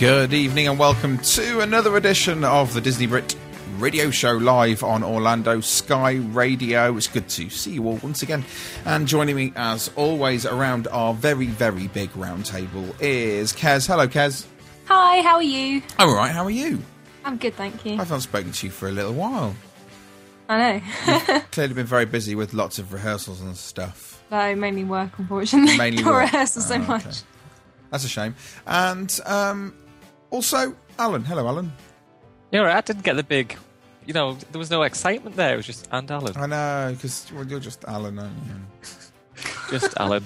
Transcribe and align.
Good 0.00 0.32
evening 0.32 0.66
and 0.66 0.78
welcome 0.78 1.18
to 1.18 1.60
another 1.60 1.94
edition 1.98 2.42
of 2.42 2.72
the 2.72 2.80
Disney 2.80 3.06
Brit 3.06 3.36
radio 3.76 4.10
show 4.10 4.32
live 4.32 4.82
on 4.82 5.04
Orlando 5.04 5.60
Sky 5.60 6.14
Radio. 6.14 6.96
It's 6.96 7.06
good 7.06 7.28
to 7.28 7.50
see 7.50 7.72
you 7.72 7.84
all 7.86 7.96
once 8.02 8.22
again. 8.22 8.44
And 8.86 9.06
joining 9.06 9.36
me, 9.36 9.52
as 9.56 9.90
always, 9.96 10.46
around 10.46 10.88
our 10.88 11.12
very, 11.12 11.46
very 11.46 11.88
big 11.88 12.14
round 12.16 12.46
table 12.46 12.94
is 12.98 13.52
Kez. 13.52 13.86
Hello, 13.86 14.08
Kez. 14.08 14.46
Hi, 14.86 15.20
how 15.20 15.36
are 15.36 15.42
you? 15.42 15.82
I'm 15.98 16.08
all 16.08 16.16
right. 16.16 16.30
How 16.32 16.44
are 16.44 16.50
you? 16.50 16.80
I'm 17.24 17.36
good, 17.36 17.54
thank 17.54 17.84
you. 17.84 18.00
I've 18.00 18.10
not 18.10 18.22
spoken 18.22 18.52
to 18.52 18.66
you 18.66 18.72
for 18.72 18.88
a 18.88 18.92
little 18.92 19.12
while. 19.12 19.54
I 20.48 20.80
know. 21.06 21.40
Clearly 21.52 21.74
been 21.74 21.86
very 21.86 22.06
busy 22.06 22.34
with 22.34 22.54
lots 22.54 22.78
of 22.78 22.92
rehearsals 22.94 23.42
and 23.42 23.54
stuff. 23.56 24.22
no, 24.30 24.54
mainly 24.54 24.82
work, 24.84 25.18
unfortunately. 25.18 25.76
Mainly 25.76 26.02
Not 26.04 26.12
work. 26.14 26.22
rehearsal 26.22 26.62
so 26.62 26.76
Oh, 26.76 26.78
much. 26.78 27.06
okay. 27.06 27.16
That's 27.90 28.04
a 28.04 28.08
shame. 28.08 28.34
And 28.66 29.18
um, 29.26 29.74
also, 30.30 30.74
Alan. 30.98 31.24
Hello, 31.24 31.46
Alan. 31.46 31.72
Yeah, 32.50 32.60
right, 32.60 32.76
I 32.76 32.80
didn't 32.80 33.04
get 33.04 33.16
the 33.16 33.22
big. 33.22 33.56
You 34.06 34.14
know, 34.14 34.34
there 34.50 34.58
was 34.58 34.70
no 34.70 34.82
excitement 34.82 35.36
there. 35.36 35.54
It 35.54 35.56
was 35.58 35.66
just 35.66 35.88
and 35.92 36.10
Alan, 36.10 36.36
I 36.36 36.46
know, 36.46 36.92
because 36.94 37.30
well, 37.32 37.46
you're 37.46 37.60
just 37.60 37.84
Alan, 37.84 38.18
aren't 38.18 38.34
you? 38.46 38.54
just 39.78 39.96
Alan. 39.98 40.24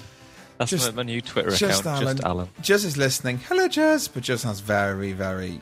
That's 0.56 0.70
Just- 0.70 0.90
my, 0.92 1.02
my 1.02 1.02
new 1.02 1.20
Twitter 1.20 1.50
just 1.50 1.80
account. 1.80 2.02
Alan. 2.02 2.16
Just 2.16 2.26
Alan. 2.26 2.48
Jez 2.62 2.84
is 2.84 2.96
listening. 2.96 3.38
Hello, 3.38 3.66
Jez. 3.68 4.08
But 4.12 4.22
Jez 4.22 4.44
has 4.44 4.60
very, 4.60 5.12
very, 5.12 5.60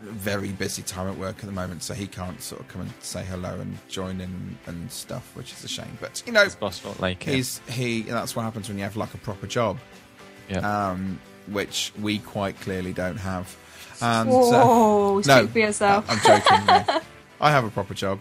very 0.00 0.48
busy 0.50 0.82
time 0.82 1.08
at 1.08 1.16
work 1.16 1.36
at 1.38 1.46
the 1.46 1.52
moment, 1.52 1.84
so 1.84 1.94
he 1.94 2.08
can't 2.08 2.42
sort 2.42 2.60
of 2.60 2.66
come 2.68 2.80
and 2.82 2.92
say 3.00 3.24
hello 3.24 3.58
and 3.60 3.78
join 3.88 4.20
in 4.20 4.58
and 4.66 4.90
stuff, 4.90 5.30
which 5.36 5.52
is 5.52 5.62
a 5.64 5.68
shame. 5.68 5.96
But 6.00 6.24
you 6.26 6.32
know, 6.32 6.42
His 6.42 6.56
boss 6.56 6.84
won't 6.84 7.00
like 7.00 7.26
it. 7.28 7.34
he's 7.36 7.60
he. 7.68 8.02
That's 8.02 8.34
what 8.34 8.42
happens 8.42 8.68
when 8.68 8.76
you 8.78 8.84
have 8.84 8.96
like 8.96 9.14
a 9.14 9.18
proper 9.18 9.46
job, 9.46 9.78
yeah. 10.50 10.90
um, 10.90 11.20
which 11.46 11.92
we 12.00 12.18
quite 12.18 12.60
clearly 12.60 12.92
don't 12.92 13.16
have. 13.18 13.56
And 14.00 14.28
Whoa, 14.30 15.18
uh, 15.18 15.22
speak 15.22 15.34
no, 15.34 15.46
for 15.48 15.58
yourself. 15.58 16.04
I'm 16.08 16.18
joking. 16.20 16.66
no. 16.66 17.00
I 17.40 17.50
have 17.50 17.64
a 17.64 17.70
proper 17.70 17.94
job. 17.94 18.20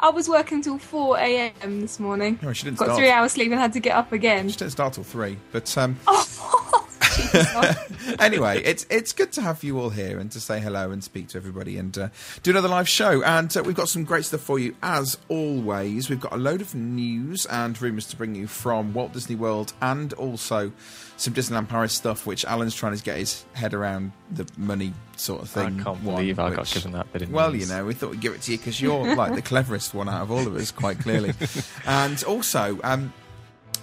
I 0.00 0.10
was 0.10 0.28
working 0.28 0.60
till 0.62 0.78
4 0.78 1.18
a.m. 1.18 1.80
this 1.80 1.98
morning. 1.98 2.38
No, 2.42 2.52
she 2.52 2.64
didn't 2.64 2.78
Got 2.78 2.86
start. 2.86 2.98
three 2.98 3.10
hours 3.10 3.32
sleep 3.32 3.50
and 3.50 3.60
had 3.60 3.72
to 3.72 3.80
get 3.80 3.96
up 3.96 4.12
again. 4.12 4.48
She 4.48 4.56
didn't 4.58 4.72
start 4.72 4.92
till 4.92 5.04
three, 5.04 5.38
but 5.52 5.76
um, 5.78 5.96
Oh, 6.06 6.63
anyway, 8.18 8.62
it's 8.64 8.86
it's 8.90 9.12
good 9.12 9.32
to 9.32 9.42
have 9.42 9.62
you 9.64 9.78
all 9.78 9.90
here 9.90 10.18
and 10.18 10.30
to 10.32 10.40
say 10.40 10.60
hello 10.60 10.90
and 10.90 11.02
speak 11.02 11.28
to 11.28 11.38
everybody 11.38 11.76
and 11.78 11.96
uh, 11.96 12.08
do 12.42 12.50
another 12.50 12.68
live 12.68 12.88
show. 12.88 13.22
And 13.22 13.54
uh, 13.56 13.62
we've 13.62 13.74
got 13.74 13.88
some 13.88 14.04
great 14.04 14.24
stuff 14.24 14.40
for 14.40 14.58
you 14.58 14.74
as 14.82 15.18
always. 15.28 16.08
We've 16.10 16.20
got 16.20 16.32
a 16.32 16.36
load 16.36 16.60
of 16.60 16.74
news 16.74 17.46
and 17.46 17.80
rumours 17.80 18.06
to 18.08 18.16
bring 18.16 18.34
you 18.34 18.46
from 18.46 18.92
Walt 18.94 19.12
Disney 19.12 19.36
World 19.36 19.72
and 19.80 20.12
also 20.14 20.72
some 21.16 21.32
Disneyland 21.32 21.68
Paris 21.68 21.92
stuff, 21.92 22.26
which 22.26 22.44
Alan's 22.44 22.74
trying 22.74 22.96
to 22.96 23.02
get 23.02 23.18
his 23.18 23.44
head 23.52 23.72
around 23.74 24.12
the 24.30 24.46
money 24.56 24.92
sort 25.16 25.42
of 25.42 25.48
thing. 25.48 25.80
I 25.80 25.82
can't 25.84 26.02
one, 26.02 26.16
believe 26.16 26.38
I 26.40 26.52
got 26.54 26.66
given 26.70 26.92
that 26.92 27.12
bit 27.12 27.22
of 27.22 27.30
Well, 27.30 27.52
news. 27.52 27.68
you 27.68 27.74
know, 27.74 27.84
we 27.84 27.94
thought 27.94 28.10
we'd 28.10 28.20
give 28.20 28.34
it 28.34 28.42
to 28.42 28.52
you 28.52 28.58
because 28.58 28.80
you're 28.80 29.14
like 29.14 29.34
the 29.34 29.42
cleverest 29.42 29.94
one 29.94 30.08
out 30.08 30.22
of 30.22 30.30
all 30.32 30.46
of 30.46 30.56
us, 30.56 30.72
quite 30.72 30.98
clearly. 30.98 31.32
and 31.86 32.22
also, 32.24 32.80
um, 32.82 33.12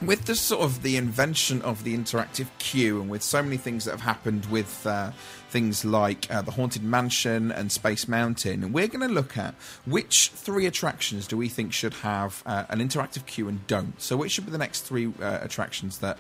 with 0.01 0.25
the 0.25 0.35
sort 0.35 0.61
of 0.61 0.81
the 0.81 0.97
invention 0.97 1.61
of 1.61 1.83
the 1.83 1.95
interactive 1.95 2.47
queue 2.59 2.99
and 3.01 3.09
with 3.09 3.21
so 3.21 3.41
many 3.43 3.57
things 3.57 3.85
that 3.85 3.91
have 3.91 4.01
happened 4.01 4.45
with 4.47 4.85
uh, 4.87 5.11
things 5.49 5.85
like 5.85 6.29
uh, 6.31 6.41
the 6.41 6.51
haunted 6.51 6.83
mansion 6.83 7.51
and 7.51 7.71
space 7.71 8.07
mountain 8.07 8.73
we're 8.73 8.87
going 8.87 9.07
to 9.07 9.13
look 9.13 9.37
at 9.37 9.53
which 9.85 10.29
three 10.33 10.65
attractions 10.65 11.27
do 11.27 11.37
we 11.37 11.47
think 11.47 11.71
should 11.73 11.93
have 11.95 12.41
uh, 12.45 12.63
an 12.69 12.79
interactive 12.79 13.25
queue 13.25 13.47
and 13.47 13.65
don't 13.67 14.01
so 14.01 14.17
which 14.17 14.31
should 14.31 14.45
be 14.45 14.51
the 14.51 14.57
next 14.57 14.81
three 14.81 15.11
uh, 15.21 15.39
attractions 15.41 15.99
that 15.99 16.17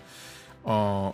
are 0.65 1.13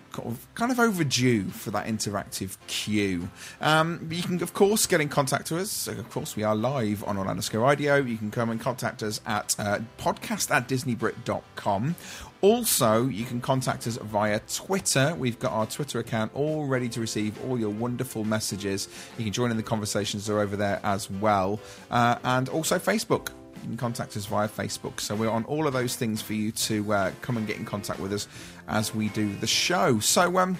kind 0.55 0.71
of- 0.71 0.79
overdue 0.79 1.45
for 1.49 1.71
that 1.71 1.87
interactive 1.87 2.57
queue. 2.67 3.29
Um, 3.61 4.07
you 4.11 4.21
can, 4.21 4.41
of 4.43 4.53
course, 4.53 4.85
get 4.85 5.01
in 5.01 5.09
contact 5.09 5.49
with 5.51 5.61
us. 5.61 5.87
Of 5.87 6.09
course, 6.09 6.35
we 6.35 6.43
are 6.43 6.55
live 6.55 7.03
on 7.05 7.17
Orlando 7.17 7.41
Sky 7.41 7.57
Radio. 7.57 7.95
You 7.95 8.17
can 8.17 8.29
come 8.29 8.49
and 8.49 8.59
contact 8.59 9.01
us 9.01 9.21
at 9.25 9.55
uh, 9.57 9.79
podcast 9.97 10.51
at 10.53 10.67
disneybrit.com. 10.67 11.95
Also, 12.41 13.07
you 13.07 13.25
can 13.25 13.41
contact 13.41 13.87
us 13.87 13.97
via 13.97 14.39
Twitter. 14.41 15.15
We've 15.17 15.39
got 15.39 15.53
our 15.53 15.65
Twitter 15.65 15.99
account 15.99 16.31
all 16.35 16.67
ready 16.67 16.87
to 16.89 16.99
receive 16.99 17.43
all 17.45 17.59
your 17.59 17.71
wonderful 17.71 18.23
messages. 18.23 18.87
You 19.17 19.23
can 19.23 19.33
join 19.33 19.49
in 19.49 19.57
the 19.57 19.63
conversations 19.63 20.29
are 20.29 20.39
over 20.39 20.55
there 20.55 20.79
as 20.83 21.09
well. 21.09 21.59
Uh, 21.89 22.17
and 22.23 22.47
also 22.49 22.77
Facebook 22.77 23.29
you 23.63 23.69
can 23.69 23.77
contact 23.77 24.15
us 24.15 24.25
via 24.25 24.47
Facebook. 24.47 24.99
So 24.99 25.15
we're 25.15 25.29
on 25.29 25.43
all 25.45 25.67
of 25.67 25.73
those 25.73 25.95
things 25.95 26.21
for 26.21 26.33
you 26.33 26.51
to 26.51 26.93
uh, 26.93 27.11
come 27.21 27.37
and 27.37 27.47
get 27.47 27.57
in 27.57 27.65
contact 27.65 27.99
with 27.99 28.13
us 28.13 28.27
as 28.67 28.93
we 28.93 29.09
do 29.09 29.35
the 29.37 29.47
show. 29.47 29.99
So, 29.99 30.37
um, 30.37 30.57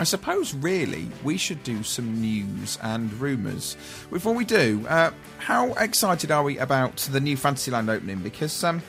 I 0.00 0.04
suppose 0.04 0.54
really 0.54 1.08
we 1.24 1.36
should 1.36 1.62
do 1.64 1.82
some 1.82 2.20
news 2.20 2.78
and 2.82 3.12
rumours. 3.14 3.76
Before 4.10 4.32
we 4.32 4.44
do, 4.44 4.86
uh, 4.88 5.10
how 5.38 5.72
excited 5.74 6.30
are 6.30 6.44
we 6.44 6.56
about 6.58 6.96
the 7.10 7.20
new 7.20 7.36
Fantasyland 7.36 7.90
opening? 7.90 8.20
Because 8.20 8.62
um, 8.62 8.80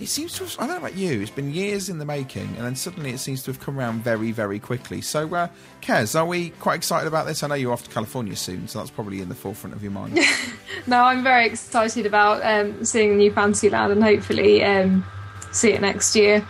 it 0.00 0.08
seems 0.08 0.34
to 0.34 0.44
have, 0.44 0.56
I 0.58 0.66
don't 0.66 0.80
know 0.80 0.86
about 0.86 0.96
you, 0.96 1.22
it's 1.22 1.30
been 1.30 1.52
years 1.52 1.88
in 1.88 1.98
the 1.98 2.04
making, 2.04 2.48
and 2.56 2.58
then 2.58 2.76
suddenly 2.76 3.10
it 3.10 3.18
seems 3.18 3.42
to 3.44 3.50
have 3.50 3.60
come 3.60 3.78
around 3.78 4.02
very, 4.02 4.30
very 4.30 4.58
quickly. 4.58 5.00
So, 5.00 5.34
uh, 5.34 5.48
Kez, 5.80 6.18
are 6.18 6.26
we 6.26 6.50
quite 6.50 6.74
excited 6.74 7.06
about 7.06 7.26
this? 7.26 7.42
I 7.42 7.46
know 7.46 7.54
you're 7.54 7.72
off 7.72 7.84
to 7.84 7.90
California 7.90 8.36
soon, 8.36 8.68
so 8.68 8.78
that's 8.78 8.90
probably 8.90 9.20
in 9.20 9.28
the 9.28 9.34
forefront 9.34 9.74
of 9.74 9.82
your 9.82 9.92
mind. 9.92 10.18
no, 10.86 11.02
I'm 11.02 11.22
very 11.22 11.46
excited 11.46 12.04
about 12.04 12.44
um, 12.44 12.84
seeing 12.84 13.10
the 13.10 13.16
new 13.16 13.32
Fantasyland 13.32 13.92
and 13.92 14.02
hopefully 14.02 14.62
um, 14.64 15.04
see 15.52 15.70
it 15.70 15.80
next 15.80 16.14
year. 16.14 16.46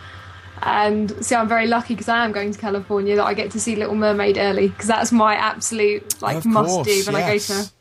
And 0.63 1.23
see, 1.23 1.35
I'm 1.35 1.47
very 1.47 1.67
lucky 1.67 1.93
because 1.93 2.09
I 2.09 2.25
am 2.25 2.31
going 2.31 2.51
to 2.51 2.59
California 2.59 3.15
that 3.15 3.25
I 3.25 3.33
get 3.33 3.51
to 3.51 3.59
see 3.59 3.75
Little 3.75 3.95
Mermaid 3.95 4.37
early 4.37 4.69
because 4.69 4.87
that's 4.87 5.11
my 5.11 5.35
absolute 5.35 6.19
like 6.21 6.43
must 6.45 6.83
do 6.83 7.03
when 7.05 7.15
I 7.15 7.33
go 7.33 7.37
to. 7.37 7.71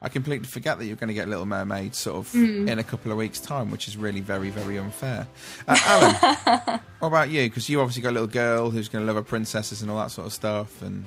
I 0.00 0.08
completely 0.08 0.46
forget 0.46 0.78
that 0.78 0.86
you're 0.86 0.96
going 0.96 1.08
to 1.08 1.14
get 1.14 1.28
Little 1.28 1.46
Mermaid 1.46 1.94
sort 1.94 2.18
of 2.18 2.30
Hmm. 2.32 2.68
in 2.68 2.78
a 2.78 2.84
couple 2.84 3.10
of 3.10 3.18
weeks' 3.18 3.40
time, 3.40 3.70
which 3.70 3.88
is 3.88 3.96
really 3.96 4.20
very, 4.20 4.48
very 4.50 4.78
unfair. 4.78 5.26
Uh, 5.66 5.76
Alan, 5.86 6.80
what 7.00 7.08
about 7.08 7.30
you? 7.30 7.48
Because 7.48 7.68
you 7.68 7.80
obviously 7.80 8.02
got 8.02 8.10
a 8.10 8.12
little 8.12 8.28
girl 8.28 8.70
who's 8.70 8.88
going 8.88 9.02
to 9.02 9.06
love 9.06 9.16
her 9.16 9.28
princesses 9.28 9.82
and 9.82 9.90
all 9.90 9.98
that 9.98 10.10
sort 10.12 10.28
of 10.28 10.32
stuff. 10.32 10.82
And 10.82 11.04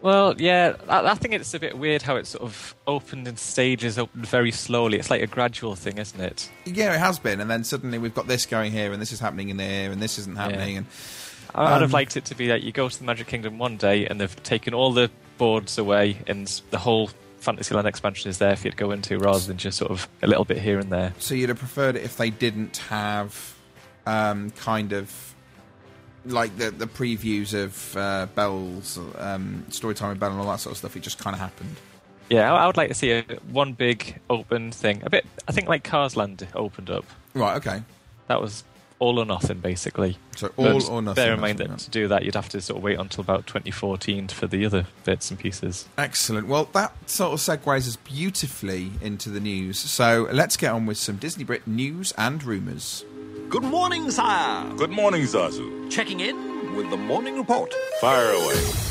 Well, 0.00 0.34
yeah, 0.40 0.76
I, 0.88 1.00
I 1.10 1.14
think 1.14 1.34
it's 1.34 1.52
a 1.54 1.58
bit 1.58 1.76
weird 1.76 2.02
how 2.02 2.14
it 2.16 2.26
sort 2.28 2.44
of 2.44 2.74
opened 2.86 3.26
in 3.26 3.36
stages, 3.36 3.98
opened 3.98 4.26
very 4.28 4.52
slowly. 4.52 4.98
It's 4.98 5.10
like 5.10 5.22
a 5.22 5.26
gradual 5.26 5.74
thing, 5.74 5.98
isn't 5.98 6.20
it? 6.20 6.48
yeah, 6.66 6.94
it 6.94 6.98
has 7.00 7.18
been. 7.18 7.40
And 7.40 7.50
then 7.50 7.64
suddenly 7.64 7.98
we've 7.98 8.14
got 8.14 8.28
this 8.28 8.46
going 8.46 8.70
here, 8.70 8.92
and 8.92 9.02
this 9.02 9.10
is 9.10 9.18
happening 9.18 9.48
in 9.48 9.56
there, 9.56 9.90
and 9.90 10.00
this 10.00 10.18
isn't 10.20 10.36
happening. 10.36 10.76
And 10.76 10.86
I- 11.52 11.64
I'd 11.64 11.74
Um, 11.74 11.80
have 11.80 11.92
liked 11.92 12.16
it 12.16 12.26
to 12.26 12.36
be 12.36 12.46
that 12.46 12.62
you 12.62 12.70
go 12.70 12.88
to 12.88 12.96
the 12.96 13.04
Magic 13.04 13.26
Kingdom 13.26 13.58
one 13.58 13.76
day 13.76 14.06
and 14.06 14.20
they've 14.20 14.42
taken 14.44 14.72
all 14.72 14.92
the 14.92 15.10
boards 15.36 15.78
away 15.78 16.18
and 16.28 16.46
the 16.70 16.78
whole 16.78 17.10
Fantasyland 17.40 17.88
expansion 17.88 18.30
is 18.30 18.38
there 18.38 18.54
for 18.54 18.68
you 18.68 18.70
to 18.70 18.76
go 18.76 18.90
into 18.90 19.18
rather 19.18 19.40
than 19.40 19.56
just 19.56 19.78
sort 19.78 19.90
of 19.90 20.08
a 20.22 20.26
little 20.26 20.44
bit 20.44 20.58
here 20.58 20.78
and 20.78 20.90
there. 20.90 21.14
so 21.18 21.34
you'd 21.34 21.48
have 21.48 21.58
preferred 21.58 21.96
it 21.96 22.04
if 22.04 22.16
they 22.16 22.30
didn't 22.30 22.76
have 22.88 23.54
um, 24.06 24.50
kind 24.50 24.92
of 24.92 25.34
like 26.26 26.56
the 26.58 26.70
the 26.70 26.86
previews 26.86 27.54
of 27.54 27.96
uh, 27.96 28.26
Belle's 28.34 28.98
um, 29.18 29.64
Storytime 29.70 30.10
with 30.10 30.20
Belle 30.20 30.32
and 30.32 30.40
all 30.40 30.46
that 30.48 30.60
sort 30.60 30.72
of 30.72 30.78
stuff. 30.78 30.96
It 30.96 31.00
just 31.00 31.18
kind 31.18 31.34
of 31.34 31.40
happened. 31.40 31.76
Yeah, 32.28 32.52
I, 32.52 32.64
I 32.64 32.66
would 32.66 32.76
like 32.76 32.88
to 32.88 32.94
see 32.94 33.12
a 33.12 33.22
one 33.50 33.72
big 33.72 34.20
open 34.28 34.70
thing. 34.70 35.02
A 35.04 35.10
bit, 35.10 35.26
I 35.48 35.52
think 35.52 35.68
like 35.68 35.82
Cars 35.82 36.16
Land 36.16 36.46
opened 36.54 36.90
up. 36.90 37.04
Right. 37.34 37.56
Okay. 37.56 37.82
That 38.28 38.40
was 38.40 38.64
all 39.00 39.18
or 39.18 39.24
nothing 39.24 39.58
basically. 39.58 40.16
So 40.36 40.52
all 40.56 40.74
just 40.74 40.90
or 40.90 41.02
nothing. 41.02 41.24
Bear 41.24 41.34
in 41.34 41.40
mind 41.40 41.58
that 41.58 41.78
to 41.80 41.90
do 41.90 42.06
that, 42.08 42.24
you'd 42.24 42.36
have 42.36 42.48
to 42.50 42.60
sort 42.60 42.76
of 42.76 42.84
wait 42.84 42.98
until 42.98 43.22
about 43.22 43.46
2014 43.48 44.28
for 44.28 44.46
the 44.46 44.64
other 44.64 44.86
bits 45.04 45.30
and 45.30 45.40
pieces. 45.40 45.88
Excellent. 45.98 46.46
Well, 46.46 46.68
that 46.72 46.92
sort 47.10 47.32
of 47.32 47.40
segues 47.40 47.88
us 47.88 47.96
beautifully 47.96 48.92
into 49.00 49.30
the 49.30 49.40
news. 49.40 49.78
So 49.78 50.28
let's 50.30 50.56
get 50.56 50.72
on 50.72 50.86
with 50.86 50.98
some 50.98 51.16
Disney 51.16 51.42
Brit 51.42 51.66
news 51.66 52.12
and 52.16 52.44
rumours. 52.44 53.04
Good 53.48 53.64
morning, 53.64 54.10
sire. 54.12 54.72
Good 54.76 54.90
morning, 54.90 55.22
Zazu. 55.22 55.90
Checking 55.90 56.20
in 56.20 56.76
with 56.76 56.88
the 56.90 56.96
morning 56.96 57.36
report. 57.36 57.74
Fire 58.00 58.30
away. 58.30 58.89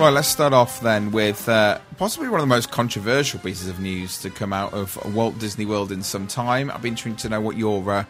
Well, 0.00 0.12
let's 0.12 0.28
start 0.28 0.54
off 0.54 0.80
then 0.80 1.10
with 1.10 1.46
uh, 1.46 1.78
possibly 1.98 2.30
one 2.30 2.40
of 2.40 2.44
the 2.44 2.54
most 2.54 2.70
controversial 2.70 3.38
pieces 3.38 3.68
of 3.68 3.80
news 3.80 4.16
to 4.22 4.30
come 4.30 4.50
out 4.50 4.72
of 4.72 4.96
Walt 5.14 5.38
Disney 5.38 5.66
World 5.66 5.92
in 5.92 6.02
some 6.02 6.26
time. 6.26 6.70
I'd 6.70 6.80
be 6.80 6.88
intrigued 6.88 7.18
to 7.18 7.28
know 7.28 7.42
what 7.42 7.58
your 7.58 7.90
uh, 7.90 8.04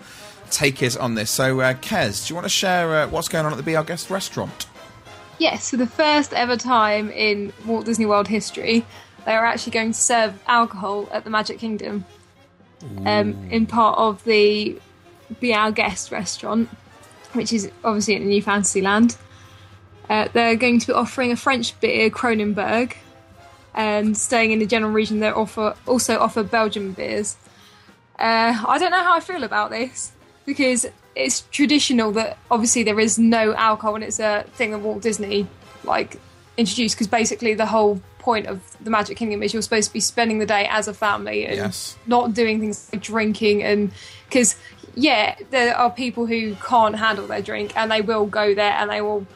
take 0.53 0.85
is 0.85 0.97
on 0.97 1.17
this. 1.17 1.33
So, 1.33 1.61
uh, 1.61 1.75
Kez, 1.75 2.29
do 2.29 2.31
you 2.31 2.37
want 2.37 2.45
to 2.45 2.49
share 2.49 2.95
uh, 2.95 3.09
what's 3.09 3.27
going 3.29 3.45
on 3.45 3.51
at 3.51 3.57
the 3.57 3.65
Be 3.65 3.75
Our 3.75 3.83
Guest 3.83 4.09
restaurant? 4.09 4.69
Yes, 5.41 5.71
for 5.71 5.79
the 5.79 5.87
first 5.89 6.33
ever 6.33 6.57
time 6.57 7.11
in 7.11 7.53
Walt 7.67 7.87
Disney 7.87 8.07
World 8.07 8.29
history, 8.29 8.87
they 9.25 9.35
are 9.35 9.45
actually 9.45 9.73
going 9.73 9.91
to 9.91 10.01
serve 10.01 10.41
alcohol 10.47 11.09
at 11.11 11.25
the 11.25 11.31
Magic 11.31 11.59
Kingdom 11.59 12.05
um, 13.05 13.49
in 13.51 13.67
part 13.67 13.99
of 13.99 14.23
the 14.23 14.81
Be 15.41 15.53
Our 15.53 15.73
Guest 15.73 16.13
restaurant, 16.13 16.69
which 17.33 17.53
is 17.53 17.69
obviously 17.83 18.15
in 18.15 18.23
the 18.23 18.29
New 18.29 18.43
Fantasyland. 18.43 19.17
Uh, 20.11 20.29
they're 20.33 20.57
going 20.57 20.81
to 20.81 20.87
be 20.89 20.93
offering 20.93 21.31
a 21.31 21.37
French 21.37 21.79
beer, 21.81 22.11
Kronenbourg, 22.11 22.95
and 23.75 24.17
staying 24.19 24.51
in 24.51 24.59
the 24.59 24.67
general 24.67 24.91
region, 24.91 25.21
they 25.21 25.31
offer 25.31 25.77
also 25.87 26.19
offer 26.19 26.43
Belgian 26.43 26.91
beers. 26.93 27.37
Uh, 28.19 28.61
I 28.67 28.77
don't 28.79 28.91
know 28.91 29.05
how 29.05 29.15
I 29.15 29.21
feel 29.21 29.45
about 29.45 29.71
this 29.71 30.11
because 30.45 30.87
it's 31.15 31.43
traditional 31.53 32.11
that 32.13 32.39
obviously 32.51 32.83
there 32.83 32.99
is 32.99 33.19
no 33.21 33.55
alcohol 33.55 33.95
and 33.95 34.03
it's 34.05 34.19
a 34.19 34.45
thing 34.55 34.73
that 34.73 34.81
Walt 34.81 35.01
Disney 35.03 35.47
like 35.85 36.19
introduced 36.57 36.97
because 36.97 37.07
basically 37.07 37.55
the 37.55 37.67
whole 37.67 38.03
point 38.19 38.47
of 38.47 38.61
the 38.83 38.91
Magic 38.91 39.17
Kingdom 39.17 39.43
is 39.45 39.53
you're 39.55 39.63
supposed 39.63 39.89
to 39.89 39.93
be 39.93 40.01
spending 40.01 40.39
the 40.41 40.47
day 40.47 40.67
as 40.69 40.89
a 40.89 40.93
family 40.95 41.47
and 41.47 41.57
Yes. 41.57 41.97
not 42.07 42.35
doing 42.35 42.59
things 42.61 42.91
like 42.93 43.01
drinking 43.01 43.63
and 43.63 43.93
because 44.29 44.57
yeah 44.95 45.37
there 45.51 45.75
are 45.77 45.89
people 45.91 46.27
who 46.27 46.55
can't 46.57 46.97
handle 46.97 47.27
their 47.27 47.41
drink 47.41 47.73
and 47.77 47.91
they 47.91 48.01
will 48.03 48.27
go 48.27 48.55
there 48.55 48.73
and 48.73 48.91
they 48.91 49.01
will 49.01 49.27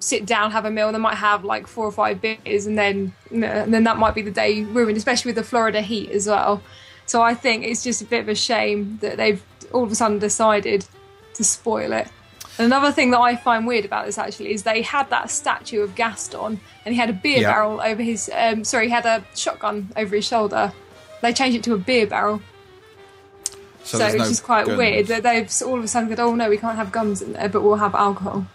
sit 0.00 0.24
down 0.26 0.50
have 0.50 0.64
a 0.64 0.70
meal 0.70 0.88
and 0.88 0.94
they 0.94 1.00
might 1.00 1.16
have 1.16 1.44
like 1.44 1.66
four 1.66 1.84
or 1.86 1.92
five 1.92 2.20
beers 2.20 2.66
and 2.66 2.76
then 2.76 3.12
and 3.30 3.72
then 3.72 3.84
that 3.84 3.96
might 3.98 4.14
be 4.14 4.22
the 4.22 4.30
day 4.30 4.64
ruined 4.64 4.96
especially 4.96 5.28
with 5.28 5.36
the 5.36 5.44
Florida 5.44 5.80
heat 5.82 6.10
as 6.10 6.26
well 6.26 6.62
so 7.06 7.20
I 7.22 7.34
think 7.34 7.64
it's 7.64 7.84
just 7.84 8.00
a 8.00 8.04
bit 8.06 8.20
of 8.20 8.28
a 8.28 8.34
shame 8.34 8.98
that 9.02 9.16
they've 9.18 9.42
all 9.72 9.84
of 9.84 9.92
a 9.92 9.94
sudden 9.94 10.18
decided 10.18 10.86
to 11.34 11.44
spoil 11.44 11.92
it 11.92 12.08
and 12.58 12.64
another 12.66 12.92
thing 12.92 13.10
that 13.12 13.20
I 13.20 13.36
find 13.36 13.66
weird 13.66 13.84
about 13.84 14.06
this 14.06 14.16
actually 14.18 14.52
is 14.52 14.62
they 14.62 14.82
had 14.82 15.08
that 15.10 15.30
statue 15.30 15.82
of 15.82 15.94
Gaston 15.94 16.60
and 16.84 16.94
he 16.94 16.98
had 16.98 17.10
a 17.10 17.14
beer 17.14 17.40
Yeah. 17.42 17.52
barrel 17.52 17.80
over 17.80 18.02
his 18.02 18.30
um, 18.34 18.64
sorry 18.64 18.86
he 18.86 18.90
had 18.90 19.04
a 19.06 19.22
shotgun 19.34 19.90
over 19.96 20.16
his 20.16 20.26
shoulder 20.26 20.72
they 21.20 21.32
changed 21.34 21.58
it 21.58 21.64
to 21.64 21.74
a 21.74 21.78
beer 21.78 22.06
barrel 22.06 22.40
so, 23.82 23.98
there's 23.98 24.14
it's 24.14 24.22
no 24.22 24.28
just 24.28 24.42
quite 24.44 24.66
guns. 24.66 24.78
weird 24.78 25.06
that 25.08 25.22
they've 25.22 25.50
all 25.66 25.78
of 25.78 25.84
a 25.84 25.88
sudden 25.88 26.08
said, 26.10 26.20
"Oh 26.20 26.34
no, 26.34 26.48
we 26.50 26.58
can't 26.58 26.76
have 26.76 26.92
guns 26.92 27.22
in 27.22 27.32
there, 27.32 27.48
but 27.48 27.62
we'll 27.62 27.76
have 27.76 27.94
alcohol." 27.94 28.46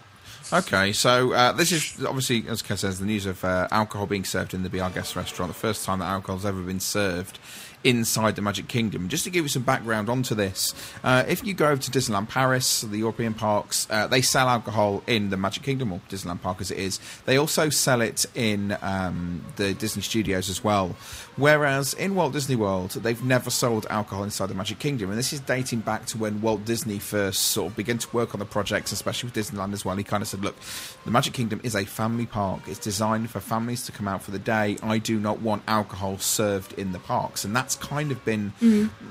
Okay, 0.52 0.92
so 0.92 1.32
uh, 1.32 1.50
this 1.50 1.72
is 1.72 2.04
obviously, 2.04 2.46
as 2.46 2.62
Kez 2.62 2.78
says, 2.78 3.00
the 3.00 3.04
news 3.04 3.26
of 3.26 3.44
uh, 3.44 3.66
alcohol 3.72 4.06
being 4.06 4.24
served 4.24 4.54
in 4.54 4.62
the 4.62 4.80
Our 4.80 4.90
Guest 4.90 5.16
restaurant. 5.16 5.50
The 5.50 5.58
first 5.58 5.84
time 5.84 5.98
that 5.98 6.04
alcohol's 6.04 6.46
ever 6.46 6.62
been 6.62 6.78
served 6.78 7.40
inside 7.84 8.36
the 8.36 8.42
Magic 8.42 8.68
Kingdom. 8.68 9.08
Just 9.08 9.24
to 9.24 9.30
give 9.30 9.44
you 9.44 9.48
some 9.48 9.62
background 9.62 10.08
onto 10.08 10.34
this, 10.34 10.74
uh, 11.04 11.24
if 11.28 11.44
you 11.44 11.54
go 11.54 11.68
over 11.68 11.80
to 11.80 11.90
Disneyland 11.90 12.28
Paris, 12.28 12.80
the 12.82 12.98
European 12.98 13.34
parks, 13.34 13.86
uh, 13.90 14.06
they 14.06 14.22
sell 14.22 14.48
alcohol 14.48 15.02
in 15.06 15.30
the 15.30 15.36
Magic 15.36 15.62
Kingdom, 15.62 15.92
or 15.92 16.00
Disneyland 16.08 16.42
Park 16.42 16.60
as 16.60 16.70
it 16.70 16.78
is. 16.78 16.98
They 17.24 17.36
also 17.36 17.68
sell 17.70 18.00
it 18.00 18.26
in 18.34 18.76
um, 18.82 19.44
the 19.56 19.74
Disney 19.74 20.02
Studios 20.02 20.48
as 20.50 20.64
well. 20.64 20.96
Whereas 21.36 21.92
in 21.92 22.14
Walt 22.14 22.32
Disney 22.32 22.56
World, 22.56 22.92
they've 22.92 23.22
never 23.22 23.50
sold 23.50 23.86
alcohol 23.90 24.24
inside 24.24 24.46
the 24.46 24.54
Magic 24.54 24.78
Kingdom, 24.78 25.10
and 25.10 25.18
this 25.18 25.34
is 25.34 25.40
dating 25.40 25.80
back 25.80 26.06
to 26.06 26.18
when 26.18 26.40
Walt 26.40 26.64
Disney 26.64 26.98
first 26.98 27.42
sort 27.48 27.70
of 27.70 27.76
began 27.76 27.98
to 27.98 28.08
work 28.16 28.34
on 28.34 28.38
the 28.38 28.46
projects, 28.46 28.90
especially 28.90 29.28
with 29.28 29.34
Disneyland 29.34 29.74
as 29.74 29.84
well. 29.84 29.96
He 29.96 30.04
kind 30.04 30.22
of 30.22 30.28
said, 30.28 30.42
"Look, 30.42 30.56
the 31.04 31.10
Magic 31.10 31.34
Kingdom 31.34 31.60
is 31.62 31.74
a 31.74 31.84
family 31.84 32.24
park. 32.24 32.62
It's 32.66 32.78
designed 32.78 33.30
for 33.30 33.40
families 33.40 33.84
to 33.84 33.92
come 33.92 34.08
out 34.08 34.22
for 34.22 34.30
the 34.30 34.38
day. 34.38 34.78
I 34.82 34.96
do 34.96 35.20
not 35.20 35.40
want 35.40 35.62
alcohol 35.68 36.16
served 36.18 36.72
in 36.74 36.92
the 36.92 36.98
parks," 36.98 37.44
and 37.44 37.54
that's 37.66 37.74
kind 37.74 38.12
of 38.12 38.24
been 38.24 38.52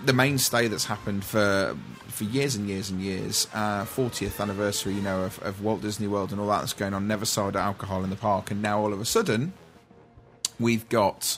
the 0.05 0.13
mainstay 0.13 0.69
that's 0.69 0.85
happened 0.85 1.25
for 1.25 1.75
for 2.07 2.23
years 2.23 2.55
and 2.55 2.69
years 2.69 2.89
and 2.89 3.01
years. 3.01 3.49
Uh, 3.53 3.83
40th 3.83 4.39
anniversary, 4.39 4.93
you 4.93 5.01
know, 5.01 5.23
of, 5.23 5.43
of 5.43 5.61
Walt 5.61 5.81
Disney 5.81 6.07
World 6.07 6.31
and 6.31 6.39
all 6.39 6.47
that 6.47 6.59
that's 6.59 6.71
going 6.71 6.93
on. 6.93 7.05
Never 7.05 7.25
sold 7.25 7.57
alcohol 7.57 8.05
in 8.05 8.09
the 8.09 8.15
park, 8.15 8.51
and 8.51 8.61
now 8.61 8.79
all 8.79 8.93
of 8.93 9.01
a 9.01 9.05
sudden, 9.05 9.51
we've 10.57 10.87
got 10.87 11.37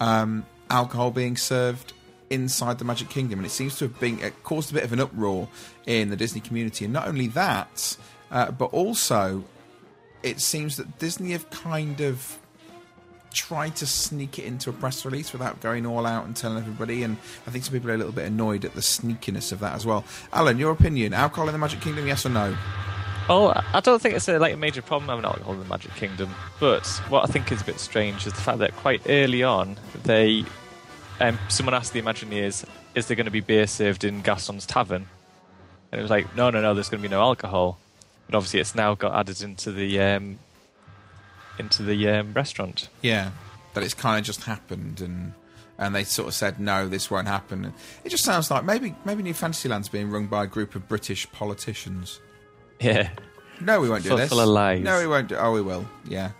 um, 0.00 0.44
alcohol 0.68 1.12
being 1.12 1.36
served 1.36 1.92
inside 2.30 2.80
the 2.80 2.84
Magic 2.84 3.10
Kingdom, 3.10 3.38
and 3.38 3.46
it 3.46 3.50
seems 3.50 3.78
to 3.78 3.84
have 3.84 4.00
been 4.00 4.18
it 4.18 4.42
caused 4.42 4.72
a 4.72 4.74
bit 4.74 4.82
of 4.82 4.92
an 4.92 4.98
uproar 4.98 5.46
in 5.86 6.10
the 6.10 6.16
Disney 6.16 6.40
community. 6.40 6.84
And 6.84 6.92
not 6.92 7.06
only 7.06 7.28
that, 7.28 7.96
uh, 8.32 8.50
but 8.50 8.72
also 8.72 9.44
it 10.24 10.40
seems 10.40 10.78
that 10.78 10.98
Disney 10.98 11.30
have 11.30 11.48
kind 11.50 12.00
of 12.00 12.40
tried 13.36 13.76
to 13.76 13.86
sneak 13.86 14.38
it 14.38 14.44
into 14.46 14.70
a 14.70 14.72
press 14.72 15.04
release 15.04 15.32
without 15.32 15.60
going 15.60 15.86
all 15.86 16.06
out 16.06 16.24
and 16.24 16.34
telling 16.34 16.56
everybody. 16.56 17.02
And 17.02 17.18
I 17.46 17.50
think 17.50 17.64
some 17.64 17.74
people 17.74 17.90
are 17.90 17.94
a 17.94 17.98
little 17.98 18.12
bit 18.12 18.26
annoyed 18.26 18.64
at 18.64 18.74
the 18.74 18.80
sneakiness 18.80 19.52
of 19.52 19.60
that 19.60 19.74
as 19.74 19.86
well. 19.86 20.04
Alan, 20.32 20.58
your 20.58 20.72
opinion: 20.72 21.12
alcohol 21.12 21.48
in 21.48 21.52
the 21.52 21.58
Magic 21.58 21.80
Kingdom, 21.80 22.06
yes 22.06 22.26
or 22.26 22.30
no? 22.30 22.56
Oh, 23.28 23.52
I 23.72 23.80
don't 23.80 24.00
think 24.00 24.14
it's 24.14 24.28
a, 24.28 24.38
like 24.38 24.54
a 24.54 24.56
major 24.56 24.82
problem 24.82 25.08
having 25.08 25.24
alcohol 25.24 25.54
in 25.54 25.58
the 25.60 25.66
Magic 25.66 25.94
Kingdom. 25.94 26.30
But 26.58 26.86
what 27.08 27.28
I 27.28 27.32
think 27.32 27.52
is 27.52 27.60
a 27.60 27.64
bit 27.64 27.78
strange 27.78 28.26
is 28.26 28.32
the 28.32 28.40
fact 28.40 28.58
that 28.58 28.74
quite 28.76 29.02
early 29.08 29.42
on, 29.42 29.76
they 30.04 30.44
um, 31.20 31.38
someone 31.48 31.74
asked 31.74 31.92
the 31.92 32.00
Imagineers, 32.00 32.64
"Is 32.94 33.06
there 33.06 33.16
going 33.16 33.26
to 33.26 33.30
be 33.30 33.40
beer 33.40 33.66
served 33.66 34.02
in 34.02 34.22
Gaston's 34.22 34.64
tavern?" 34.64 35.06
And 35.92 35.98
it 35.98 36.02
was 36.02 36.10
like, 36.10 36.34
"No, 36.34 36.50
no, 36.50 36.60
no. 36.62 36.72
There's 36.72 36.88
going 36.88 37.02
to 37.02 37.08
be 37.08 37.12
no 37.12 37.20
alcohol." 37.20 37.78
But 38.26 38.36
obviously, 38.36 38.60
it's 38.60 38.74
now 38.74 38.94
got 38.94 39.14
added 39.14 39.42
into 39.42 39.70
the 39.72 40.00
um, 40.00 40.38
into 41.58 41.82
the 41.82 42.08
um, 42.08 42.32
restaurant. 42.32 42.88
Yeah, 43.02 43.30
that 43.74 43.82
it's 43.82 43.94
kind 43.94 44.18
of 44.18 44.24
just 44.24 44.44
happened 44.44 45.00
and. 45.00 45.32
And 45.78 45.94
they 45.94 46.04
sort 46.04 46.26
of 46.26 46.32
said 46.32 46.58
no, 46.58 46.88
this 46.88 47.10
won't 47.10 47.28
happen. 47.28 47.74
It 48.02 48.08
just 48.08 48.24
sounds 48.24 48.50
like 48.50 48.64
maybe 48.64 48.94
maybe 49.04 49.22
New 49.22 49.34
Fantasyland's 49.34 49.90
being 49.90 50.08
run 50.08 50.26
by 50.26 50.44
a 50.44 50.46
group 50.46 50.74
of 50.74 50.88
British 50.88 51.30
politicians. 51.32 52.18
Yeah. 52.80 53.10
No, 53.60 53.82
we 53.82 53.90
won't 53.90 54.02
do 54.02 54.08
Full- 54.08 54.16
this. 54.16 54.30
full 54.30 54.40
of 54.40 54.48
lies. 54.48 54.82
No, 54.82 54.98
we 54.98 55.06
won't 55.06 55.28
do. 55.28 55.36
Oh, 55.36 55.52
we 55.52 55.60
will. 55.60 55.86
Yeah. 56.08 56.30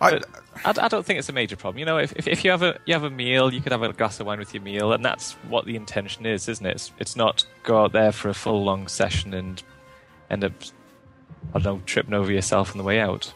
I, 0.00 0.16
I, 0.64 0.74
I 0.76 0.88
don't 0.88 1.06
think 1.06 1.20
it's 1.20 1.28
a 1.28 1.32
major 1.32 1.54
problem. 1.54 1.78
You 1.78 1.84
know, 1.84 1.98
if, 1.98 2.12
if, 2.16 2.26
if 2.26 2.44
you 2.44 2.50
have 2.50 2.62
a 2.62 2.80
you 2.84 2.92
have 2.94 3.04
a 3.04 3.10
meal, 3.10 3.54
you 3.54 3.60
could 3.60 3.70
have 3.70 3.82
a 3.84 3.92
glass 3.92 4.18
of 4.18 4.26
wine 4.26 4.40
with 4.40 4.52
your 4.54 4.62
meal, 4.64 4.92
and 4.92 5.04
that's 5.04 5.34
what 5.48 5.66
the 5.66 5.76
intention 5.76 6.26
is, 6.26 6.48
isn't 6.48 6.66
it? 6.66 6.72
It's, 6.74 6.92
it's 6.98 7.14
not 7.14 7.46
go 7.62 7.84
out 7.84 7.92
there 7.92 8.10
for 8.10 8.28
a 8.28 8.34
full 8.34 8.64
long 8.64 8.88
session 8.88 9.34
and 9.34 9.62
end 10.30 10.42
up, 10.42 10.52
I 11.54 11.60
don't 11.60 11.76
know, 11.78 11.82
tripping 11.86 12.14
over 12.14 12.32
yourself 12.32 12.72
on 12.72 12.78
the 12.78 12.84
way 12.84 12.98
out. 12.98 13.32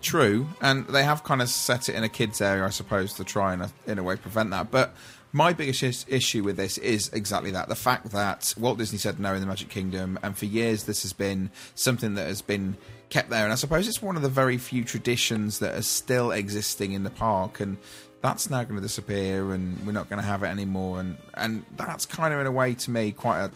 True, 0.00 0.46
and 0.60 0.86
they 0.86 1.02
have 1.02 1.24
kind 1.24 1.42
of 1.42 1.48
set 1.48 1.88
it 1.88 1.94
in 1.94 2.04
a 2.04 2.08
kids' 2.08 2.40
area, 2.40 2.64
I 2.64 2.70
suppose, 2.70 3.14
to 3.14 3.24
try 3.24 3.52
and, 3.52 3.62
uh, 3.62 3.68
in 3.86 3.98
a 3.98 4.02
way, 4.02 4.16
prevent 4.16 4.50
that. 4.50 4.70
But 4.70 4.94
my 5.32 5.52
biggest 5.52 5.82
is- 5.82 6.06
issue 6.08 6.44
with 6.44 6.56
this 6.56 6.78
is 6.78 7.10
exactly 7.12 7.50
that: 7.50 7.68
the 7.68 7.74
fact 7.74 8.10
that 8.10 8.54
Walt 8.56 8.78
Disney 8.78 8.98
said 8.98 9.18
no 9.18 9.34
in 9.34 9.40
the 9.40 9.46
Magic 9.46 9.70
Kingdom, 9.70 10.18
and 10.22 10.38
for 10.38 10.46
years 10.46 10.84
this 10.84 11.02
has 11.02 11.12
been 11.12 11.50
something 11.74 12.14
that 12.14 12.26
has 12.28 12.42
been 12.42 12.76
kept 13.10 13.30
there. 13.30 13.42
And 13.44 13.52
I 13.52 13.56
suppose 13.56 13.88
it's 13.88 14.00
one 14.00 14.16
of 14.16 14.22
the 14.22 14.28
very 14.28 14.56
few 14.56 14.84
traditions 14.84 15.58
that 15.58 15.74
are 15.74 15.82
still 15.82 16.30
existing 16.30 16.92
in 16.92 17.02
the 17.02 17.10
park, 17.10 17.58
and 17.58 17.76
that's 18.20 18.48
now 18.48 18.62
going 18.62 18.76
to 18.76 18.82
disappear, 18.82 19.52
and 19.52 19.84
we're 19.84 19.92
not 19.92 20.08
going 20.08 20.20
to 20.20 20.26
have 20.26 20.44
it 20.44 20.48
anymore. 20.48 21.00
And 21.00 21.16
and 21.34 21.64
that's 21.76 22.06
kind 22.06 22.32
of, 22.32 22.38
in 22.40 22.46
a 22.46 22.52
way, 22.52 22.74
to 22.74 22.90
me, 22.90 23.10
quite 23.10 23.40
a 23.40 23.50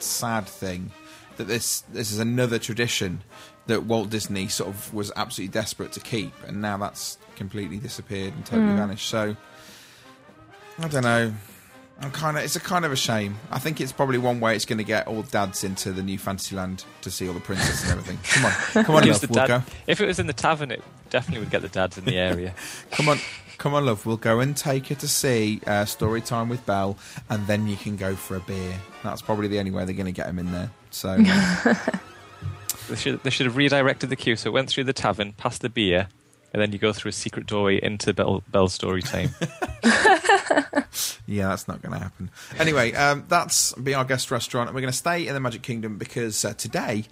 sad 0.00 0.46
thing 0.48 0.90
that 1.36 1.46
this 1.46 1.82
this 1.92 2.10
is 2.10 2.18
another 2.18 2.58
tradition 2.58 3.22
that 3.68 3.84
Walt 3.84 4.10
Disney 4.10 4.48
sort 4.48 4.70
of 4.70 4.92
was 4.92 5.12
absolutely 5.16 5.52
desperate 5.52 5.92
to 5.92 6.00
keep, 6.00 6.32
and 6.46 6.60
now 6.60 6.76
that's 6.76 7.16
completely 7.36 7.78
disappeared 7.78 8.34
and 8.34 8.44
totally 8.44 8.74
vanished. 8.74 9.08
So 9.08 9.36
I 10.80 10.88
don't 10.88 11.04
know. 11.04 11.32
I'm 12.00 12.10
kind 12.12 12.36
of. 12.36 12.44
It's 12.44 12.54
a 12.56 12.60
kind 12.60 12.84
of 12.84 12.92
a 12.92 12.96
shame. 12.96 13.36
I 13.50 13.58
think 13.58 13.80
it's 13.80 13.90
probably 13.92 14.18
one 14.18 14.38
way 14.40 14.54
it's 14.54 14.64
going 14.64 14.78
to 14.78 14.84
get 14.84 15.08
all 15.08 15.22
dads 15.22 15.64
into 15.64 15.92
the 15.92 16.02
new 16.02 16.16
Fantasyland 16.18 16.84
to 17.02 17.10
see 17.10 17.26
all 17.26 17.34
the 17.34 17.40
princess 17.40 17.82
and 17.82 17.92
everything. 17.98 18.18
Come 18.22 18.44
on, 18.44 18.52
come 18.84 18.94
on, 18.96 19.08
love, 19.08 19.22
we'll 19.28 19.46
dad- 19.46 19.48
go. 19.48 19.62
If 19.86 20.00
it 20.00 20.06
was 20.06 20.18
in 20.18 20.28
the 20.28 20.32
tavern, 20.32 20.70
it 20.70 20.82
definitely 21.10 21.40
would 21.40 21.50
get 21.50 21.62
the 21.62 21.68
dads 21.68 21.98
in 21.98 22.04
the 22.04 22.16
area. 22.16 22.54
Come 22.92 23.08
on, 23.08 23.18
come 23.58 23.74
on, 23.74 23.84
love. 23.84 24.06
We'll 24.06 24.16
go 24.16 24.38
and 24.40 24.56
take 24.56 24.86
her 24.86 24.94
to 24.94 25.08
see 25.08 25.60
uh, 25.66 25.84
Story 25.86 26.20
Time 26.20 26.48
with 26.48 26.64
Belle, 26.66 26.96
and 27.28 27.46
then 27.48 27.66
you 27.66 27.76
can 27.76 27.96
go 27.96 28.14
for 28.14 28.36
a 28.36 28.40
beer. 28.40 28.74
That's 29.02 29.20
probably 29.22 29.48
the 29.48 29.58
only 29.58 29.72
way 29.72 29.84
they're 29.84 29.94
going 29.94 30.06
to 30.06 30.12
get 30.12 30.26
him 30.26 30.38
in 30.38 30.52
there. 30.52 30.70
So 30.90 31.16
they, 32.88 32.96
should, 32.96 33.22
they 33.22 33.30
should 33.30 33.46
have 33.46 33.56
redirected 33.56 34.10
the 34.10 34.16
queue 34.16 34.36
so 34.36 34.50
it 34.50 34.52
went 34.52 34.68
through 34.68 34.84
the 34.84 34.92
tavern, 34.92 35.32
past 35.32 35.62
the 35.62 35.68
beer, 35.68 36.08
and 36.52 36.62
then 36.62 36.72
you 36.72 36.78
go 36.78 36.92
through 36.92 37.10
a 37.10 37.12
secret 37.12 37.46
doorway 37.46 37.80
into 37.82 38.12
Belle, 38.12 38.42
Belle's 38.50 38.74
story 38.74 39.02
time. 39.02 39.30
Yeah, 41.28 41.50
that's 41.50 41.68
not 41.68 41.82
going 41.82 41.92
to 41.92 41.98
happen. 41.98 42.30
Anyway, 42.58 42.94
um, 42.94 43.24
that's 43.28 43.74
been 43.74 43.94
our 43.94 44.04
guest 44.06 44.30
restaurant, 44.30 44.68
and 44.68 44.74
we're 44.74 44.80
going 44.80 44.92
to 44.92 44.98
stay 44.98 45.26
in 45.26 45.34
the 45.34 45.40
Magic 45.40 45.60
Kingdom 45.60 45.98
because 45.98 46.42
uh, 46.42 46.54
today 46.54 47.04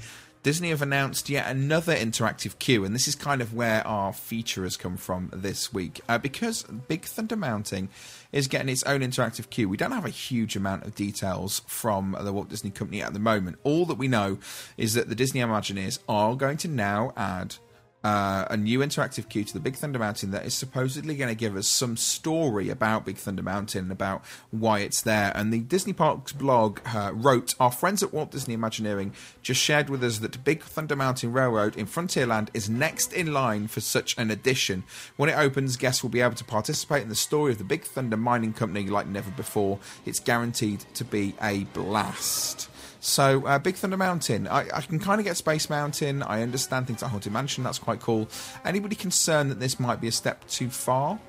Disney 0.43 0.71
have 0.71 0.81
announced 0.81 1.29
yet 1.29 1.47
another 1.49 1.95
interactive 1.95 2.59
queue, 2.59 2.85
and 2.87 2.95
this 2.95 3.07
is 3.07 3.15
kind 3.15 3.43
of 3.43 3.53
where 3.53 3.87
our 3.87 4.15
feature 4.15 4.63
has 4.63 4.79
come 4.79 4.97
from 4.97 5.31
this 5.35 5.71
week. 5.71 6.01
Uh, 6.09 6.17
because 6.17 6.63
Big 6.63 7.03
Thunder 7.03 7.37
Mountain 7.37 7.91
is 8.33 8.49
getting 8.49 8.69
its 8.69 8.83
own 8.85 9.01
interactive 9.01 9.51
queue, 9.51 9.69
we 9.69 9.77
don't 9.77 9.93
have 9.93 10.05
a 10.05 10.11
huge 10.11 10.57
amount 10.57 10.85
of 10.85 10.95
details 10.95 11.63
from 11.67 12.17
the 12.21 12.33
Walt 12.33 12.49
Disney 12.49 12.71
Company 12.71 13.03
at 13.03 13.13
the 13.13 13.19
moment. 13.19 13.59
All 13.63 13.87
that 13.87 13.99
we 13.99 14.09
know 14.09 14.39
is 14.77 14.95
that 14.95 15.09
the 15.09 15.15
Disney 15.15 15.41
Imagineers 15.41 15.99
are 16.09 16.35
going 16.37 16.57
to 16.59 16.69
now 16.69 17.13
add 17.17 17.57
uh, 18.05 18.47
a 18.51 18.57
new 18.57 18.81
interactive 18.81 19.29
queue 19.29 19.43
to 19.43 19.53
the 19.53 19.61
Big 19.61 19.75
Thunder 19.75 19.99
Mountain 19.99 20.31
that 20.31 20.47
is 20.47 20.55
supposedly 20.55 21.17
going 21.17 21.29
to 21.29 21.35
give 21.35 21.57
us 21.57 21.67
some 21.67 21.97
story 21.97 22.69
about 22.69 23.05
Big 23.05 23.17
Thunder 23.17 23.43
Mountain 23.43 23.85
and 23.85 23.93
about 23.93 24.25
why 24.51 24.81
it's 24.81 25.03
there. 25.03 25.33
And 25.35 25.53
the 25.53 25.61
Disney 25.61 25.93
Parks 25.93 26.33
blog 26.33 26.81
uh, 26.87 27.11
wrote, 27.13 27.55
Our 27.59 27.73
friends 27.73 28.03
at 28.03 28.13
Walt 28.13 28.31
Disney 28.31 28.55
Imagineering 28.55 29.13
just 29.43 29.61
shared 29.61 29.91
with 29.91 30.05
us 30.05 30.19
that 30.19 30.45
Big 30.45 30.63
Thunder 30.63 30.95
Mountain 30.95 31.33
Railroad 31.33 31.77
in 31.77 31.87
Frontierland 31.87 32.49
is 32.55 32.71
next 32.71 33.13
in 33.13 33.33
line 33.33 33.67
for 33.67 33.81
such 33.81 34.17
an 34.19 34.31
addition. 34.31 34.85
When 35.17 35.29
it 35.29 35.37
opens, 35.37 35.77
guests 35.77 36.03
will 36.03 36.11
be 36.11 36.21
able 36.21 36.37
to 36.37 36.45
participate 36.45 37.03
in 37.03 37.09
the 37.09 37.15
story 37.15 37.53
of 37.53 37.59
the 37.59 37.65
Big 37.65 37.85
Thunder 37.85 38.17
Mining 38.17 38.53
Company 38.53 38.87
like 38.89 39.09
never 39.09 39.31
before. 39.33 39.81
It's 40.05 40.21
guaranteed 40.21 40.85
to 40.95 41.05
be 41.05 41.35
a 41.43 41.65
blast. 41.65 42.69
So, 43.07 43.47
uh, 43.47 43.61
Big 43.61 43.77
Thunder 43.77 43.97
Mountain. 43.97 44.49
I, 44.49 44.67
I 44.75 44.81
can 44.81 44.99
kind 44.99 45.21
of 45.21 45.25
get 45.25 45.37
Space 45.37 45.71
Mountain. 45.71 46.25
I 46.25 46.43
understand 46.43 46.89
things 46.89 47.03
like 47.03 47.11
Haunted 47.13 47.33
Mansion. 47.33 47.63
That's 47.63 47.79
quite 47.87 48.01
cool. 48.01 48.29
Anybody 48.65 48.97
concerned 48.97 49.49
that 49.53 49.61
this 49.61 49.79
might 49.79 50.01
be 50.01 50.09
a 50.09 50.13
step 50.13 50.45
too 50.49 50.69
far? 50.71 51.21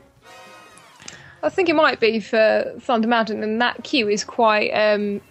I 1.43 1.49
think 1.49 1.69
it 1.69 1.75
might 1.75 1.99
be 1.99 2.19
for 2.19 2.73
Thunder 2.81 3.07
Mountain, 3.07 3.43
and 3.43 3.61
that 3.61 3.83
queue 3.83 4.09
is 4.09 4.23
quite 4.23 4.71
um, 4.71 5.21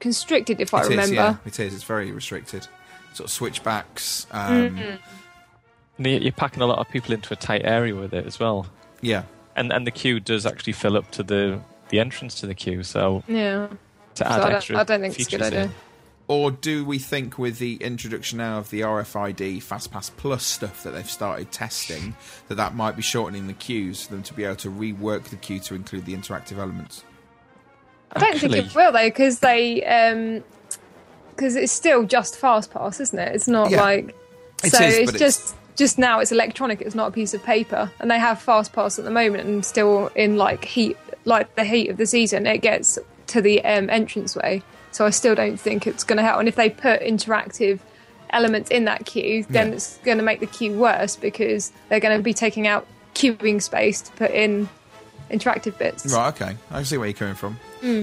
constricted, 0.00 0.60
if 0.60 0.74
I 0.74 0.80
It 0.80 0.82
is, 0.82 0.88
remember. 0.90 1.14
yeah, 1.14 1.36
it 1.46 1.60
is. 1.60 1.72
It's 1.72 1.84
very 1.84 2.10
restricted. 2.10 2.66
Sort 3.14 3.26
of 3.28 3.30
switchbacks. 3.30 4.26
Um, 4.32 4.98
And 5.96 6.06
you- 6.08 6.18
You're 6.18 6.32
packing 6.32 6.60
a 6.60 6.66
lot 6.66 6.80
of 6.80 6.88
people 6.88 7.14
into 7.14 7.32
a 7.32 7.36
tight 7.36 7.62
area 7.64 7.94
with 7.94 8.12
it 8.12 8.26
as 8.26 8.40
well, 8.40 8.66
Yeah. 9.00 9.22
and 9.54 9.72
and 9.72 9.86
the 9.86 9.92
queue 9.92 10.18
does 10.18 10.44
actually 10.44 10.72
fill 10.72 10.96
up 10.96 11.08
to 11.12 11.22
the 11.22 11.60
the 11.90 12.00
entrance 12.00 12.34
to 12.40 12.46
the 12.48 12.54
queue. 12.54 12.82
So 12.82 13.22
Yeah. 13.28 13.68
to 13.68 13.76
So 14.16 14.24
add 14.24 14.32
I, 14.32 14.38
don't, 14.40 14.52
extra, 14.54 14.78
I 14.80 14.82
don't 14.84 15.00
think 15.02 15.20
it's 15.20 15.28
a 15.28 15.30
good 15.30 15.42
idea. 15.42 15.62
in. 15.64 15.74
Idea. 16.28 16.36
Or 16.44 16.50
do 16.50 16.84
we 16.84 16.98
think 16.98 17.38
with 17.38 17.58
the 17.58 17.76
introduction 17.76 18.38
now 18.38 18.58
of 18.58 18.70
the 18.70 18.80
RFID 18.80 19.58
FastPass 19.62 20.10
Plus 20.16 20.44
stuff 20.44 20.82
that 20.82 20.90
they've 20.92 21.10
started 21.10 21.52
testing, 21.52 22.16
that 22.48 22.54
that 22.56 22.74
might 22.74 22.96
be 22.96 23.02
shortening 23.02 23.46
the 23.46 23.52
queues 23.52 24.04
for 24.06 24.14
them 24.14 24.22
to 24.24 24.34
be 24.34 24.44
able 24.44 24.56
to 24.56 24.70
rework 24.70 25.24
the 25.24 25.36
queue 25.36 25.60
to 25.60 25.74
include 25.74 26.06
the 26.06 26.14
interactive 26.14 26.58
elements? 26.58 27.04
I 28.12 28.20
don't 28.20 28.38
think 28.38 28.54
it 28.54 28.74
will 28.74 28.92
though, 28.92 29.04
because 29.08 29.40
they 29.40 30.42
because 31.34 31.56
it's 31.56 31.72
still 31.72 32.04
just 32.04 32.36
fast 32.36 32.70
pass, 32.70 33.00
isn't 33.00 33.18
it? 33.18 33.34
It's 33.34 33.48
not 33.48 33.70
Yeah. 33.70 33.80
like 33.82 34.14
It 34.62 34.70
so. 34.72 34.82
is, 34.84 34.94
it's 35.10 35.12
just 35.18 35.40
it's- 35.40 35.54
just 35.76 35.98
now 35.98 36.20
it's 36.20 36.30
electronic. 36.30 36.80
It's 36.80 36.94
not 36.94 37.08
a 37.08 37.10
piece 37.10 37.34
of 37.34 37.42
paper, 37.42 37.90
and 37.98 38.08
they 38.08 38.18
have 38.20 38.40
fast 38.40 38.72
pass 38.72 38.96
at 39.00 39.04
the 39.04 39.10
moment, 39.10 39.44
and 39.48 39.64
still 39.64 40.06
in 40.14 40.36
like 40.36 40.64
heat, 40.64 40.96
like 41.24 41.54
the 41.56 41.64
heat 41.64 41.90
of 41.90 41.96
the 41.96 42.06
season, 42.06 42.46
it 42.46 42.58
gets 42.58 42.96
to 43.26 43.42
the 43.42 43.62
um, 43.64 43.90
entranceway. 43.90 44.62
So 44.94 45.04
I 45.04 45.10
still 45.10 45.34
don't 45.34 45.58
think 45.58 45.86
it's 45.88 46.04
going 46.04 46.18
to 46.18 46.22
help. 46.22 46.38
And 46.38 46.48
if 46.48 46.54
they 46.54 46.70
put 46.70 47.00
interactive 47.00 47.80
elements 48.30 48.70
in 48.70 48.84
that 48.84 49.04
queue, 49.06 49.44
then 49.50 49.68
Yeah. 49.68 49.74
it's 49.74 49.98
going 49.98 50.18
to 50.18 50.24
make 50.24 50.38
the 50.40 50.46
queue 50.46 50.72
worse 50.78 51.16
because 51.16 51.72
they're 51.88 51.98
going 52.00 52.16
to 52.16 52.22
be 52.22 52.32
taking 52.32 52.66
out 52.68 52.86
queuing 53.14 53.60
space 53.60 54.00
to 54.02 54.12
put 54.12 54.30
in 54.30 54.68
interactive 55.30 55.76
bits. 55.78 56.06
Right, 56.12 56.28
okay. 56.28 56.56
I 56.70 56.84
see 56.84 56.96
where 56.96 57.08
you're 57.08 57.14
coming 57.16 57.34
from. 57.34 57.58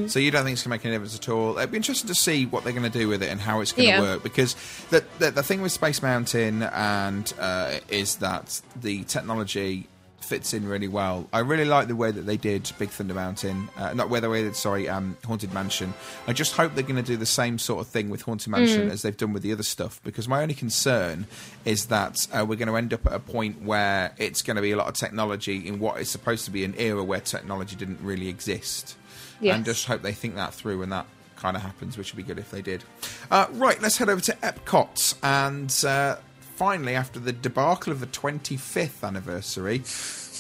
So 0.10 0.20
you 0.20 0.30
don't 0.30 0.44
think 0.44 0.54
it's 0.56 0.64
going 0.64 0.78
to 0.80 0.84
make 0.84 0.86
any 0.86 0.94
difference 0.94 1.16
at 1.16 1.28
all? 1.30 1.58
It'd 1.58 1.72
be 1.72 1.78
interesting 1.78 2.08
to 2.10 2.14
see 2.14 2.46
what 2.46 2.64
they're 2.64 2.74
going 2.74 2.84
to 2.92 3.00
do 3.00 3.08
with 3.08 3.24
it 3.24 3.30
and 3.30 3.42
how 3.42 3.62
it's 3.62 3.72
going 3.72 3.92
to 3.96 4.00
work 4.00 4.22
because 4.22 4.56
the, 4.92 5.04
the 5.18 5.32
the 5.32 5.42
thing 5.42 5.64
with 5.64 5.72
Space 5.72 6.04
Mountain 6.04 6.62
and 6.62 7.34
uh, 7.40 7.80
is 7.90 8.18
that 8.18 8.62
the 8.80 9.04
technology 9.06 9.88
fits 10.32 10.54
in 10.54 10.66
really 10.66 10.88
well. 10.88 11.28
I 11.34 11.40
really 11.40 11.66
like 11.66 11.90
the 11.90 11.96
way 11.96 12.10
that 12.10 12.22
they 12.22 12.38
did 12.38 12.72
Big 12.80 12.88
Thunder 12.90 13.14
Mountain, 13.14 13.68
uh, 13.76 13.94
not 13.94 14.10
where 14.10 14.22
they 14.22 14.42
did 14.44 14.56
sorry 14.56 14.88
um, 14.88 15.18
Haunted 15.26 15.52
Mansion. 15.54 15.94
I 16.26 16.32
just 16.34 16.56
hope 16.56 16.74
they're 16.74 16.84
going 16.84 16.96
to 16.96 17.02
do 17.04 17.18
the 17.18 17.26
same 17.26 17.60
sort 17.60 17.82
of 17.82 17.88
thing 17.88 18.10
with 18.10 18.22
Haunted 18.22 18.48
Mansion 18.50 18.90
as 18.90 19.02
they've 19.02 19.18
done 19.18 19.34
with 19.34 19.44
the 19.44 19.52
other 19.52 19.64
stuff 19.64 20.00
because 20.06 20.30
my 20.30 20.42
only 20.42 20.54
concern 20.54 21.28
is 21.66 21.88
that 21.88 22.28
uh, 22.32 22.46
we're 22.48 22.56
going 22.56 22.70
to 22.70 22.78
end 22.78 22.94
up 22.94 23.06
at 23.06 23.12
a 23.14 23.20
point 23.20 23.62
where 23.62 24.14
it's 24.18 24.42
going 24.42 24.56
to 24.56 24.62
be 24.62 24.72
a 24.72 24.78
lot 24.78 24.88
of 24.88 24.94
technology 24.94 25.68
in 25.68 25.80
what 25.80 26.00
is 26.00 26.10
supposed 26.10 26.46
to 26.46 26.52
be 26.52 26.64
an 26.64 26.74
era 26.78 27.04
where 27.04 27.20
technology 27.20 27.76
didn't 27.76 28.00
really 28.02 28.30
exist 28.30 28.96
Yes. 29.42 29.56
and 29.56 29.66
just 29.66 29.86
hope 29.88 30.02
they 30.02 30.14
think 30.14 30.36
that 30.36 30.54
through 30.54 30.82
and 30.82 30.92
that 30.94 31.08
kind 31.36 31.58
of 31.58 31.64
happens, 31.64 31.98
which 31.98 32.14
would 32.14 32.18
be 32.18 32.24
good 32.24 32.38
if 32.40 32.52
they 32.52 32.62
did. 32.62 32.84
Uh, 33.32 33.48
right, 33.54 33.82
let's 33.82 33.98
head 33.98 34.08
over 34.08 34.22
to 34.22 34.34
Epcot. 34.44 35.16
And 35.24 35.74
uh, 35.86 36.18
finally, 36.62 36.94
after 36.94 37.20
the 37.20 37.32
debacle 37.32 37.92
of 37.92 38.00
the 38.00 38.06
25th 38.06 39.04
anniversary, 39.04 39.80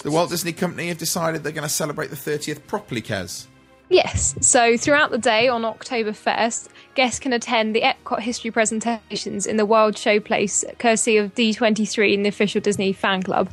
the 0.03 0.11
Walt 0.11 0.29
Disney 0.29 0.53
Company 0.53 0.89
have 0.89 0.99
decided 0.99 1.41
they're 1.41 1.51
going 1.51 1.67
to 1.67 1.67
celebrate 1.67 2.11
the 2.11 2.15
30th 2.15 2.67
properly, 2.67 3.01
Kez. 3.01 3.47
Yes. 3.89 4.35
So 4.39 4.77
throughout 4.77 5.09
the 5.09 5.17
day 5.17 5.47
on 5.47 5.65
October 5.65 6.11
1st, 6.11 6.67
guests 6.93 7.19
can 7.19 7.33
attend 7.33 7.75
the 7.75 7.81
Epcot 7.81 8.19
history 8.19 8.51
presentations 8.51 9.47
in 9.47 9.57
the 9.57 9.65
World 9.65 9.95
Showplace, 9.95 10.63
courtesy 10.77 11.17
of 11.17 11.33
D23 11.33 12.13
and 12.13 12.23
the 12.23 12.29
official 12.29 12.61
Disney 12.61 12.93
fan 12.93 13.23
club. 13.23 13.49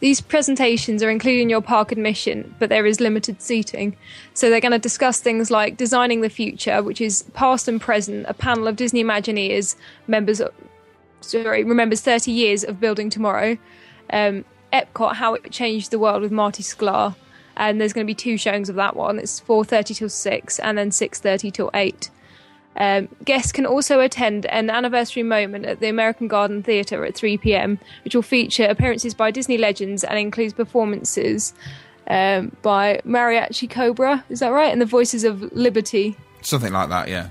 These 0.00 0.20
presentations 0.20 1.02
are 1.02 1.08
included 1.08 1.40
in 1.40 1.48
your 1.48 1.62
park 1.62 1.90
admission, 1.90 2.54
but 2.58 2.68
there 2.68 2.84
is 2.84 3.00
limited 3.00 3.40
seating. 3.40 3.96
So 4.34 4.50
they're 4.50 4.60
going 4.60 4.72
to 4.72 4.78
discuss 4.78 5.20
things 5.20 5.50
like 5.50 5.78
designing 5.78 6.20
the 6.20 6.28
future, 6.28 6.82
which 6.82 7.00
is 7.00 7.22
past 7.32 7.66
and 7.66 7.80
present. 7.80 8.26
A 8.28 8.34
panel 8.34 8.68
of 8.68 8.76
Disney 8.76 9.02
Imagineers 9.02 9.74
members, 10.06 10.42
sorry, 11.24 11.64
remembers 11.64 12.00
30 12.00 12.30
years 12.30 12.64
of 12.64 12.80
building 12.80 13.10
tomorrow. 13.10 13.58
Um, 14.10 14.44
Epcot, 14.72 15.14
how 15.14 15.34
it 15.34 15.50
changed 15.50 15.90
the 15.90 15.98
world 15.98 16.22
with 16.22 16.32
Marty 16.32 16.62
Sklar, 16.62 17.14
and 17.56 17.80
there's 17.80 17.92
going 17.92 18.04
to 18.04 18.10
be 18.10 18.14
two 18.14 18.36
showings 18.36 18.68
of 18.68 18.76
that 18.76 18.96
one. 18.96 19.18
It's 19.18 19.40
4:30 19.40 19.96
till 19.96 20.08
six, 20.08 20.58
and 20.58 20.76
then 20.76 20.90
6:30 20.90 21.52
till 21.52 21.70
eight. 21.74 22.10
Um, 22.76 23.08
guests 23.24 23.52
can 23.52 23.66
also 23.66 24.00
attend 24.00 24.46
an 24.46 24.68
anniversary 24.68 25.22
moment 25.22 25.64
at 25.64 25.80
the 25.80 25.88
American 25.88 26.26
Garden 26.26 26.62
Theatre 26.62 27.04
at 27.04 27.14
3 27.14 27.38
pm, 27.38 27.78
which 28.02 28.14
will 28.14 28.22
feature 28.22 28.64
appearances 28.64 29.14
by 29.14 29.30
Disney 29.30 29.58
legends 29.58 30.02
and 30.02 30.18
includes 30.18 30.52
performances 30.52 31.54
um, 32.08 32.56
by 32.62 33.00
Mariachi 33.06 33.70
Cobre. 33.70 34.24
Is 34.28 34.40
that 34.40 34.48
right? 34.48 34.72
And 34.72 34.80
the 34.80 34.86
voices 34.86 35.22
of 35.22 35.40
Liberty. 35.52 36.16
Something 36.40 36.72
like 36.72 36.88
that, 36.88 37.08
yeah. 37.08 37.28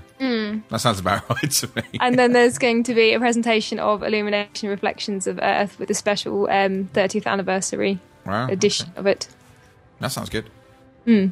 That 0.68 0.80
sounds 0.80 0.98
about 1.00 1.28
right 1.42 1.50
to 1.50 1.70
me. 1.76 1.82
And 2.00 2.18
then 2.18 2.32
there's 2.32 2.58
going 2.58 2.82
to 2.84 2.94
be 2.94 3.12
a 3.12 3.18
presentation 3.18 3.78
of 3.78 4.02
Illumination 4.02 4.68
Reflections 4.68 5.26
of 5.26 5.38
Earth 5.42 5.78
with 5.78 5.90
a 5.90 5.94
special 5.94 6.48
um, 6.50 6.88
30th 6.94 7.26
anniversary 7.26 8.00
Wow, 8.26 8.48
edition 8.48 8.90
of 8.96 9.06
it. 9.06 9.28
That 10.00 10.08
sounds 10.08 10.30
good. 10.30 10.50
Hmm. 11.04 11.26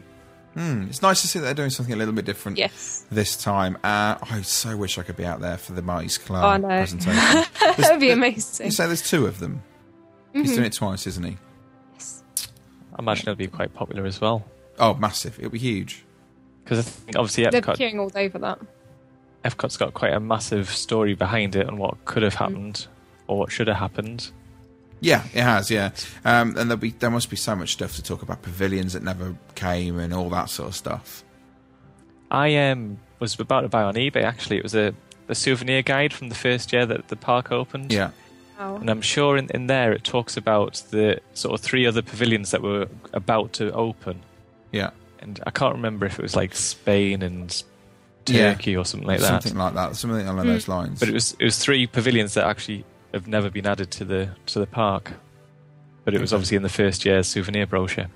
It's 0.55 1.01
nice 1.01 1.23
to 1.23 1.29
see 1.29 1.39
that 1.39 1.47
they're 1.47 1.55
doing 1.55 1.71
something 1.71 1.95
a 1.95 1.97
little 1.97 2.13
bit 2.13 2.27
different 2.27 2.59
Yes. 2.59 3.07
this 3.11 3.37
time. 3.43 3.77
Uh, 3.77 4.17
I 4.21 4.43
so 4.43 4.77
wish 4.77 4.99
I 4.99 5.03
could 5.03 5.17
be 5.17 5.25
out 5.25 5.41
there 5.41 5.57
for 5.57 5.73
the 5.73 5.81
Marty 5.81 6.09
Sklar 6.09 6.43
Oh, 6.43 6.47
I 6.49 6.57
know. 6.59 6.69
presentation. 6.69 7.15
that 7.61 7.89
would 7.91 8.01
be 8.01 8.11
amazing. 8.11 8.67
you 8.67 8.71
say 8.73 8.87
there's 8.87 9.09
two 9.09 9.25
of 9.27 9.39
them. 9.39 9.63
He's 10.35 10.53
doing 10.53 10.67
it 10.67 10.75
twice, 10.75 11.07
isn't 11.07 11.25
he? 11.25 11.39
Yes. 11.95 12.23
I 12.95 12.99
imagine 13.03 13.23
it'll 13.31 13.37
be 13.37 13.47
quite 13.47 13.73
popular 13.73 14.05
as 14.05 14.21
well. 14.21 14.45
Oh, 14.79 14.93
massive! 14.95 15.39
It'll 15.39 15.51
be 15.51 15.59
huge. 15.59 16.05
Because 16.65 16.79
I 16.79 16.83
think 16.83 17.17
obviously 17.17 17.45
They're 17.51 17.61
Epcot, 17.61 17.77
queuing 17.77 17.99
all 17.99 18.09
day 18.09 18.29
for 18.29 18.39
that. 18.41 18.59
Epcot's 19.45 19.77
got 19.77 19.95
quite 19.95 20.13
a 20.13 20.21
massive 20.21 20.69
story 20.69 21.15
behind 21.15 21.57
it 21.57 21.67
on 21.67 21.77
what 21.77 22.05
could 22.05 22.23
have 22.23 22.35
happened 22.35 22.87
or 23.27 23.39
what 23.39 23.51
should 23.51 23.69
have 23.69 23.77
happened. 23.77 24.31
Yeah, 25.01 25.25
it 25.35 25.43
has. 25.43 25.71
Yeah, 25.71 25.91
um, 26.25 26.57
and 26.57 26.71
there'll 26.71 26.77
be 26.77 26.91
there 26.91 27.11
must 27.11 27.29
be 27.29 27.37
so 27.37 27.57
much 27.57 27.73
stuff 27.73 27.97
to 27.97 28.03
talk 28.03 28.23
about 28.23 28.43
pavilions 28.43 28.93
that 28.93 29.03
never 29.03 29.37
came 29.55 29.99
and 29.99 30.15
all 30.15 30.31
that 30.31 30.49
sort 30.49 30.69
of 30.69 30.77
stuff. 30.77 31.25
I 32.31 32.57
um, 32.57 32.99
was 33.19 33.39
about 33.39 33.63
to 33.63 33.69
buy 33.69 33.83
on 33.83 33.95
eBay 33.95 34.23
actually. 34.23 34.59
It 34.59 34.63
was 34.63 34.75
a, 34.75 34.95
a 35.29 35.35
souvenir 35.35 35.83
guide 35.83 36.13
from 36.13 36.29
the 36.29 36.35
first 36.35 36.73
year 36.73 36.87
that 36.87 37.09
the 37.09 37.17
park 37.17 37.51
opened. 37.51 37.93
Yeah, 37.93 38.13
Wow. 38.63 38.77
And 38.77 38.91
I'm 38.91 39.03
sure 39.03 39.37
in, 39.37 39.49
in 39.53 39.67
there 39.67 39.93
it 39.93 40.05
talks 40.05 40.37
about 40.37 40.85
the 40.91 41.21
sort 41.35 41.55
of 41.55 41.61
three 41.61 41.85
other 41.85 42.01
pavilions 42.01 42.53
that 42.53 42.63
were 42.63 42.87
about 43.13 43.55
to 43.55 43.73
open. 43.73 44.21
yeah, 44.71 44.91
And 45.19 45.41
I 45.45 45.51
can't 45.51 45.75
remember 45.75 46.07
if 46.07 46.19
it 46.19 46.23
was 46.23 46.37
like 46.37 46.55
Spain 46.55 47.23
and 47.23 47.61
Yeah. 48.26 48.57
Or 48.79 48.85
something 48.85 49.07
like 49.07 49.21
that. 49.21 49.43
something 49.43 49.59
like 49.59 49.75
that, 49.75 49.97
something 49.97 50.26
along 50.26 50.47
those 50.47 50.69
lines. 50.69 51.00
But 51.00 51.09
it 51.09 51.14
was 51.14 51.37
it 51.38 51.45
was 51.45 51.59
three 51.59 51.87
pavilions 51.87 52.35
that 52.35 52.47
actually 52.47 52.85
have 53.12 53.26
never 53.26 53.50
been 53.50 53.67
added 53.67 53.91
to 53.93 54.05
the 54.05 54.31
to 54.47 54.59
the 54.59 54.67
park. 54.67 55.12
But 56.05 56.14
it 56.14 56.21
was 56.21 56.33
obviously 56.33 56.57
in 56.57 56.62
the 56.62 56.69
first 56.69 57.05
year's 57.05 57.29
souvenir 57.29 57.67
brochure. 57.67 58.09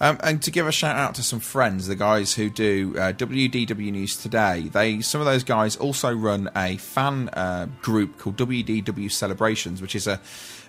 Um, 0.00 0.18
and 0.22 0.42
to 0.42 0.50
give 0.50 0.66
a 0.66 0.72
shout 0.72 0.96
out 0.96 1.14
to 1.16 1.22
some 1.22 1.40
friends, 1.40 1.86
the 1.86 1.94
guys 1.94 2.34
who 2.34 2.50
do 2.50 2.94
uh, 2.96 3.12
WDW 3.12 3.92
News 3.92 4.16
Today, 4.16 4.68
they 4.72 5.00
some 5.00 5.20
of 5.20 5.26
those 5.26 5.44
guys 5.44 5.76
also 5.76 6.14
run 6.14 6.50
a 6.56 6.76
fan 6.78 7.28
uh, 7.30 7.68
group 7.80 8.18
called 8.18 8.36
WDW 8.36 9.10
Celebrations, 9.10 9.80
which 9.80 9.94
is 9.94 10.06
a 10.06 10.20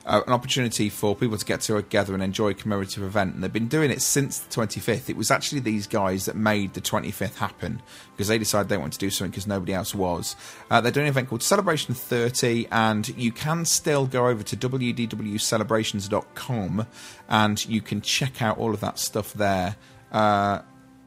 uh, 0.05 0.21
an 0.27 0.33
opportunity 0.33 0.89
for 0.89 1.15
people 1.15 1.37
to 1.37 1.45
get 1.45 1.61
together 1.61 2.13
and 2.13 2.21
enjoy 2.21 2.49
a 2.49 2.53
commemorative 2.53 3.03
event. 3.03 3.33
And 3.33 3.43
they've 3.43 3.51
been 3.51 3.67
doing 3.67 3.89
it 3.89 3.99
since 4.01 4.37
the 4.39 4.53
25th. 4.53 5.09
It 5.09 5.17
was 5.17 5.31
actually 5.31 5.61
these 5.61 5.87
guys 5.87 6.25
that 6.25 6.35
made 6.35 6.75
the 6.75 6.81
25th 6.81 7.37
happen 7.37 7.81
because 8.11 8.27
they 8.27 8.37
decided 8.37 8.69
they 8.69 8.77
wanted 8.77 8.93
to 8.93 8.99
do 8.99 9.09
something 9.09 9.31
because 9.31 9.47
nobody 9.47 9.73
else 9.73 9.95
was. 9.95 10.35
Uh, 10.69 10.79
they're 10.79 10.91
doing 10.91 11.07
an 11.07 11.09
event 11.09 11.29
called 11.29 11.41
Celebration 11.41 11.95
30, 11.95 12.67
and 12.71 13.09
you 13.17 13.31
can 13.31 13.65
still 13.65 14.05
go 14.05 14.27
over 14.27 14.43
to 14.43 14.55
wdwcelebrations.com 14.55 16.87
and 17.27 17.65
you 17.65 17.81
can 17.81 18.01
check 18.01 18.43
out 18.43 18.59
all 18.59 18.75
of 18.75 18.81
that 18.81 18.99
stuff 18.99 19.33
there. 19.33 19.75
Uh, 20.11 20.61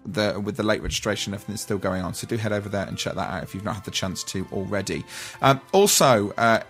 the, 0.05 0.41
with 0.41 0.57
the 0.57 0.63
late 0.63 0.83
registration, 0.83 1.35
everything's 1.35 1.61
still 1.61 1.79
going 1.79 2.03
on. 2.03 2.15
So 2.15 2.27
do 2.27 2.37
head 2.37 2.53
over 2.53 2.69
there 2.69 2.87
and 2.87 2.99
check 2.99 3.15
that 3.15 3.31
out 3.31 3.45
if 3.45 3.55
you've 3.55 3.65
not 3.65 3.77
had 3.77 3.85
the 3.85 3.91
chance 3.91 4.23
to 4.25 4.47
already. 4.53 5.05
Um, 5.43 5.61
also, 5.73 6.31
uh, 6.33 6.61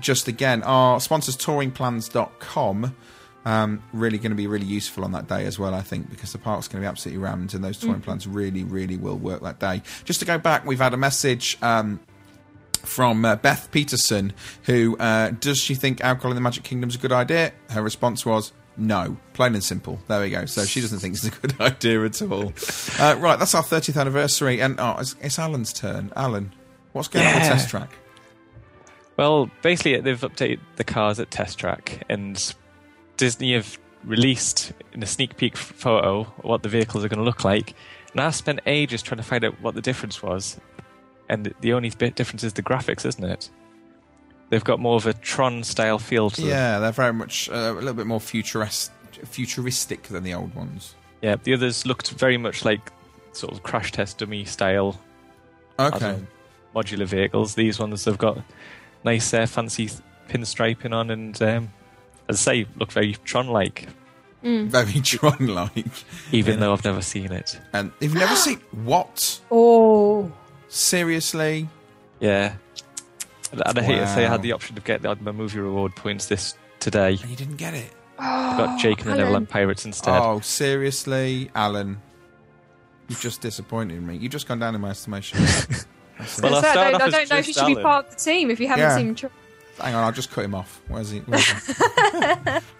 just 0.00 0.28
again, 0.28 0.62
our 0.62 1.00
sponsors, 1.00 1.36
touringplans.com. 1.36 2.94
Um, 3.46 3.82
really 3.92 4.16
going 4.16 4.30
to 4.30 4.36
be 4.36 4.46
really 4.46 4.64
useful 4.64 5.04
on 5.04 5.12
that 5.12 5.28
day 5.28 5.44
as 5.44 5.58
well, 5.58 5.74
I 5.74 5.82
think, 5.82 6.08
because 6.08 6.32
the 6.32 6.38
park's 6.38 6.66
going 6.66 6.80
to 6.82 6.86
be 6.86 6.88
absolutely 6.88 7.22
rammed, 7.22 7.52
and 7.52 7.62
those 7.62 7.78
touring 7.78 8.00
plans 8.00 8.26
really, 8.26 8.64
really 8.64 8.96
will 8.96 9.18
work 9.18 9.42
that 9.42 9.58
day. 9.60 9.82
Just 10.04 10.20
to 10.20 10.26
go 10.26 10.38
back, 10.38 10.64
we've 10.64 10.78
had 10.80 10.94
a 10.94 10.96
message 10.96 11.58
um, 11.60 12.00
from 12.72 13.22
uh, 13.26 13.36
Beth 13.36 13.68
Peterson, 13.70 14.32
who 14.62 14.96
uh, 14.96 15.32
does 15.40 15.58
she 15.58 15.74
think 15.74 16.00
alcohol 16.00 16.30
in 16.30 16.36
the 16.36 16.40
Magic 16.40 16.64
Kingdom 16.64 16.88
is 16.88 16.96
a 16.96 16.98
good 16.98 17.12
idea? 17.12 17.52
Her 17.68 17.82
response 17.82 18.24
was 18.24 18.52
no, 18.78 19.18
plain 19.34 19.52
and 19.54 19.62
simple. 19.62 20.00
There 20.08 20.22
we 20.22 20.30
go. 20.30 20.46
So 20.46 20.64
she 20.64 20.80
doesn't 20.80 21.00
think 21.00 21.14
it's 21.14 21.24
a 21.24 21.30
good 21.30 21.60
idea 21.60 22.02
at 22.02 22.22
all. 22.22 22.54
Uh, 22.98 23.14
right, 23.18 23.38
that's 23.38 23.54
our 23.54 23.62
30th 23.62 24.00
anniversary, 24.00 24.62
and 24.62 24.80
oh, 24.80 24.96
it's, 25.00 25.16
it's 25.20 25.38
Alan's 25.38 25.74
turn. 25.74 26.10
Alan, 26.16 26.50
what's 26.92 27.08
going 27.08 27.26
on 27.26 27.34
with 27.34 27.42
Yeah. 27.42 27.48
Test 27.50 27.68
Track? 27.68 27.90
Well, 29.16 29.50
basically, 29.62 30.00
they've 30.00 30.20
updated 30.20 30.60
the 30.76 30.84
cars 30.84 31.20
at 31.20 31.30
Test 31.30 31.58
Track, 31.58 32.04
and 32.08 32.54
Disney 33.16 33.54
have 33.54 33.78
released 34.02 34.72
in 34.92 35.02
a 35.02 35.06
sneak 35.06 35.36
peek 35.36 35.56
photo 35.56 36.24
what 36.42 36.62
the 36.62 36.68
vehicles 36.68 37.04
are 37.04 37.08
going 37.08 37.18
to 37.20 37.24
look 37.24 37.44
like. 37.44 37.74
And 38.12 38.20
I 38.20 38.30
spent 38.30 38.60
ages 38.66 39.02
trying 39.02 39.18
to 39.18 39.22
find 39.24 39.44
out 39.44 39.60
what 39.60 39.74
the 39.74 39.80
difference 39.80 40.22
was, 40.22 40.58
and 41.28 41.54
the- 41.60 41.72
only 41.72 41.90
bit 41.90 42.16
difference 42.16 42.42
is 42.44 42.52
the 42.54 42.62
graphics, 42.62 43.06
isn't 43.06 43.24
it? 43.24 43.50
They've 44.50 44.62
got 44.64 44.78
more 44.78 44.96
of 44.96 45.06
a 45.06 45.14
Tron 45.14 45.64
style 45.64 45.98
feel 45.98 46.30
to 46.30 46.40
them. 46.40 46.50
Yeah, 46.50 46.78
they're 46.80 46.92
very 46.92 47.12
much 47.12 47.48
uh, 47.48 47.72
a 47.72 47.74
little 47.74 47.94
bit 47.94 48.06
more 48.06 48.20
futurist, 48.20 48.92
futuristic 49.24 50.02
than 50.04 50.22
the 50.22 50.34
old 50.34 50.54
ones. 50.54 50.94
Yeah, 51.22 51.36
the 51.42 51.54
others 51.54 51.86
looked 51.86 52.10
very 52.10 52.36
much 52.36 52.64
like 52.64 52.92
sort 53.32 53.52
of 53.52 53.62
crash 53.62 53.90
test 53.92 54.18
dummy 54.18 54.44
style 54.44 55.00
Okay. 55.78 56.20
modular 56.76 57.06
vehicles. 57.06 57.54
These 57.54 57.78
ones 57.80 58.04
have 58.04 58.18
got 58.18 58.38
nice, 59.04 59.32
uh, 59.34 59.46
fancy 59.46 59.90
pinstriping 60.28 60.92
on, 60.94 61.10
and 61.10 61.40
um, 61.42 61.72
as 62.28 62.46
I 62.46 62.52
say, 62.52 62.66
look 62.76 62.92
very 62.92 63.14
Tron-like. 63.24 63.88
Very 64.42 64.92
Tron 65.00 65.46
like. 65.46 65.86
Even 66.30 66.60
though 66.60 66.72
I've 66.72 66.84
never 66.84 67.00
seen 67.00 67.32
it. 67.32 67.58
And 67.72 67.92
if 68.00 68.12
you've 68.12 68.20
never 68.20 68.36
seen. 68.36 68.60
What? 68.84 69.40
Oh, 69.50 70.30
Seriously? 70.68 71.68
Yeah, 72.20 72.54
and 73.52 73.62
and 73.66 73.78
I 73.78 73.82
hate 73.82 73.98
to 73.98 74.06
say 74.08 74.26
I 74.26 74.28
had 74.28 74.42
the 74.42 74.52
option 74.52 74.76
of 74.76 74.84
getting 74.84 75.24
my 75.24 75.32
movie 75.32 75.60
reward 75.60 75.94
points 75.94 76.26
this 76.26 76.56
today. 76.80 77.10
And 77.20 77.30
you 77.30 77.36
didn't 77.36 77.56
get 77.56 77.74
it? 77.74 77.90
I 78.18 78.56
got 78.56 78.80
Jake 78.80 79.00
and 79.02 79.10
the 79.12 79.16
Neverland 79.16 79.48
Pirates 79.48 79.84
instead. 79.84 80.20
Oh, 80.20 80.40
seriously? 80.40 81.50
Alan. 81.54 82.00
You've 83.08 83.20
just 83.20 83.40
disappointed 83.40 84.02
me. 84.02 84.16
You've 84.16 84.32
just 84.32 84.48
gone 84.48 84.58
down 84.58 84.74
in 84.74 84.80
my 84.80 84.90
estimation. 84.90 85.38
That's 86.18 86.38
it. 86.38 86.42
Well, 86.44 86.54
I 86.54 86.58
I 86.58 86.62
don't, 86.74 86.76
I 87.02 87.08
don't 87.10 87.30
know 87.30 87.36
if 87.38 87.46
you 87.48 87.54
just 87.54 87.66
should 87.66 87.76
be 87.76 87.82
part 87.82 88.06
of 88.06 88.10
the 88.12 88.16
team 88.16 88.50
if 88.50 88.60
you 88.60 88.68
haven't 88.68 88.82
Yeah. 88.84 88.96
seen. 88.96 89.14
Tr- 89.14 89.26
Hang 89.80 89.94
on, 89.94 90.04
I'll 90.04 90.12
just 90.12 90.30
cut 90.30 90.44
him 90.44 90.54
off. 90.54 90.80
Where's 90.86 91.10
he? 91.10 91.18
Where's 91.20 91.44
he? 91.48 91.72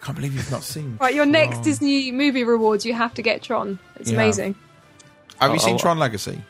Can't 0.00 0.14
believe 0.14 0.32
you've 0.34 0.50
not 0.52 0.62
seen. 0.62 0.96
right, 1.00 1.12
your 1.14 1.26
next 1.26 1.54
Tron. 1.56 1.62
Disney 1.64 2.12
movie 2.12 2.44
rewards, 2.44 2.86
you 2.86 2.94
have 2.94 3.12
to 3.14 3.22
get 3.22 3.42
Tron. 3.42 3.78
It's 3.96 4.10
Yeah. 4.10 4.16
amazing. 4.18 4.54
Have 5.40 5.50
you 5.50 5.56
Oh, 5.56 5.64
seen 5.64 5.74
oh. 5.74 5.78
Tron 5.78 5.98
Legacy? 5.98 6.40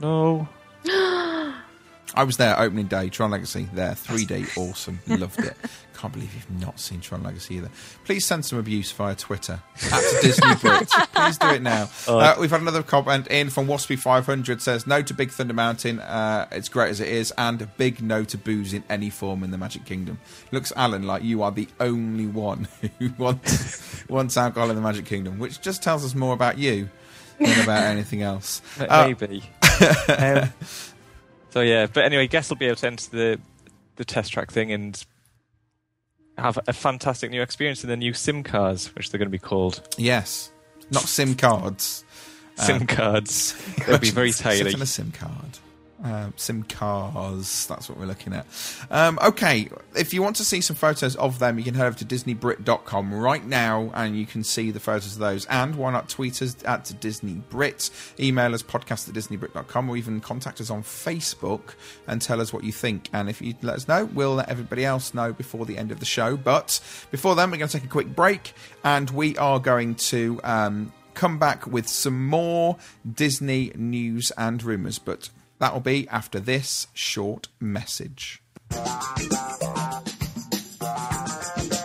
No. 0.00 0.46
I 0.86 2.24
was 2.24 2.36
there 2.36 2.58
opening 2.58 2.86
day, 2.86 3.08
Tron 3.08 3.30
Legacy, 3.30 3.68
there, 3.72 3.92
3D, 3.92 4.56
awesome, 4.58 4.98
loved 5.06 5.38
it. 5.40 5.56
Can't 6.00 6.14
believe 6.14 6.34
you've 6.34 6.62
not 6.62 6.80
seen 6.80 7.00
Tron 7.00 7.22
Legacy 7.22 7.56
either. 7.56 7.68
Please 8.06 8.24
send 8.24 8.46
some 8.46 8.58
abuse 8.58 8.90
via 8.90 9.14
Twitter 9.14 9.60
at 9.92 10.22
Disney 10.22 10.54
Brit. 10.62 10.88
Please 11.12 11.36
do 11.36 11.48
it 11.48 11.60
now. 11.60 11.90
Uh, 12.08 12.34
we've 12.40 12.50
had 12.50 12.62
another 12.62 12.82
comment 12.82 13.26
in 13.26 13.50
from 13.50 13.66
Waspy500 13.66 14.62
says 14.62 14.86
no 14.86 15.02
to 15.02 15.12
Big 15.12 15.30
Thunder 15.30 15.52
Mountain. 15.52 16.00
Uh, 16.00 16.48
it's 16.52 16.70
great 16.70 16.88
as 16.88 17.00
it 17.00 17.08
is, 17.08 17.34
and 17.36 17.60
a 17.60 17.66
big 17.66 18.00
no 18.00 18.24
to 18.24 18.38
booze 18.38 18.72
in 18.72 18.82
any 18.88 19.10
form 19.10 19.42
in 19.42 19.50
the 19.50 19.58
Magic 19.58 19.84
Kingdom. 19.84 20.18
Looks 20.52 20.72
Alan 20.74 21.02
like 21.02 21.22
you 21.22 21.42
are 21.42 21.52
the 21.52 21.68
only 21.80 22.26
one 22.26 22.66
who 22.98 23.10
wants 23.18 24.02
wants 24.08 24.38
alcohol 24.38 24.70
in 24.70 24.76
the 24.76 24.82
Magic 24.82 25.04
Kingdom, 25.04 25.38
which 25.38 25.60
just 25.60 25.82
tells 25.82 26.02
us 26.02 26.14
more 26.14 26.32
about 26.32 26.56
you 26.56 26.88
than 27.38 27.62
about 27.62 27.82
anything 27.84 28.22
else. 28.22 28.62
Uh, 28.80 29.06
Maybe. 29.06 29.44
um, 30.16 30.50
so 31.50 31.60
yeah, 31.60 31.88
but 31.92 32.04
anyway, 32.04 32.26
guess 32.26 32.48
will 32.48 32.56
be 32.56 32.64
able 32.66 32.76
to 32.76 32.86
enter 32.86 33.10
the 33.10 33.40
the 33.96 34.04
test 34.06 34.32
track 34.32 34.50
thing 34.50 34.72
and 34.72 35.04
have 36.40 36.58
a 36.66 36.72
fantastic 36.72 37.30
new 37.30 37.42
experience 37.42 37.82
in 37.84 37.90
the 37.90 37.96
new 37.96 38.12
sim 38.12 38.42
cars, 38.42 38.94
which 38.96 39.10
they're 39.10 39.18
going 39.18 39.26
to 39.28 39.30
be 39.30 39.38
called 39.38 39.80
Yes, 39.96 40.50
not 40.90 41.02
SIM 41.02 41.34
cards. 41.34 42.04
sim 42.56 42.82
uh, 42.82 42.86
cards. 42.86 43.54
They'll 43.86 43.98
be 43.98 44.10
very 44.10 44.32
Sit 44.32 44.44
tiny. 44.44 44.74
on 44.74 44.82
a 44.82 44.86
SIM 44.86 45.12
card. 45.12 45.58
Um, 46.02 46.32
SIM 46.36 46.62
cars. 46.62 47.66
That's 47.66 47.90
what 47.90 47.98
we're 47.98 48.06
looking 48.06 48.32
at. 48.32 48.46
Um, 48.90 49.18
okay, 49.22 49.68
if 49.94 50.14
you 50.14 50.22
want 50.22 50.36
to 50.36 50.44
see 50.44 50.62
some 50.62 50.74
photos 50.74 51.14
of 51.16 51.38
them, 51.38 51.58
you 51.58 51.64
can 51.64 51.74
head 51.74 51.86
over 51.86 51.98
to 51.98 52.06
DisneyBrit.com 52.06 53.12
right 53.12 53.44
now, 53.44 53.90
and 53.92 54.18
you 54.18 54.24
can 54.24 54.42
see 54.42 54.70
the 54.70 54.80
photos 54.80 55.12
of 55.12 55.18
those. 55.18 55.44
And 55.46 55.76
why 55.76 55.92
not 55.92 56.08
tweet 56.08 56.40
us 56.40 56.56
at 56.64 56.84
DisneyBrit, 56.84 58.18
email 58.18 58.54
us 58.54 58.62
podcast 58.62 59.10
at 59.10 59.14
DisneyBrit.com, 59.14 59.90
or 59.90 59.96
even 59.98 60.20
contact 60.20 60.60
us 60.62 60.70
on 60.70 60.82
Facebook 60.82 61.74
and 62.06 62.22
tell 62.22 62.40
us 62.40 62.50
what 62.50 62.64
you 62.64 62.72
think. 62.72 63.10
And 63.12 63.28
if 63.28 63.42
you 63.42 63.54
let 63.60 63.76
us 63.76 63.86
know, 63.86 64.06
we'll 64.06 64.36
let 64.36 64.48
everybody 64.48 64.86
else 64.86 65.12
know 65.12 65.34
before 65.34 65.66
the 65.66 65.76
end 65.76 65.92
of 65.92 66.00
the 66.00 66.06
show. 66.06 66.34
But 66.34 66.80
before 67.10 67.34
then, 67.34 67.50
we're 67.50 67.58
going 67.58 67.68
to 67.68 67.78
take 67.78 67.86
a 67.86 67.92
quick 67.92 68.16
break, 68.16 68.54
and 68.84 69.10
we 69.10 69.36
are 69.36 69.60
going 69.60 69.96
to. 69.96 70.40
Um, 70.44 70.94
come 71.12 71.38
back 71.38 71.66
with 71.66 71.86
some 71.86 72.28
more 72.28 72.78
Disney 73.12 73.72
news 73.74 74.30
and 74.38 74.62
rumours, 74.62 74.98
but 74.98 75.28
that'll 75.60 75.78
be 75.78 76.08
after 76.08 76.40
this 76.40 76.88
short 76.92 77.46
message. 77.60 78.42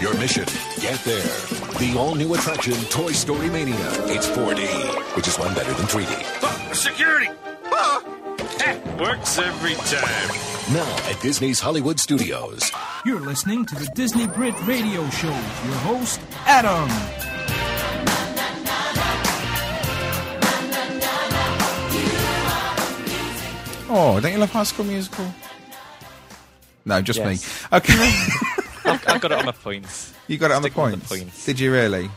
Your 0.00 0.14
mission, 0.18 0.44
get 0.80 0.98
there. 1.04 1.59
The 1.80 1.96
all-new 1.98 2.34
attraction, 2.34 2.74
Toy 2.90 3.12
Story 3.12 3.48
Mania. 3.48 3.74
It's 4.14 4.26
4D, 4.28 5.16
which 5.16 5.26
is 5.26 5.38
one 5.38 5.54
better 5.54 5.72
than 5.72 5.86
3D. 5.86 6.42
Uh, 6.42 6.74
security. 6.74 7.28
Ah, 7.66 8.02
Works 9.00 9.38
every 9.38 9.74
time. 9.74 10.74
Now 10.74 11.10
at 11.10 11.18
Disney's 11.22 11.58
Hollywood 11.58 11.98
Studios. 11.98 12.70
You're 13.06 13.20
listening 13.20 13.64
to 13.66 13.74
the 13.76 13.86
Disney 13.94 14.26
Brit 14.26 14.54
Radio 14.66 15.08
Show. 15.10 15.28
Your 15.28 15.76
host, 15.88 16.20
Adam. 16.44 16.88
Oh, 23.92 24.20
don't 24.22 24.30
you 24.32 24.38
love 24.38 24.52
High 24.52 24.62
School 24.62 24.84
Musical? 24.84 25.26
No, 26.84 27.02
just 27.02 27.18
Yes. 27.18 27.26
me. 27.70 27.76
Okay, 27.76 27.94
I've, 28.84 29.08
I've 29.08 29.20
got 29.20 29.32
it 29.32 29.38
on 29.38 29.46
my 29.46 29.52
points. 29.52 30.12
You 30.30 30.38
got 30.38 30.50
it 30.50 30.54
on 30.54 30.62
the 30.62 30.70
points. 30.70 31.08
the 31.08 31.16
points. 31.16 31.44
Did 31.44 31.60
you 31.60 31.72
really? 31.72 32.10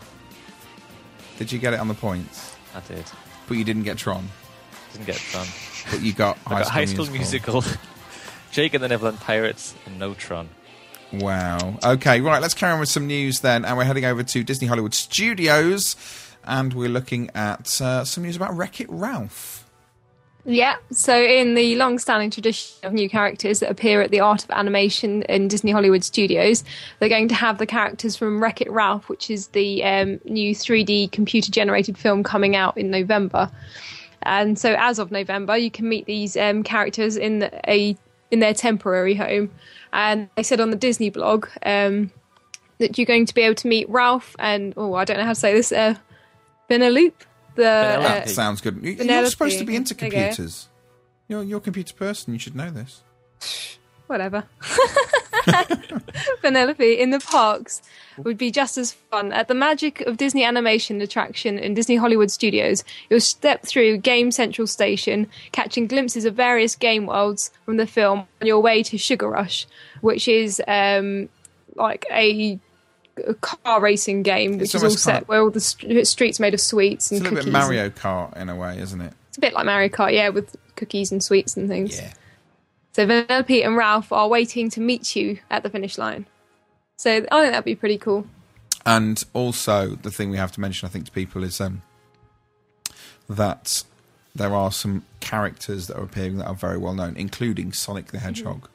Did 1.38 1.52
you 1.52 1.60
get 1.60 1.74
it 1.74 1.80
on 1.80 1.88
the 1.88 1.94
points? 1.94 2.56
I 2.76 2.80
did. 2.82 3.06
But 3.48 3.58
you 3.58 3.64
didn't 3.64 3.84
get 3.84 3.98
Tron. 3.98 4.28
Didn't 4.94 5.08
get 5.08 5.16
Tron. 5.18 5.48
But 5.92 6.02
you 6.02 6.14
got 6.14 6.38
I 6.46 6.50
High 6.50 6.60
got 6.60 6.66
School, 6.66 6.74
High 6.74 6.86
School 6.86 7.06
Musical. 7.08 7.54
Musical, 7.62 7.82
Jake 8.52 8.74
and 8.74 8.84
the 8.84 8.88
Neverland 8.88 9.20
Pirates, 9.20 9.76
and 9.86 10.00
No 10.00 10.14
Tron. 10.14 10.50
Wow. 11.12 11.78
Okay, 11.84 12.22
right, 12.22 12.42
let's 12.42 12.54
carry 12.54 12.74
on 12.74 12.80
with 12.80 12.90
some 12.90 13.06
news 13.08 13.42
then. 13.42 13.66
And 13.66 13.78
we're 13.78 13.84
heading 13.84 14.06
over 14.06 14.24
to 14.24 14.44
Disney 14.44 14.68
Hollywood 14.68 14.94
Studios 14.94 15.96
and 16.46 16.74
we're 16.74 16.90
looking 16.90 17.30
at 17.36 17.82
uh, 17.82 18.04
some 18.04 18.24
news 18.24 18.36
about 18.36 18.56
Wreck 18.56 18.82
It 18.82 18.90
Ralph. 18.90 19.63
Yeah, 20.46 20.76
so 20.92 21.16
in 21.16 21.56
the 21.56 21.78
long 21.78 22.00
standing 22.00 22.30
tradition 22.30 22.76
of 22.84 22.92
new 22.92 23.10
characters 23.10 23.62
that 23.62 23.72
appear 23.72 24.02
at 24.02 24.12
the 24.12 24.20
Art 24.20 24.44
of 24.44 24.52
Animation 24.52 25.22
in 25.24 25.48
Disney 25.48 25.72
Hollywood 25.72 26.04
Studios, 26.04 26.66
they're 27.00 27.08
going 27.08 27.30
to 27.30 27.36
have 27.36 27.60
the 27.60 27.66
characters 27.66 28.18
from 28.18 28.44
Wreck 28.44 28.60
It 28.60 28.70
Ralph, 28.70 29.08
which 29.08 29.30
is 29.30 29.48
the 29.48 29.82
um, 29.86 30.20
new 30.26 30.54
3D 30.54 31.14
computer 31.14 31.50
generated 31.50 31.98
film 31.98 32.24
coming 32.24 32.58
out 32.58 32.78
in 32.78 32.92
November. 32.92 33.50
And 34.24 34.60
so, 34.60 34.76
as 34.78 35.00
of 35.00 35.12
November, 35.12 35.56
you 35.56 35.72
can 35.72 35.88
meet 35.88 36.06
these 36.08 36.36
um, 36.36 36.64
characters 36.64 37.16
in 37.16 37.50
a 37.66 37.98
in 38.30 38.40
their 38.40 38.54
temporary 38.54 39.16
home. 39.16 39.50
And 39.94 40.30
they 40.36 40.44
said 40.44 40.60
on 40.60 40.72
the 40.72 40.76
Disney 40.76 41.10
blog 41.10 41.48
um, 41.66 42.12
that 42.80 42.98
you're 42.98 43.06
going 43.06 43.28
to 43.28 43.34
be 43.34 43.44
able 43.44 43.56
to 43.56 43.68
meet 43.68 43.90
Ralph 43.90 44.36
and 44.40 44.74
oh, 44.76 44.96
I 44.96 45.06
don't 45.06 45.18
know 45.18 45.24
how 45.24 45.34
to 45.34 45.40
say 45.40 45.54
this, 45.54 45.72
uh, 45.72 45.96
Beneloop, 46.70 47.14
the 47.56 47.62
Penelope. 47.64 48.06
uh, 48.06 48.10
That 48.20 48.30
sounds 48.30 48.62
good. 48.62 48.80
You- 48.84 48.92
You're 48.94 49.26
supposed 49.28 49.60
to 49.60 49.66
be 49.66 49.76
into 49.76 49.94
There 49.94 50.08
you 50.08 50.12
computers. 50.12 50.68
You're, 51.28 51.44
you're 51.44 51.58
a 51.60 51.62
computer 51.62 51.94
person. 51.94 52.34
You 52.34 52.40
should 52.40 52.56
know 52.56 52.70
this. 52.72 53.02
whatever. 54.08 54.44
Penelope 56.42 57.00
in 57.00 57.10
the 57.12 57.20
parks 57.20 57.82
would 58.18 58.38
be 58.38 58.52
just 58.52 58.78
as 58.78 58.92
fun. 58.94 59.32
At 59.32 59.48
the 59.48 59.54
Magic 59.54 60.02
of 60.02 60.18
Disney 60.18 60.44
Animation 60.44 61.02
attraction 61.02 61.58
in 61.58 61.74
Disney 61.74 61.96
Hollywood 61.96 62.30
Studios, 62.32 62.84
you'll 63.10 63.20
step 63.22 63.64
through 63.66 63.98
Game 63.98 64.32
Central 64.32 64.68
Station, 64.68 65.28
catching 65.52 65.88
glimpses 65.88 66.26
of 66.26 66.36
various 66.36 66.76
game 66.76 67.06
worlds 67.08 67.52
from 67.66 67.78
the 67.78 67.88
film 67.88 68.20
on 68.42 68.48
your 68.48 68.60
way 68.60 68.84
to 68.84 68.98
Sugar 68.98 69.30
Rush, 69.30 69.66
which 70.02 70.28
is 70.28 70.62
um, 70.68 71.30
like 71.76 72.06
a, 72.12 72.54
a 72.54 72.60
car 73.42 73.80
racing 73.82 74.24
game, 74.24 74.58
which 74.58 74.74
is 74.76 74.84
all 74.84 74.90
set 74.90 75.28
where 75.28 75.42
all 75.42 75.50
the 75.52 75.60
streets 75.60 76.40
made 76.40 76.54
of 76.54 76.62
sweets 76.62 77.12
It's 77.12 77.20
and 77.20 77.22
a 77.22 77.24
little 77.24 77.38
cookies. 77.38 77.46
bit 77.46 77.60
Mario 77.60 77.90
Kart 77.90 78.38
in 78.38 78.50
a 78.50 78.56
way, 78.56 78.80
isn't 78.80 79.02
it? 79.02 79.14
it's 79.30 79.38
a 79.38 79.42
bit 79.42 79.54
like 79.54 79.66
Mario 79.66 79.90
Kart, 79.90 80.14
yeah, 80.14 80.30
with 80.30 80.56
cookies 80.76 81.12
and 81.12 81.24
sweets 81.24 81.56
and 81.58 81.68
things. 81.68 81.98
Yeah. 82.00 82.14
So 82.94 83.08
Penelope 83.08 83.64
and 83.64 83.76
Ralph 83.76 84.12
are 84.12 84.28
waiting 84.28 84.70
to 84.72 84.80
meet 84.80 85.16
you 85.16 85.40
at 85.50 85.64
the 85.64 85.70
finish 85.70 85.98
line. 85.98 86.26
So 86.98 87.12
I 87.12 87.16
think 87.18 87.30
that'd 87.30 87.66
be 87.66 87.76
pretty 87.76 87.98
cool. 87.98 88.28
And 88.86 89.24
also, 89.34 89.90
the 89.96 90.12
thing 90.12 90.30
we 90.30 90.38
have 90.38 90.52
to 90.54 90.62
mention, 90.62 90.86
I 90.88 90.90
think, 90.90 91.06
to 91.06 91.12
people 91.12 91.44
is 91.44 91.60
um, 91.62 91.82
that 93.30 93.84
there 94.36 94.54
are 94.54 94.72
some 94.72 95.04
characters 95.20 95.88
that 95.88 95.98
are 95.98 96.04
appearing 96.04 96.38
that 96.38 96.48
are 96.48 96.54
very 96.56 96.78
well 96.78 96.94
known, 96.94 97.16
including 97.16 97.74
Sonic 97.74 98.08
the 98.08 98.20
Hedgehog. 98.20 98.68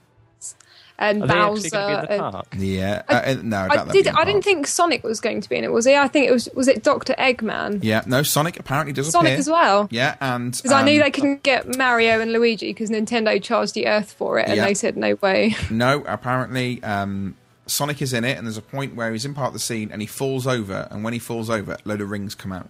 And 1.01 1.23
Are 1.23 1.27
Bowser. 1.29 1.71
going 1.71 2.07
be 2.09 2.15
in 2.15 2.19
the 2.21 2.45
and- 2.53 2.63
Yeah, 2.63 3.03
uh, 3.09 3.13
uh, 3.13 3.37
no, 3.43 3.57
I, 3.57 3.65
I 3.65 3.69
doubt 3.69 3.85
they'll 3.87 3.93
did. 3.93 4.05
be 4.05 4.09
in 4.11 4.17
I 4.17 4.25
didn't 4.25 4.43
think 4.43 4.67
Sonic 4.67 5.05
was 5.05 5.21
going 5.21 5.41
to 5.41 5.49
be 5.49 5.57
in 5.57 5.63
it. 5.63 5.71
Was 5.71 5.85
he? 5.85 5.95
I 5.95 6.09
think 6.09 6.29
it 6.29 6.33
was. 6.33 6.49
Was 6.55 6.67
it 6.67 6.83
Doctor 6.83 7.15
Eggman? 7.19 7.85
Yeah, 7.85 8.03
no, 8.07 8.25
Sonic 8.25 8.59
apparently 8.59 8.93
does 8.93 9.11
Sonic 9.11 9.29
appear 9.33 9.39
as 9.39 9.49
well. 9.49 9.87
Yeah, 9.93 10.17
and 10.21 10.51
Because 10.57 10.73
I 10.73 10.83
knew 10.83 10.97
um, 11.01 11.05
they 11.05 11.11
couldn't 11.13 11.43
get 11.45 11.77
Mario 11.77 12.21
and 12.21 12.33
Luigi 12.33 12.71
because 12.71 12.91
Nintendo 12.91 13.41
charged 13.41 13.75
the 13.75 13.87
Earth 13.87 14.13
for 14.13 14.41
it, 14.41 14.49
and 14.49 14.57
Yeah. 14.57 14.65
they 14.67 14.75
said 14.75 14.97
no 14.97 15.15
way. 15.23 15.55
No, 15.71 16.03
apparently 16.07 16.83
um, 16.83 17.37
Sonic 17.67 18.03
is 18.03 18.13
in 18.13 18.25
it, 18.25 18.37
and 18.37 18.47
there's 18.47 18.57
a 18.59 18.63
point 18.63 18.97
where 18.97 19.13
he's 19.13 19.25
in 19.25 19.35
part 19.35 19.49
of 19.49 19.53
the 19.53 19.59
scene 19.61 19.91
and 19.93 20.01
he 20.01 20.07
falls 20.09 20.47
over, 20.49 20.89
and 20.91 21.05
when 21.05 21.13
he 21.13 21.19
falls 21.21 21.49
over, 21.49 21.75
a 21.75 21.79
load 21.85 22.01
of 22.01 22.11
rings 22.11 22.35
come 22.35 22.51
out. 22.53 22.69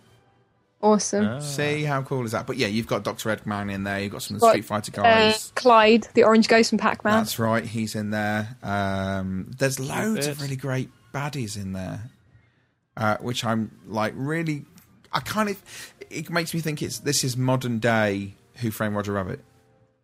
Awesome. 0.80 1.24
Ah. 1.26 1.38
See 1.40 1.82
how 1.82 2.02
cool 2.02 2.24
is 2.24 2.32
that? 2.32 2.46
But 2.46 2.56
yeah, 2.56 2.68
you've 2.68 2.86
got 2.86 3.02
Doctor 3.02 3.34
Eggman 3.34 3.72
in 3.72 3.82
there. 3.82 4.00
You've 4.00 4.12
got 4.12 4.22
some 4.22 4.36
of 4.36 4.40
the 4.40 4.46
Got, 4.46 4.50
Street 4.52 4.64
Fighter 4.64 4.92
Uh, 5.00 5.02
guys. 5.02 5.52
Clyde, 5.56 6.06
the 6.14 6.22
Orange 6.22 6.46
Ghost 6.46 6.70
from 6.70 6.78
Pac-Man. 6.78 7.14
That's 7.14 7.38
right, 7.38 7.64
he's 7.64 7.96
in 7.96 8.10
there. 8.10 8.56
Um, 8.62 9.50
there's 9.58 9.80
loads 9.80 10.28
of 10.28 10.40
really 10.40 10.54
great 10.54 10.88
baddies 11.12 11.56
in 11.56 11.72
there, 11.72 12.02
uh, 12.96 13.16
which 13.16 13.44
I'm 13.44 13.72
like 13.86 14.12
really. 14.16 14.64
I 15.12 15.20
kind 15.20 15.48
of. 15.48 15.60
It 16.10 16.30
makes 16.30 16.54
me 16.54 16.60
think 16.60 16.80
it's 16.80 17.00
this 17.00 17.24
is 17.24 17.36
modern 17.36 17.80
day 17.80 18.34
Who 18.56 18.70
Framed 18.70 18.94
Roger 18.94 19.12
Rabbit. 19.12 19.40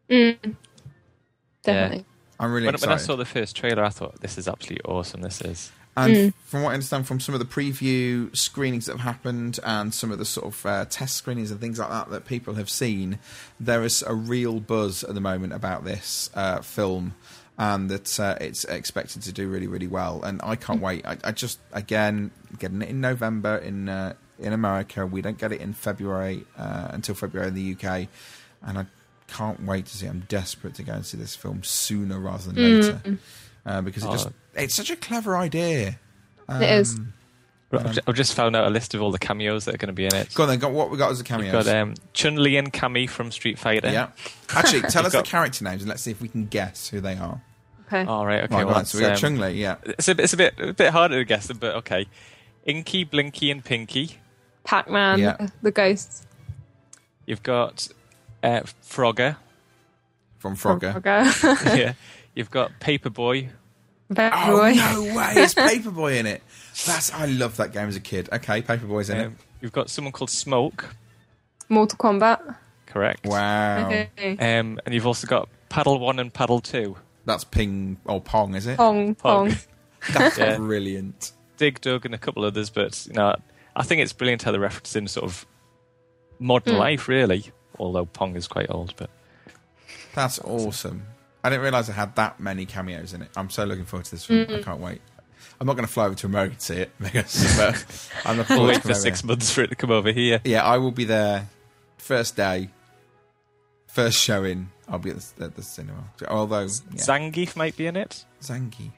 Definitely. 0.08 2.04
I'm 2.40 2.52
really 2.52 2.66
When, 2.66 2.74
when 2.74 2.90
I 2.90 2.96
saw 2.96 3.14
the 3.16 3.24
first 3.24 3.54
trailer, 3.56 3.84
I 3.84 3.90
thought 3.90 4.20
this 4.20 4.38
is 4.38 4.48
absolutely 4.48 4.84
awesome. 4.90 5.22
This 5.22 5.40
is. 5.40 5.70
And 5.96 6.34
from 6.44 6.62
what 6.62 6.70
I 6.70 6.74
understand 6.74 7.06
from 7.06 7.20
some 7.20 7.34
of 7.34 7.38
the 7.38 7.46
preview 7.46 8.34
screenings 8.36 8.86
that 8.86 8.92
have 8.92 9.00
happened 9.00 9.60
and 9.62 9.94
some 9.94 10.10
of 10.10 10.18
the 10.18 10.24
sort 10.24 10.46
of 10.46 10.66
uh, 10.66 10.84
test 10.86 11.16
screenings 11.16 11.50
and 11.50 11.60
things 11.60 11.78
like 11.78 11.88
that 11.88 12.10
that 12.10 12.24
people 12.24 12.54
have 12.54 12.68
seen, 12.68 13.18
there 13.60 13.84
is 13.84 14.02
a 14.06 14.14
real 14.14 14.60
buzz 14.60 15.04
at 15.04 15.14
the 15.14 15.20
moment 15.20 15.52
about 15.52 15.84
this 15.84 16.30
uh, 16.34 16.60
film 16.60 17.14
and 17.56 17.88
that 17.90 18.18
uh, 18.18 18.36
it's 18.40 18.64
expected 18.64 19.22
to 19.22 19.32
do 19.32 19.48
really, 19.48 19.68
really 19.68 19.86
well. 19.86 20.22
And 20.24 20.40
I 20.42 20.56
can't 20.56 20.80
wait. 20.80 21.06
I, 21.06 21.16
I 21.22 21.30
just, 21.30 21.60
again, 21.72 22.32
getting 22.58 22.82
it 22.82 22.88
in 22.88 23.00
November 23.00 23.56
in 23.56 23.88
uh, 23.88 24.14
in 24.38 24.52
America. 24.52 25.06
We 25.06 25.22
don't 25.22 25.38
get 25.38 25.52
it 25.52 25.60
in 25.60 25.72
February 25.72 26.44
uh, 26.58 26.88
until 26.90 27.14
February 27.14 27.48
in 27.48 27.54
the 27.54 27.72
UK. 27.74 28.08
And 28.62 28.78
I 28.78 28.86
can't 29.28 29.64
wait 29.64 29.86
to 29.86 29.96
see. 29.96 30.06
I'm 30.06 30.24
desperate 30.28 30.74
to 30.74 30.82
go 30.82 30.92
and 30.94 31.06
see 31.06 31.16
this 31.16 31.36
film 31.36 31.62
sooner 31.62 32.18
rather 32.18 32.50
than 32.50 32.56
later. 32.80 33.18
Uh, 33.66 33.80
because 33.80 34.04
it 34.04 34.10
just 34.10 34.28
Oh. 34.28 34.32
it's 34.54 34.74
such 34.74 34.90
a 34.90 34.96
clever 34.96 35.36
idea. 35.36 35.98
it 36.48 36.62
is. 36.80 36.96
Um, 36.96 37.12
I've, 37.72 38.14
just 38.14 38.34
found 38.34 38.54
out 38.54 38.66
a 38.66 38.70
list 38.70 38.94
of 38.94 39.02
all 39.02 39.10
the 39.10 39.18
cameos 39.18 39.64
that 39.64 39.74
are 39.74 39.78
going 39.78 39.88
to 39.88 39.92
be 39.94 40.04
in 40.06 40.14
it. 40.14 40.32
Go 40.34 40.44
on 40.44 40.48
then. 40.48 40.58
Go, 40.60 40.68
what 40.68 40.90
we 40.90 40.98
got 40.98 41.10
as 41.10 41.20
a 41.20 41.24
cameo? 41.24 41.46
You've 41.46 41.64
got 41.64 41.74
um, 41.74 41.94
Chun 42.12 42.36
Li 42.36 42.56
and 42.56 42.72
Cammy 42.72 43.08
from 43.08 43.32
Street 43.32 43.58
Fighter. 43.58 43.90
yeah. 43.90 44.10
Actually, 44.54 44.82
tell 44.90 45.04
us 45.06 45.12
the 45.12 45.22
character 45.22 45.64
names 45.64 45.82
and 45.82 45.88
let's 45.88 46.02
see 46.02 46.12
if 46.12 46.20
we 46.20 46.28
can 46.28 46.46
guess 46.46 46.88
who 46.88 47.00
they 47.00 47.16
are. 47.16 47.40
Okay. 47.86 48.04
All 48.04 48.24
right. 48.26 48.44
Okay. 48.44 48.54
right, 48.54 48.64
well, 48.64 48.76
right. 48.76 48.86
So 48.86 48.98
we 48.98 49.02
got 49.02 49.08
that's, 49.08 49.24
um, 49.24 49.36
Chun 49.38 49.40
Li. 49.40 49.60
Yeah. 49.60 49.76
It's 49.84 50.06
a, 50.08 50.12
it's 50.22 50.32
a 50.32 50.36
bit 50.36 50.54
a 50.58 50.72
bit 50.72 50.90
harder 50.92 51.16
to 51.18 51.24
guess 51.24 51.48
them, 51.48 51.58
but 51.58 51.74
okay. 51.76 52.06
Inky, 52.64 53.04
Blinky, 53.04 53.50
and 53.50 53.64
Pinky. 53.64 54.18
Pac-Man, 54.64 55.18
Yeah. 55.18 55.36
uh, 55.38 55.48
the 55.60 55.70
ghosts. 55.70 56.26
You've 57.26 57.42
got 57.42 57.88
uh, 58.42 58.60
Frogger. 58.86 59.36
From 60.38 60.56
Frogger. 60.56 60.94
Frogger. 61.00 61.76
yeah. 61.78 61.92
You've 62.34 62.50
got 62.50 62.72
Paperboy. 62.80 63.48
Bad 64.10 64.32
Oh 64.36 64.58
boy. 64.58 64.72
no 64.74 65.16
way! 65.16 65.32
It's 65.36 65.54
Paperboy 65.54 66.18
in 66.18 66.26
it. 66.26 66.42
That's 66.86 67.12
I 67.12 67.26
love 67.26 67.56
that 67.56 67.72
game 67.72 67.88
as 67.88 67.96
a 67.96 68.00
kid. 68.00 68.28
Okay, 68.32 68.60
Paperboy's 68.62 69.08
in 69.10 69.18
Um, 69.20 69.36
you've 69.60 69.72
got 69.72 69.88
someone 69.88 70.12
called 70.12 70.30
Smoke. 70.30 70.94
Mortal 71.68 71.96
Kombat. 71.98 72.56
Correct. 72.86 73.24
Wow. 73.24 73.86
Okay. 73.86 74.08
Um, 74.38 74.78
and 74.84 74.94
you've 74.94 75.06
also 75.06 75.26
got 75.26 75.48
Paddle 75.68 75.98
One 75.98 76.18
and 76.18 76.32
Paddle 76.32 76.60
Two. 76.60 76.96
That's 77.24 77.44
Ping 77.44 77.96
or 78.04 78.20
Pong, 78.20 78.54
is 78.54 78.66
it? 78.66 78.76
Pong, 78.76 79.14
Pong. 79.14 79.48
Pong. 79.50 79.58
That's 80.12 80.36
Yeah. 80.36 80.56
brilliant. 80.58 81.32
Dig 81.56 81.80
Dug 81.80 82.04
and 82.04 82.14
a 82.14 82.18
couple 82.18 82.44
others, 82.44 82.68
but 82.68 83.06
you 83.06 83.14
know, 83.14 83.34
I 83.74 83.82
think 83.84 84.02
it's 84.02 84.12
brilliant 84.12 84.42
how 84.42 84.52
they're 84.52 84.60
referencing 84.60 85.08
sort 85.08 85.24
of 85.24 85.46
modern 86.38 86.76
life, 86.76 87.08
really. 87.08 87.46
Although 87.78 88.04
Pong 88.04 88.36
is 88.36 88.46
quite 88.46 88.66
old, 88.70 88.92
but 88.96 89.08
That's 90.14 90.38
awesome. 90.40 91.06
I 91.44 91.50
didn't 91.50 91.62
realise 91.62 91.88
it 91.88 91.92
had 91.92 92.16
that 92.16 92.40
many 92.40 92.64
cameos 92.64 93.12
in 93.12 93.22
it. 93.22 93.28
I'm 93.36 93.50
so 93.50 93.64
looking 93.64 93.84
forward 93.84 94.06
to 94.06 94.10
this 94.12 94.24
film. 94.24 94.46
Mm. 94.46 94.60
I 94.60 94.62
can't 94.62 94.80
wait. 94.80 95.02
I'm 95.60 95.66
not 95.66 95.74
going 95.74 95.86
to 95.86 95.92
fly 95.92 96.06
over 96.06 96.14
to 96.14 96.26
America 96.26 96.56
to 96.56 96.60
see 96.60 96.74
it 96.76 96.90
because 97.00 97.56
but 97.56 98.10
I'm 98.24 98.38
looking 98.38 98.56
we'll 98.56 98.66
forward 98.66 98.74
wait 98.76 98.82
for 98.82 98.94
six 98.94 99.20
here. 99.20 99.28
months 99.28 99.50
for 99.50 99.62
it 99.62 99.68
to 99.68 99.76
come 99.76 99.90
over 99.90 100.10
here. 100.10 100.40
Yeah, 100.44 100.64
I 100.64 100.78
will 100.78 100.90
be 100.90 101.04
there. 101.04 101.48
First 101.98 102.34
day, 102.36 102.70
first 103.86 104.18
showing. 104.18 104.70
I'll 104.88 104.98
be 104.98 105.10
at 105.10 105.20
the, 105.20 105.44
at 105.44 105.54
the 105.54 105.62
cinema. 105.62 106.04
Although 106.28 106.62
yeah. 106.62 106.66
Zangief 106.96 107.56
might 107.56 107.76
be 107.76 107.86
in 107.86 107.96
it. 107.96 108.24
Zangi, 108.42 108.90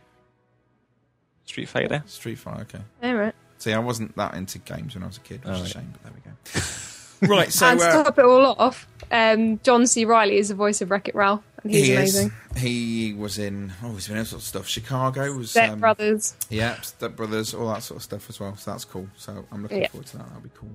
Street 1.45 1.69
Fighter. 1.69 2.03
Street 2.07 2.39
Fighter. 2.39 2.63
Okay. 2.63 2.81
All 3.03 3.15
right. 3.15 3.35
See, 3.59 3.73
I 3.73 3.79
wasn't 3.79 4.17
that 4.17 4.35
into 4.35 4.59
games 4.59 4.95
when 4.95 5.03
I 5.05 5.07
was 5.07 5.17
a 5.17 5.21
kid, 5.21 5.45
which 5.45 5.53
is 5.53 5.55
a 5.55 5.55
Alright. 5.55 5.73
shame. 5.73 5.93
But 5.93 6.03
there 6.03 6.13
we 6.15 7.31
go. 7.31 7.35
right. 7.35 7.53
So 7.53 7.67
and 7.67 7.81
to 7.81 7.87
uh, 7.87 8.05
top 8.05 8.19
it 8.19 8.25
all 8.25 8.47
off, 8.59 8.87
um, 9.11 9.61
John 9.63 9.87
C. 9.87 10.05
Reilly 10.05 10.37
is 10.39 10.49
the 10.49 10.55
voice 10.55 10.81
of 10.83 10.91
Wreck 10.91 11.09
It 11.09 11.15
Ralph, 11.15 11.43
He's 11.69 11.87
he 11.87 11.95
amazing. 11.95 12.27
is. 12.55 12.63
He 12.63 13.13
was 13.15 13.39
in. 13.39 13.73
Oh, 13.83 13.93
he's 13.93 14.07
been 14.09 14.17
in 14.17 14.21
all 14.21 14.25
sorts 14.27 14.45
of 14.45 14.49
stuff. 14.49 14.67
Chicago 14.69 15.33
was. 15.33 15.51
Step 15.51 15.73
um, 15.73 15.81
Brothers. 15.81 16.35
Yeah, 16.49 16.81
Step 16.81 17.15
Brothers, 17.17 17.53
all 17.55 17.69
that 17.73 17.83
sort 17.83 17.97
of 17.99 18.03
stuff 18.03 18.29
as 18.31 18.41
well. 18.41 18.57
So 18.57 18.71
that's 18.71 18.85
cool. 18.85 19.09
So 19.17 19.45
I'm 19.53 19.63
looking 19.63 19.83
Yeah. 19.83 19.89
forward 19.89 20.07
to 20.09 20.17
that. 20.19 20.27
That'll 20.29 20.43
be 20.43 20.51
cool. 20.55 20.71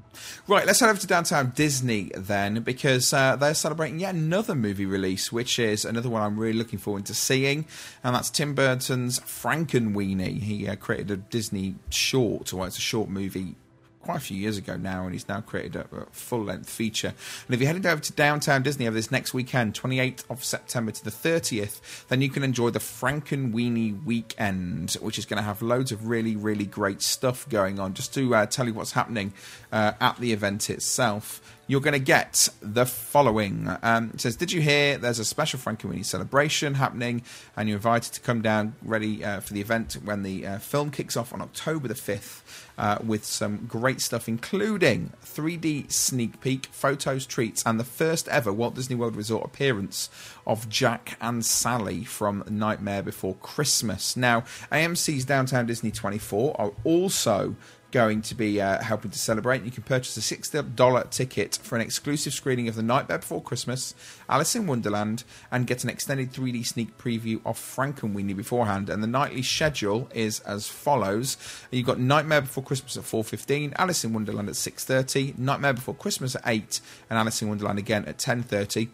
Right, 0.48 0.66
let's 0.68 0.80
head 0.80 0.90
over 0.90 1.00
to 1.00 1.08
downtown 1.08 1.54
Disney 1.56 2.12
then, 2.16 2.62
because 2.62 3.12
uh, 3.14 3.36
they're 3.36 3.54
celebrating 3.56 4.00
yet 4.00 4.14
another 4.14 4.54
movie 4.54 4.86
release, 4.86 5.32
which 5.32 5.58
is 5.58 5.86
another 5.86 6.10
one 6.10 6.22
I'm 6.22 6.38
really 6.40 6.58
looking 6.58 6.78
forward 6.80 7.06
to 7.08 7.14
seeing, 7.16 7.66
and 8.04 8.16
that's 8.16 8.30
Tim 8.30 8.54
Burton's 8.54 9.20
Frankenweenie. 9.22 10.42
He 10.42 10.68
uh, 10.68 10.76
created 10.76 11.12
a 11.12 11.18
Disney 11.18 11.76
short, 11.90 12.54
or 12.54 12.68
it's 12.68 12.78
a 12.78 12.82
short 12.82 13.10
movie 13.10 13.56
quite 14.02 14.18
a 14.18 14.22
few 14.22 14.38
years 14.38 14.58
ago 14.58 14.78
now, 14.78 15.04
and 15.04 15.14
he's 15.14 15.28
now 15.28 15.42
created 15.42 15.76
a, 15.76 15.88
a 15.96 16.06
full 16.12 16.44
length 16.44 16.70
feature. 16.70 17.14
And 17.48 17.54
if 17.54 17.60
you're 17.60 17.68
heading 17.68 17.86
over 17.86 18.02
to 18.02 18.14
downtown 18.14 18.64
Disney 18.64 18.88
over 18.88 18.96
this 18.96 19.12
next 19.12 19.34
weekend, 19.34 19.74
28th 19.74 20.24
of 20.30 20.44
September 20.44 20.92
to 20.92 21.04
the 21.04 21.12
30th, 21.12 22.08
then 22.08 22.22
you 22.22 22.30
can 22.30 22.44
enjoy 22.44 22.70
the 22.70 22.80
Frankenweenie 22.80 24.04
weekend, 24.04 24.94
which 25.02 25.18
is 25.18 25.26
going 25.26 25.38
to 25.38 25.44
have 25.44 25.62
loads 25.62 25.92
of 25.92 26.08
really, 26.08 26.36
really 26.36 26.66
great 26.66 27.02
stuff 27.02 27.48
going 27.50 27.80
on. 27.80 27.94
Just 27.94 28.14
to 28.14 28.36
uh, 28.36 28.46
tell 28.46 28.66
you 28.66 28.74
what's 28.74 28.94
happening 28.94 29.34
uh, 29.72 29.94
at 30.00 30.18
the 30.18 30.34
event 30.34 30.70
itself, 30.70 31.42
you're 31.68 31.82
going 31.82 31.94
to 31.94 32.00
get 32.00 32.50
the 32.62 32.86
following. 32.86 33.70
Um, 33.82 34.12
it 34.14 34.22
says, 34.22 34.36
Did 34.36 34.52
you 34.52 34.62
hear 34.62 34.98
there's 34.98 35.20
a 35.20 35.26
special 35.26 35.60
Frankenweenie 35.60 36.06
celebration 36.06 36.76
happening? 36.76 37.24
And 37.56 37.70
you're 37.70 37.78
invited 37.78 38.14
to 38.14 38.22
come 38.22 38.42
down 38.42 38.76
ready 38.82 39.24
uh, 39.24 39.40
for 39.40 39.54
the 39.54 39.62
event 39.62 39.98
when 40.04 40.24
the 40.24 40.46
uh, 40.46 40.58
film 40.60 40.92
kicks 40.92 41.16
off 41.16 41.34
on 41.34 41.42
October 41.42 41.88
the 41.88 41.94
5th 41.94 42.42
uh, 42.78 42.98
with 43.06 43.24
some 43.24 43.66
great 43.68 44.02
stuff, 44.02 44.28
including 44.28 45.14
3D 45.24 45.92
sneak 45.92 46.42
peek, 46.42 46.66
photos, 46.68 47.26
treats, 47.26 47.64
and 47.66 47.80
the 47.80 47.86
first 47.86 48.28
ever 48.30 48.52
Walt 48.52 48.76
Disney 48.76 48.96
World 48.96 49.16
Resort 49.16 49.46
appearance 49.46 50.10
of 50.46 50.68
Jack 50.68 51.18
and 51.22 51.46
Sally 51.46 52.04
from 52.04 52.44
Nightmare 52.50 53.04
Before 53.04 53.36
Christmas. 53.36 54.18
Now, 54.18 54.42
AMC's 54.72 55.26
Downtown 55.26 55.68
Disney 55.68 55.92
24 55.92 56.60
are 56.60 56.72
also 56.84 57.56
going 57.92 58.22
to 58.24 58.36
be 58.36 58.62
uh, 58.62 58.82
helping 58.82 59.12
to 59.12 59.20
celebrate. 59.20 59.64
You 59.64 59.72
can 59.72 59.84
purchase 59.84 60.18
a 60.18 60.36
$60 60.36 61.10
ticket 61.10 61.60
for 61.62 61.76
an 61.76 61.82
exclusive 61.82 62.34
screening 62.34 62.68
of 62.68 62.76
The 62.76 62.84
Nightmare 62.84 63.20
Before 63.20 63.42
Christmas, 63.42 63.94
Alice 64.30 64.56
in 64.56 64.68
Wonderland, 64.68 65.24
and 65.52 65.68
get 65.68 65.84
an 65.84 65.90
extended 65.90 66.32
3D 66.32 66.66
sneak 66.66 66.98
preview 66.98 67.42
of 67.46 67.58
Frankenweenie 67.58 68.36
beforehand. 68.36 68.90
And 68.90 69.04
the 69.04 69.08
nightly 69.08 69.44
schedule 69.44 70.10
is 70.14 70.40
as 70.42 70.68
follows. 70.68 71.38
You've 71.70 71.86
got 71.86 72.00
Nightmare 72.00 72.42
Before 72.42 72.64
Christmas 72.64 72.98
at 72.98 73.04
4.15, 73.04 73.74
Alice 73.76 74.04
in 74.04 74.14
Wonderland 74.14 74.50
at 74.50 74.56
6.30, 74.56 75.38
Nightmare 75.38 75.74
Before 75.74 75.96
Christmas 75.96 76.36
at 76.36 76.44
8, 76.46 76.82
and 77.10 77.20
Alice 77.20 77.42
in 77.42 77.50
Wonderland 77.50 77.80
again 77.80 78.06
at 78.06 78.18
10.30. 78.18 78.90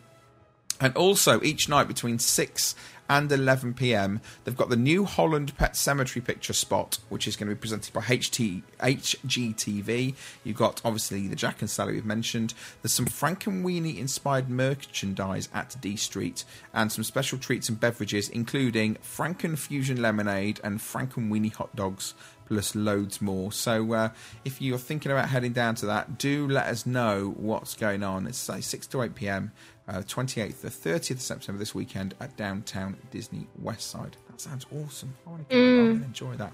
And 0.79 0.95
also, 0.95 1.41
each 1.41 1.67
night 1.67 1.87
between 1.87 2.19
6 2.19 2.75
and 3.09 3.31
11 3.31 3.73
pm, 3.73 4.21
they've 4.43 4.57
got 4.57 4.69
the 4.69 4.75
New 4.75 5.05
Holland 5.05 5.55
Pet 5.57 5.75
Cemetery 5.75 6.21
picture 6.21 6.53
spot, 6.53 6.99
which 7.09 7.27
is 7.27 7.35
going 7.35 7.49
to 7.49 7.55
be 7.55 7.59
presented 7.59 7.93
by 7.93 8.01
HT, 8.01 8.63
HGTV. 8.79 10.15
You've 10.43 10.57
got, 10.57 10.81
obviously, 10.83 11.27
the 11.27 11.35
Jack 11.35 11.61
and 11.61 11.69
Sally 11.69 11.93
we've 11.93 12.05
mentioned. 12.05 12.53
There's 12.81 12.93
some 12.93 13.05
Frankenweenie 13.05 13.97
inspired 13.97 14.49
merchandise 14.49 15.49
at 15.53 15.75
D 15.81 15.95
Street, 15.95 16.43
and 16.73 16.91
some 16.91 17.03
special 17.03 17.37
treats 17.37 17.69
and 17.69 17.79
beverages, 17.79 18.29
including 18.29 18.95
Franken 18.95 19.57
Fusion 19.57 20.01
Lemonade 20.01 20.59
and 20.63 20.79
Frankenweenie 20.79 21.53
hot 21.53 21.75
dogs 21.75 22.13
plus 22.47 22.75
loads 22.75 23.21
more. 23.21 23.51
So 23.51 23.93
uh, 23.93 24.09
if 24.45 24.61
you're 24.61 24.77
thinking 24.77 25.11
about 25.11 25.29
heading 25.29 25.53
down 25.53 25.75
to 25.75 25.85
that, 25.87 26.17
do 26.17 26.47
let 26.47 26.67
us 26.67 26.85
know 26.85 27.33
what's 27.37 27.75
going 27.75 28.03
on. 28.03 28.25
It's 28.25 28.37
say 28.37 28.61
6 28.61 28.87
to 28.87 29.01
8 29.03 29.15
pm, 29.15 29.51
uh, 29.87 29.99
28th 29.99 30.61
to 30.61 30.67
30th 30.67 31.11
of 31.11 31.21
September 31.21 31.59
this 31.59 31.73
weekend 31.73 32.13
at 32.19 32.35
downtown 32.37 32.97
Disney 33.11 33.47
West 33.61 33.89
Side. 33.89 34.17
That 34.29 34.41
sounds 34.41 34.65
awesome. 34.75 35.15
I 35.25 35.29
want 35.29 35.49
to 35.49 35.55
go 35.55 35.61
along 35.61 35.89
and 35.95 36.03
enjoy 36.05 36.35
that. 36.35 36.53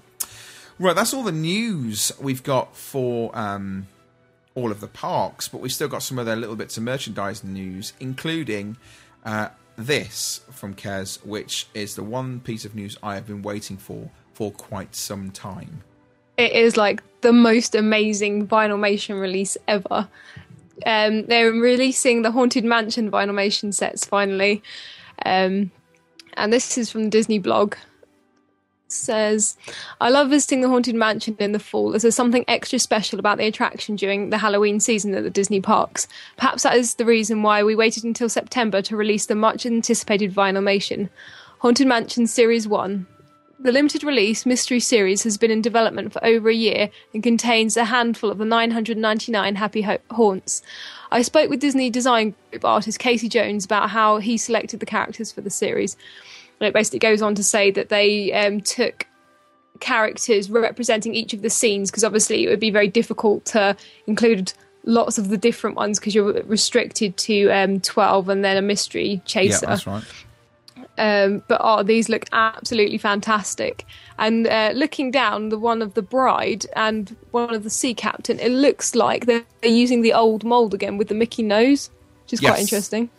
Right, 0.78 0.96
that's 0.96 1.14
all 1.14 1.22
the 1.22 1.32
news 1.32 2.12
we've 2.20 2.42
got 2.42 2.76
for 2.76 3.36
um, 3.36 3.86
all 4.54 4.70
of 4.70 4.80
the 4.80 4.88
parks, 4.88 5.48
but 5.48 5.60
we've 5.60 5.72
still 5.72 5.88
got 5.88 6.02
some 6.02 6.18
other 6.18 6.34
little 6.36 6.56
bits 6.56 6.76
of 6.76 6.82
merchandise 6.82 7.44
news, 7.44 7.92
including 8.00 8.76
uh, 9.24 9.48
this 9.76 10.40
from 10.50 10.74
Kez, 10.74 11.24
which 11.24 11.68
is 11.74 11.94
the 11.96 12.02
one 12.02 12.40
piece 12.40 12.64
of 12.64 12.74
news 12.74 12.96
I 13.02 13.14
have 13.14 13.26
been 13.26 13.42
waiting 13.42 13.76
for 13.76 14.10
for 14.32 14.50
quite 14.50 14.96
some 14.96 15.30
time. 15.30 15.84
it 16.36 16.50
is 16.52 16.76
like 16.76 17.02
the 17.20 17.32
most 17.32 17.76
amazing 17.76 18.48
Vinylmation 18.48 19.20
release 19.20 19.56
ever. 19.68 20.08
Um, 20.84 21.26
they're 21.26 21.52
releasing 21.52 22.22
the 22.22 22.32
Haunted 22.32 22.64
Mansion 22.64 23.10
Vinylmation 23.10 23.72
sets 23.72 24.04
finally, 24.04 24.62
um, 25.24 25.70
and 26.34 26.52
this 26.52 26.76
is 26.76 26.90
from 26.90 27.04
the 27.04 27.10
Disney 27.10 27.38
blog. 27.38 27.76
Says, 28.88 29.56
"I 30.00 30.10
love 30.10 30.30
visiting 30.30 30.60
the 30.60 30.68
Haunted 30.68 30.94
Mansion 30.94 31.36
in 31.40 31.52
the 31.52 31.58
fall, 31.58 31.94
as 31.94 32.02
there's 32.02 32.14
something 32.14 32.44
extra 32.46 32.78
special 32.78 33.18
about 33.18 33.38
the 33.38 33.46
attraction 33.46 33.96
during 33.96 34.30
the 34.30 34.38
Halloween 34.38 34.78
season 34.78 35.14
at 35.14 35.24
the 35.24 35.30
Disney 35.30 35.60
parks. 35.60 36.06
Perhaps 36.36 36.62
that 36.64 36.76
is 36.76 36.94
the 36.94 37.04
reason 37.04 37.42
why 37.42 37.62
we 37.62 37.74
waited 37.74 38.04
until 38.04 38.28
September 38.28 38.82
to 38.82 38.96
release 38.96 39.26
the 39.26 39.34
much 39.34 39.66
anticipated 39.66 40.34
Vinylmation, 40.34 41.08
Haunted 41.58 41.86
Mansion 41.86 42.26
Series 42.26 42.68
One." 42.68 43.06
The 43.64 43.72
limited 43.72 44.04
release 44.04 44.44
mystery 44.44 44.78
series 44.78 45.22
has 45.22 45.38
been 45.38 45.50
in 45.50 45.62
development 45.62 46.12
for 46.12 46.22
over 46.22 46.50
a 46.50 46.54
year 46.54 46.90
and 47.14 47.22
contains 47.22 47.78
a 47.78 47.86
handful 47.86 48.30
of 48.30 48.36
the 48.36 48.44
999 48.44 49.54
happy 49.54 49.80
ha- 49.80 49.96
haunts. 50.10 50.60
I 51.10 51.22
spoke 51.22 51.48
with 51.48 51.60
Disney 51.60 51.88
design 51.88 52.34
group 52.50 52.66
artist 52.66 52.98
Casey 52.98 53.26
Jones 53.26 53.64
about 53.64 53.88
how 53.88 54.18
he 54.18 54.36
selected 54.36 54.80
the 54.80 54.86
characters 54.86 55.32
for 55.32 55.40
the 55.40 55.48
series. 55.48 55.96
And 56.60 56.68
it 56.68 56.74
basically 56.74 56.98
goes 56.98 57.22
on 57.22 57.34
to 57.36 57.42
say 57.42 57.70
that 57.70 57.88
they 57.88 58.34
um, 58.34 58.60
took 58.60 59.06
characters 59.80 60.50
representing 60.50 61.14
each 61.14 61.32
of 61.32 61.40
the 61.40 61.48
scenes 61.48 61.90
because 61.90 62.04
obviously 62.04 62.44
it 62.44 62.50
would 62.50 62.60
be 62.60 62.70
very 62.70 62.88
difficult 62.88 63.46
to 63.46 63.74
include 64.06 64.52
lots 64.84 65.16
of 65.16 65.30
the 65.30 65.38
different 65.38 65.74
ones 65.74 65.98
because 65.98 66.14
you're 66.14 66.34
restricted 66.42 67.16
to 67.16 67.48
um, 67.48 67.80
12 67.80 68.28
and 68.28 68.44
then 68.44 68.58
a 68.58 68.62
mystery 68.62 69.22
chaser 69.24 69.60
Yeah, 69.62 69.70
that's 69.70 69.86
right. 69.86 70.04
Um, 70.98 71.42
but 71.48 71.60
oh, 71.62 71.82
these 71.82 72.08
look 72.08 72.26
absolutely 72.32 72.98
fantastic. 72.98 73.84
And 74.18 74.46
uh, 74.46 74.72
looking 74.74 75.10
down, 75.10 75.48
the 75.48 75.58
one 75.58 75.82
of 75.82 75.94
the 75.94 76.02
bride 76.02 76.66
and 76.76 77.16
one 77.32 77.54
of 77.54 77.64
the 77.64 77.70
sea 77.70 77.94
captain, 77.94 78.38
it 78.38 78.50
looks 78.50 78.94
like 78.94 79.26
they're, 79.26 79.44
they're 79.60 79.70
using 79.70 80.02
the 80.02 80.12
old 80.12 80.44
mold 80.44 80.72
again 80.74 80.96
with 80.98 81.08
the 81.08 81.14
Mickey 81.14 81.42
nose, 81.42 81.90
which 82.24 82.34
is 82.34 82.42
Yes. 82.42 82.50
quite 82.52 82.60
interesting, 82.60 83.10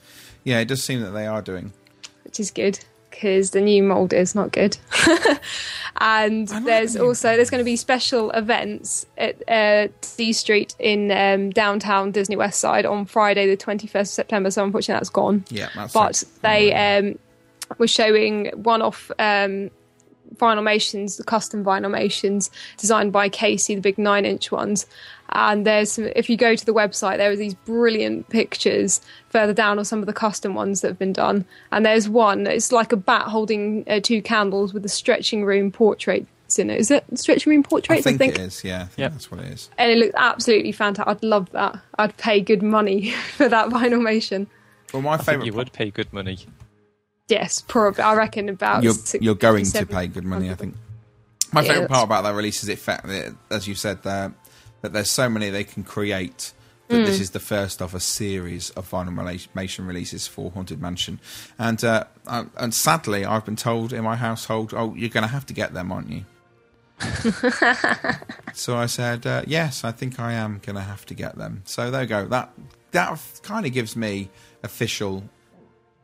Yeah, 0.43 0.59
it 0.59 0.67
does 0.67 0.83
seem 0.83 1.01
that 1.01 1.11
they 1.11 1.27
are 1.27 1.41
doing. 1.41 1.73
which 2.23 2.39
is 2.39 2.49
good 2.51 2.79
because 3.09 3.51
the 3.51 3.61
new 3.61 3.81
mold 3.83 4.11
is 4.13 4.35
not 4.35 4.51
good. 4.51 4.77
and 5.97 6.47
there's 6.65 6.95
also 6.97 7.35
there's 7.35 7.49
going 7.49 7.59
to 7.59 7.65
be 7.65 7.75
special 7.75 8.31
events 8.31 9.05
at 9.17 9.41
uh, 9.49 9.88
D 10.17 10.33
Street 10.33 10.75
in 10.79 11.11
um, 11.11 11.49
downtown 11.51 12.11
Disney 12.11 12.35
West 12.35 12.59
Side 12.59 12.85
on 12.85 13.05
Friday, 13.05 13.47
the 13.47 13.57
21st 13.57 14.01
of 14.01 14.07
September. 14.07 14.51
So 14.51 14.63
unfortunately, 14.63 14.99
that's 14.99 15.09
gone. 15.09 15.45
Yeah, 15.49 15.69
that's 15.75 15.93
but 15.93 16.21
it. 16.21 16.27
they 16.41 16.73
um, 16.73 17.17
were 17.78 17.88
showing 17.88 18.47
one-off 18.56 19.12
um, 19.19 19.69
Vinylmations, 20.36 21.17
the 21.17 21.23
custom 21.23 21.63
Vinylmations 21.63 22.49
designed 22.78 23.12
by 23.13 23.30
Casey, 23.30 23.75
the 23.75 23.82
big 23.82 23.97
nine-inch 23.97 24.51
ones. 24.51 24.86
And 25.30 25.65
there's, 25.65 25.93
some, 25.93 26.06
if 26.15 26.30
you 26.30 26.38
go 26.38 26.56
to 26.56 26.65
the 26.65 26.73
website, 26.73 27.17
there 27.17 27.32
are 27.32 27.36
these 27.36 27.54
brilliant 27.54 28.30
pictures 28.30 29.01
further 29.30 29.54
down 29.54 29.80
of 29.80 29.88
some 29.88 29.99
of 29.99 30.06
the 30.06 30.13
custom 30.13 30.54
ones 30.56 30.82
that 30.82 30.89
have 30.89 30.99
been 30.99 31.13
done. 31.13 31.45
And 31.71 31.86
there's 31.86 32.08
one, 32.10 32.47
it's 32.47 32.71
like 32.71 32.91
a 32.91 32.97
bat 32.97 33.23
holding 33.23 33.84
uh, 33.88 33.99
two 34.01 34.21
candles 34.21 34.73
with 34.73 34.84
the 34.84 34.89
stretching 34.89 35.43
room 35.45 35.71
portraits 35.71 36.60
in 36.60 36.69
it. 36.69 36.80
Is 36.80 36.91
it 36.91 37.04
stretching 37.15 37.51
room 37.51 37.63
portraits? 37.63 38.06
I 38.06 38.12
portraits? 38.12 38.17
think, 38.17 38.36
it 38.36 38.41
is, 38.41 38.63
yeah. 38.63 38.82
I 38.84 38.86
think 38.86 38.97
Yep. 38.97 39.12
that's 39.13 39.32
what 39.32 39.39
it 39.41 39.47
is. 39.47 39.69
And 39.78 39.91
it 39.91 39.97
looks 39.97 40.13
absolutely 40.15 40.71
fantastic. 40.71 41.08
I'd 41.17 41.23
love 41.23 41.49
that. 41.51 41.80
I'd 41.97 42.15
pay 42.17 42.39
good 42.41 42.62
money 42.62 43.12
for 43.36 43.49
that 43.49 43.69
Vinylmation. 43.69 44.47
Well, 44.93 45.01
my 45.01 45.13
I 45.13 45.17
think 45.17 45.25
favourite 45.28 45.45
you 45.47 45.54
would 45.54 45.73
pay 45.73 45.89
good 45.91 46.12
money. 46.13 46.38
Yes, 47.27 47.61
probably. 47.67 48.03
I 48.03 48.13
reckon 48.15 48.49
about. 48.49 48.83
you're, 48.83 48.93
six- 48.93 49.23
you're 49.23 49.35
going 49.35 49.65
to 49.65 49.85
pay 49.85 50.07
good 50.07 50.25
money, 50.25 50.51
I 50.51 50.55
think. 50.55 50.75
My 51.51 51.61
Yeah, 51.61 51.69
favourite 51.73 51.89
part 51.89 52.03
about 52.05 52.23
that 52.23 52.35
release 52.35 52.61
is 52.63 52.67
the 52.67 52.75
fact 52.75 53.07
that, 53.07 53.33
as 53.49 53.67
you 53.67 53.75
said 53.75 54.03
there, 54.03 54.33
that 54.81 54.93
there's 54.93 55.09
so 55.09 55.29
many 55.29 55.49
they 55.49 55.63
can 55.63 55.83
create. 55.83 56.51
That 56.88 56.97
Mm. 56.97 57.05
this 57.07 57.19
is 57.19 57.31
the 57.31 57.39
first 57.39 57.81
of 57.81 57.95
a 57.95 57.99
series 57.99 58.69
of 58.71 58.88
Vinylmation 58.91 59.88
releases 59.88 60.27
for 60.27 60.51
Haunted 60.51 60.79
Mansion, 60.79 61.19
and 61.57 61.83
uh, 61.83 62.03
uh, 62.27 62.43
and 62.57 62.75
sadly, 62.75 63.25
I've 63.25 63.43
been 63.43 63.55
told 63.55 63.91
in 63.91 64.03
my 64.03 64.15
household, 64.15 64.71
"Oh, 64.75 64.93
you're 64.93 65.09
going 65.09 65.23
to 65.23 65.27
have 65.29 65.47
to 65.47 65.53
get 65.53 65.73
them, 65.73 65.91
aren't 65.91 66.11
you?" 66.11 66.25
so 68.53 68.77
I 68.77 68.85
said, 68.85 69.25
uh, 69.25 69.41
"Yes, 69.47 69.83
I 69.83 69.91
think 69.91 70.19
I 70.19 70.33
am 70.33 70.59
going 70.63 70.75
to 70.75 70.81
have 70.83 71.05
to 71.07 71.15
get 71.15 71.38
them." 71.38 71.63
So 71.65 71.89
there 71.89 72.03
you 72.03 72.07
go. 72.07 72.27
That 72.27 72.51
that 72.91 73.19
kind 73.41 73.65
of 73.65 73.73
gives 73.73 73.95
me 73.95 74.29
official 74.63 75.23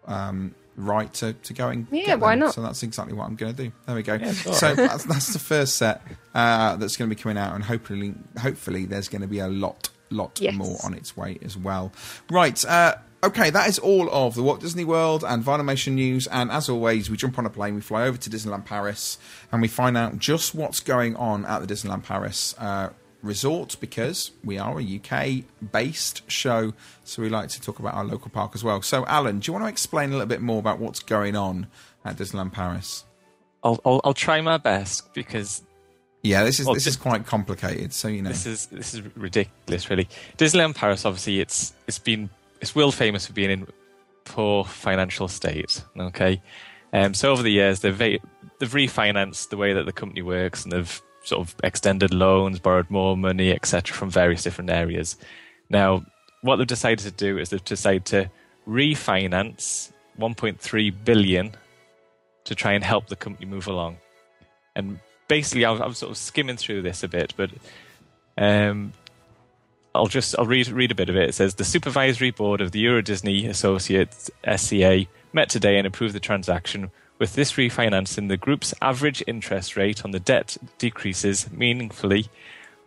um, 0.07 0.55
right 0.86 1.12
to, 1.15 1.34
to 1.34 1.54
go 1.54 1.70
and 1.70 1.88
Yeah, 1.91 2.06
get 2.06 2.20
why 2.20 2.32
them. 2.32 2.39
not? 2.39 2.54
So 2.54 2.62
that's 2.62 2.84
exactly 2.84 3.13
what 3.15 3.28
I'm 3.28 3.36
going 3.36 3.56
to 3.56 3.63
do. 3.65 3.72
There 3.86 3.96
we 3.96 4.04
go. 4.04 4.15
Yeah, 4.15 4.34
sure. 4.34 4.54
So 4.54 4.76
that's, 4.76 5.04
that's 5.06 5.34
the 5.34 5.39
first 5.39 5.76
set 5.78 6.02
uh, 6.36 6.76
that's 6.78 6.98
going 6.98 7.10
to 7.10 7.15
be 7.15 7.22
coming 7.22 7.38
out, 7.38 7.56
and 7.56 7.63
hopefully, 7.63 8.13
hopefully, 8.39 8.86
there's 8.86 9.08
going 9.08 9.22
to 9.22 9.28
be 9.28 9.39
a 9.39 9.48
lot, 9.48 9.89
lot 10.10 10.39
Yes. 10.41 10.56
more 10.56 10.78
on 10.84 10.94
its 10.94 11.15
way 11.15 11.38
as 11.44 11.58
well. 11.58 11.91
Right. 12.30 12.63
Uh, 12.65 12.96
Okay, 13.24 13.52
that 13.52 13.70
is 13.70 13.78
all 13.78 14.10
of 14.12 14.34
the 14.34 14.41
Walt 14.41 14.62
Disney 14.62 14.84
World 14.84 15.24
and 15.24 15.44
Vinylmation 15.46 15.94
news. 15.94 16.26
And 16.26 16.50
as 16.50 16.67
always, 16.67 17.08
we 17.08 17.17
jump 17.17 17.38
on 17.38 17.46
a 17.46 17.52
plane, 17.52 17.76
we 17.76 17.82
fly 17.82 18.08
over 18.08 18.17
to 18.17 18.30
Disneyland 18.32 18.65
Paris, 18.65 19.20
and 19.52 19.62
we 19.62 19.67
find 19.67 19.96
out 19.96 20.17
just 20.17 20.56
what's 20.56 20.80
going 20.80 21.15
on 21.17 21.46
at 21.46 21.60
the 21.60 21.72
Disneyland 21.72 22.02
Paris 22.02 22.56
uh, 22.58 22.89
resort 23.21 23.77
because 23.79 24.31
we 24.43 24.57
are 24.57 24.79
a 24.79 24.84
UK 24.84 25.43
based 25.71 26.29
show. 26.29 26.73
So 27.03 27.21
we 27.21 27.29
like 27.29 27.49
to 27.49 27.62
talk 27.62 27.79
about 27.79 27.93
our 27.93 28.03
local 28.03 28.29
park 28.29 28.51
as 28.55 28.63
well. 28.63 28.81
So, 28.81 29.05
Alan, 29.05 29.39
do 29.39 29.49
you 29.49 29.53
want 29.53 29.65
to 29.65 29.69
explain 29.69 30.10
a 30.10 30.13
little 30.13 30.27
bit 30.27 30.41
more 30.41 30.60
about 30.60 30.79
what's 30.79 30.99
going 30.99 31.36
on 31.36 31.67
at 32.03 32.17
Disneyland 32.17 32.53
Paris? 32.53 33.05
I'll, 33.63 33.79
I'll, 33.86 34.01
I'll 34.03 34.13
try 34.13 34.41
my 34.41 34.57
best 34.57 35.13
because 35.13 35.62
Yeah, 36.23 36.43
this 36.43 36.60
is 36.60 36.65
Well, 36.65 36.75
this 36.75 36.88
is 36.88 36.95
quite 36.95 37.25
complicated. 37.25 37.93
So 37.93 38.07
you 38.07 38.21
know, 38.21 38.29
This 38.29 38.45
is 38.45 38.67
this 38.67 38.93
is 38.93 39.01
ridiculous, 39.15 39.89
really. 39.89 40.07
Disneyland 40.38 40.75
Paris, 40.75 41.05
obviously, 41.05 41.39
it's 41.39 41.73
it's 41.88 41.99
been 41.99 42.29
it's 42.60 42.75
world 42.75 42.95
famous 42.95 43.27
for 43.27 43.34
being 43.34 43.51
in 43.51 43.67
poor 44.25 44.63
financial 44.63 45.27
state. 45.27 45.84
Okay, 45.97 46.41
um, 46.93 47.13
so 47.13 47.31
over 47.31 47.41
the 47.43 47.51
years 47.51 47.79
they've 47.81 47.97
they've 47.97 48.19
refinanced 48.60 49.49
the 49.49 49.57
way 49.57 49.73
that 49.73 49.86
the 49.86 49.93
company 49.93 50.21
works, 50.21 50.63
and 50.63 50.71
they've 50.71 51.01
sort 51.23 51.47
of 51.47 51.55
extended 51.63 52.13
loans, 52.13 52.60
borrowed 52.60 52.89
more 52.89 53.15
money, 53.15 53.51
etc., 53.51 53.95
from 53.95 54.10
various 54.10 54.43
different 54.43 54.69
areas. 54.69 55.17
Now, 55.69 56.03
what 56.41 56.57
they've 56.57 56.67
decided 56.67 56.99
to 56.99 57.12
do 57.12 57.38
is 57.38 57.49
they've 57.49 57.63
decided 57.63 58.05
to 58.05 58.31
refinance 58.67 59.91
1.3 60.19 60.93
billion 61.03 61.55
to 62.45 62.55
try 62.55 62.73
and 62.73 62.84
help 62.84 63.07
the 63.07 63.15
company 63.15 63.45
move 63.45 63.67
along. 63.67 63.97
And 64.75 64.99
basically, 65.27 65.65
I 65.65 65.73
am 65.73 65.93
sort 65.93 66.12
of 66.12 66.17
skimming 66.17 66.57
through 66.57 66.81
this 66.81 67.03
a 67.03 67.07
bit, 67.07 67.34
but 67.38 67.51
um, 68.38 68.93
I'll 69.93 70.07
just 70.07 70.38
I'll 70.39 70.45
read 70.45 70.67
read 70.69 70.91
a 70.91 70.95
bit 70.95 71.10
of 71.10 71.15
it. 71.15 71.29
It 71.29 71.36
says 71.36 71.55
the 71.55 71.63
supervisory 71.63 72.31
board 72.31 72.62
of 72.62 72.71
the 72.71 72.79
Euro 72.79 73.01
Disney 73.01 73.45
Associates 73.45 74.31
SCA 74.55 75.05
met 75.34 75.49
today 75.49 75.77
and 75.77 75.86
approved 75.86 76.15
the 76.15 76.19
transaction. 76.19 76.91
With 77.21 77.36
this 77.36 77.51
refinancing, 77.51 78.29
the 78.29 78.36
group's 78.36 78.73
average 78.81 79.23
interest 79.27 79.77
rate 79.77 80.03
on 80.03 80.10
the 80.10 80.19
debt 80.19 80.57
decreases 80.79 81.51
meaningfully. 81.51 82.29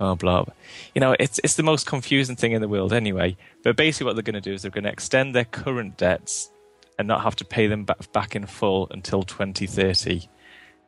Oh, 0.00 0.16
blah. 0.16 0.46
You 0.92 1.00
know, 1.00 1.14
it's 1.20 1.38
it's 1.44 1.54
the 1.54 1.62
most 1.62 1.86
confusing 1.86 2.34
thing 2.34 2.50
in 2.50 2.60
the 2.60 2.66
world, 2.66 2.92
anyway. 2.92 3.36
But 3.62 3.76
basically, 3.76 4.06
what 4.06 4.16
they're 4.16 4.24
going 4.24 4.34
to 4.34 4.40
do 4.40 4.52
is 4.52 4.62
they're 4.62 4.72
going 4.72 4.82
to 4.82 4.90
extend 4.90 5.36
their 5.36 5.44
current 5.44 5.96
debts 5.96 6.50
and 6.98 7.06
not 7.06 7.22
have 7.22 7.36
to 7.36 7.44
pay 7.44 7.68
them 7.68 7.84
back, 7.84 8.10
back 8.10 8.34
in 8.34 8.44
full 8.46 8.88
until 8.90 9.22
2030. 9.22 10.28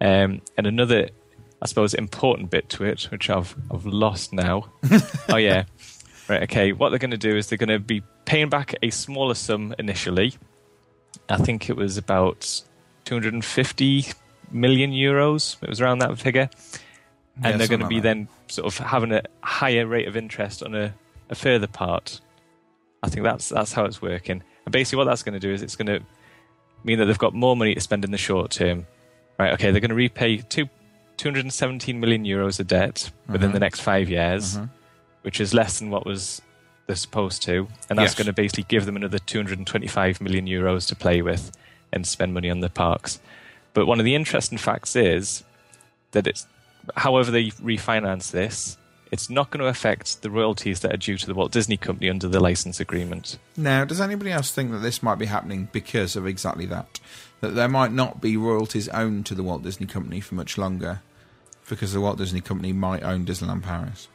Um, 0.00 0.42
and 0.58 0.66
another, 0.66 1.10
I 1.62 1.66
suppose, 1.66 1.94
important 1.94 2.50
bit 2.50 2.68
to 2.70 2.84
it, 2.84 3.04
which 3.12 3.30
I've 3.30 3.54
I've 3.70 3.86
lost 3.86 4.32
now. 4.32 4.72
oh 5.28 5.36
yeah, 5.36 5.66
right. 6.28 6.42
Okay, 6.42 6.72
what 6.72 6.88
they're 6.88 6.98
going 6.98 7.12
to 7.12 7.16
do 7.16 7.36
is 7.36 7.46
they're 7.46 7.58
going 7.58 7.68
to 7.68 7.78
be 7.78 8.02
paying 8.24 8.48
back 8.48 8.74
a 8.82 8.90
smaller 8.90 9.34
sum 9.34 9.72
initially. 9.78 10.34
I 11.28 11.36
think 11.36 11.70
it 11.70 11.76
was 11.76 11.96
about 11.96 12.62
250 13.06 14.06
million 14.52 14.90
euros. 14.92 15.56
It 15.62 15.68
was 15.68 15.80
around 15.80 16.00
that 16.00 16.18
figure, 16.18 16.50
Yeah, 17.42 17.48
and 17.48 17.60
they're 17.60 17.68
going 17.68 17.80
to 17.80 17.86
be 17.88 17.96
like 17.96 18.02
then 18.02 18.28
sort 18.48 18.66
of 18.66 18.78
having 18.86 19.12
a 19.12 19.22
higher 19.42 19.86
rate 19.86 20.06
of 20.06 20.16
interest 20.16 20.62
on 20.62 20.74
a, 20.74 20.94
a 21.30 21.34
further 21.34 21.66
part. 21.66 22.20
I 23.02 23.08
think 23.08 23.24
that's 23.24 23.48
that's 23.48 23.72
how 23.72 23.84
it's 23.86 24.02
working. 24.02 24.42
And 24.66 24.72
basically, 24.72 24.98
what 24.98 25.04
that's 25.04 25.22
going 25.22 25.34
to 25.34 25.40
do 25.40 25.52
is 25.52 25.62
it's 25.62 25.76
going 25.76 25.86
to 25.86 26.00
mean 26.84 26.98
that 26.98 27.06
they've 27.06 27.18
got 27.18 27.34
more 27.34 27.56
money 27.56 27.74
to 27.74 27.80
spend 27.80 28.04
in 28.04 28.10
the 28.10 28.18
short 28.18 28.50
term. 28.50 28.86
Right? 29.38 29.52
Okay, 29.54 29.70
they're 29.70 29.80
going 29.80 29.90
to 29.90 29.94
repay 29.94 30.38
two, 30.38 30.68
217 31.18 32.00
million 32.00 32.24
euros 32.24 32.58
of 32.58 32.66
debt 32.66 33.10
within 33.28 33.50
Mhm. 33.50 33.54
the 33.54 33.60
next 33.60 33.80
five 33.80 34.08
years, 34.08 34.56
Mhm. 34.56 34.70
which 35.22 35.40
is 35.40 35.52
less 35.54 35.78
than 35.78 35.90
what 35.90 36.06
was 36.06 36.40
they're 36.86 36.96
supposed 36.96 37.42
to, 37.42 37.68
and 37.90 37.98
that's 37.98 38.12
Yes. 38.12 38.14
going 38.14 38.26
to 38.26 38.32
basically 38.32 38.64
give 38.68 38.86
them 38.86 38.96
another 38.96 39.18
225 39.18 40.20
million 40.20 40.46
euros 40.46 40.88
to 40.88 40.96
play 40.96 41.20
with 41.20 41.52
and 41.96 42.06
spend 42.06 42.32
money 42.32 42.48
on 42.48 42.60
the 42.60 42.70
parks. 42.70 43.18
But 43.74 43.86
one 43.86 43.98
of 43.98 44.04
the 44.04 44.14
interesting 44.14 44.58
facts 44.58 44.94
is 44.94 45.42
that 46.12 46.26
it's, 46.26 46.46
however 46.94 47.30
they 47.32 47.46
refinance 47.46 48.30
this, 48.30 48.78
it's 49.12 49.30
not 49.30 49.50
going 49.50 49.60
to 49.60 49.66
affect 49.66 50.22
the 50.22 50.30
royalties 50.30 50.80
that 50.80 50.92
are 50.92 50.96
due 50.96 51.16
to 51.16 51.26
the 51.26 51.34
Walt 51.34 51.52
Disney 51.52 51.76
Company 51.76 52.10
under 52.10 52.28
the 52.28 52.40
license 52.40 52.80
agreement. 52.80 53.38
Now, 53.56 53.84
does 53.84 54.00
anybody 54.00 54.32
else 54.32 54.52
think 54.52 54.70
that 54.72 54.78
this 54.78 55.02
might 55.02 55.18
be 55.18 55.26
happening 55.26 55.68
because 55.72 56.16
of 56.16 56.26
exactly 56.26 56.66
that? 56.66 57.00
That 57.40 57.54
there 57.54 57.68
might 57.68 57.92
not 57.92 58.20
be 58.20 58.36
royalties 58.36 58.88
owned 58.88 59.26
to 59.26 59.34
the 59.34 59.42
Walt 59.42 59.62
Disney 59.62 59.86
Company 59.86 60.20
for 60.20 60.34
much 60.34 60.56
longer 60.58 61.02
because 61.68 61.92
the 61.92 62.00
Walt 62.00 62.18
Disney 62.18 62.40
Company 62.40 62.72
might 62.72 63.02
own 63.02 63.24
Disneyland 63.24 63.62
Paris? 63.62 64.08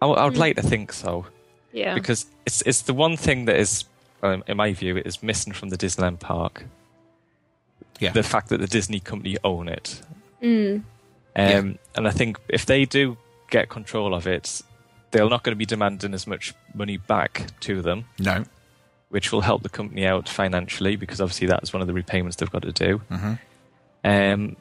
I, 0.00 0.06
w- 0.06 0.20
I 0.20 0.24
would 0.24 0.34
hmm. 0.34 0.40
like 0.40 0.56
to 0.56 0.62
think 0.62 0.92
so 0.92 1.26
Yeah. 1.72 1.94
because 1.94 2.26
it's 2.46 2.62
it's 2.62 2.82
the 2.82 2.94
one 2.94 3.16
thing 3.16 3.46
that 3.46 3.56
is, 3.56 3.84
um, 4.22 4.42
in 4.46 4.56
my 4.56 4.72
view, 4.72 4.96
it 4.96 5.06
is 5.06 5.22
missing 5.22 5.52
from 5.52 5.68
the 5.70 5.76
Disneyland 5.78 6.20
park. 6.20 6.64
Yeah. 7.98 8.12
The 8.12 8.22
fact 8.22 8.48
that 8.48 8.58
the 8.60 8.66
Disney 8.66 9.00
Company 9.00 9.36
own 9.44 9.68
it, 9.68 10.00
Mm. 10.42 10.76
um, 10.76 10.84
Yeah. 11.36 11.62
and 11.96 12.08
I 12.08 12.10
think 12.10 12.38
if 12.48 12.66
they 12.66 12.84
do 12.84 13.16
get 13.50 13.68
control 13.68 14.14
of 14.14 14.26
it, 14.26 14.60
they're 15.12 15.28
not 15.28 15.42
going 15.44 15.52
to 15.52 15.56
be 15.58 15.66
demanding 15.66 16.14
as 16.14 16.26
much 16.26 16.54
money 16.74 16.96
back 16.96 17.46
to 17.60 17.82
them. 17.82 18.06
No. 18.18 18.44
which 19.10 19.30
will 19.30 19.42
help 19.42 19.62
the 19.62 19.68
company 19.68 20.06
out 20.06 20.26
financially 20.26 20.96
because 20.96 21.20
obviously 21.20 21.46
that's 21.46 21.70
one 21.70 21.82
of 21.82 21.86
the 21.86 21.92
repayments 21.92 22.36
they've 22.36 22.50
got 22.50 22.62
to 22.62 22.72
do. 22.72 22.98
Mhm. 23.10 23.38
Um, 24.04 24.56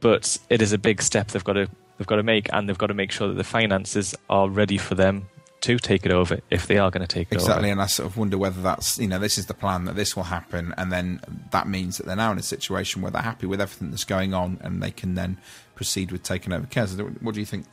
but 0.00 0.36
it 0.50 0.60
is 0.60 0.72
a 0.72 0.78
big 0.78 1.00
step 1.00 1.28
they've 1.28 1.44
got 1.44 1.52
to 1.52 1.68
they've 1.96 2.06
got 2.08 2.16
to 2.16 2.24
make, 2.24 2.48
and 2.52 2.68
they've 2.68 2.76
got 2.76 2.88
to 2.88 2.94
make 2.94 3.12
sure 3.12 3.28
that 3.28 3.34
the 3.34 3.44
finances 3.44 4.16
are 4.28 4.48
ready 4.48 4.78
for 4.78 4.96
them 4.96 5.28
to 5.60 5.78
take 5.78 6.06
it 6.06 6.12
over 6.12 6.38
if 6.50 6.66
they 6.66 6.78
are 6.78 6.90
going 6.90 7.06
to 7.06 7.08
take 7.08 7.28
it 7.30 7.34
Exactly, 7.34 7.42
over. 7.42 7.52
Exactly, 7.52 7.70
and 7.70 7.82
I 7.82 7.86
sort 7.86 8.08
of 8.08 8.16
wonder 8.16 8.38
whether 8.38 8.62
that's 8.62 8.98
you 8.98 9.08
know 9.08 9.18
this 9.18 9.38
is 9.38 9.46
the 9.46 9.54
plan 9.54 9.84
that 9.84 9.96
this 9.96 10.16
will 10.16 10.24
happen, 10.24 10.74
and 10.76 10.92
then 10.92 11.20
that 11.50 11.66
means 11.66 11.96
that 11.98 12.06
they're 12.06 12.16
now 12.16 12.32
in 12.32 12.38
a 12.38 12.42
situation 12.42 13.02
where 13.02 13.10
they're 13.10 13.22
happy 13.22 13.46
with 13.46 13.60
everything 13.60 13.90
that's 13.90 14.04
going 14.04 14.34
on, 14.34 14.58
and 14.62 14.82
they 14.82 14.90
can 14.90 15.14
then 15.14 15.38
proceed 15.74 16.12
with 16.12 16.22
taking 16.22 16.52
over 16.52 16.66
Kez. 16.66 16.98
What 17.22 17.34
do 17.34 17.40
you 17.40 17.46
think? 17.46 17.66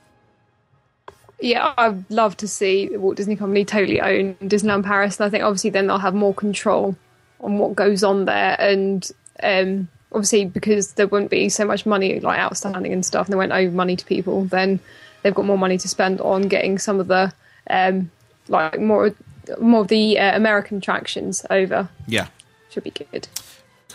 Yeah, 1.39 1.73
I'd 1.77 2.09
love 2.09 2.37
to 2.37 2.47
see 2.47 2.87
the 2.87 2.99
Walt 2.99 3.17
Disney 3.17 3.35
Company 3.35 3.65
totally 3.65 4.01
own 4.01 4.35
Disneyland 4.35 4.85
Paris, 4.85 5.19
and 5.19 5.27
I 5.27 5.29
think 5.29 5.43
obviously 5.43 5.69
then 5.69 5.87
they'll 5.87 5.97
have 5.97 6.15
more 6.15 6.33
control 6.33 6.95
on 7.41 7.57
what 7.57 7.75
goes 7.75 8.03
on 8.03 8.25
there, 8.25 8.55
and 8.59 9.09
um, 9.43 9.87
obviously 10.11 10.45
because 10.45 10.93
there 10.93 11.07
wouldn't 11.07 11.29
be 11.29 11.49
so 11.49 11.65
much 11.65 11.85
money 11.85 12.19
like 12.19 12.39
outstanding 12.39 12.93
and 12.93 13.05
stuff, 13.05 13.27
and 13.27 13.33
they 13.33 13.37
won't 13.37 13.51
owe 13.51 13.69
money 13.69 13.95
to 13.95 14.05
people, 14.05 14.45
then 14.45 14.79
they've 15.21 15.35
got 15.35 15.45
more 15.45 15.57
money 15.57 15.77
to 15.77 15.87
spend 15.87 16.21
on 16.21 16.43
getting 16.43 16.79
some 16.79 16.99
of 16.99 17.07
the 17.07 17.31
um, 17.69 18.11
like 18.47 18.79
more 18.79 19.13
more 19.61 19.81
of 19.81 19.87
the 19.89 20.17
uh, 20.19 20.35
American 20.35 20.77
attractions 20.79 21.45
over. 21.49 21.87
Yeah, 22.07 22.27
Should 22.71 22.83
be 22.83 22.91
good. 22.91 23.27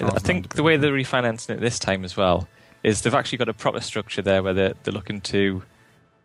I 0.00 0.18
think 0.18 0.54
the 0.54 0.62
way 0.62 0.76
they're 0.78 0.92
refinancing 0.92 1.50
it 1.50 1.60
this 1.60 1.78
time 1.78 2.04
as 2.04 2.16
well 2.16 2.48
is 2.82 3.02
they've 3.02 3.14
actually 3.14 3.36
got 3.38 3.48
a 3.50 3.52
proper 3.54 3.80
structure 3.80 4.22
there 4.22 4.42
where 4.42 4.54
they're, 4.54 4.74
they're 4.84 4.94
looking 4.94 5.20
to 5.20 5.62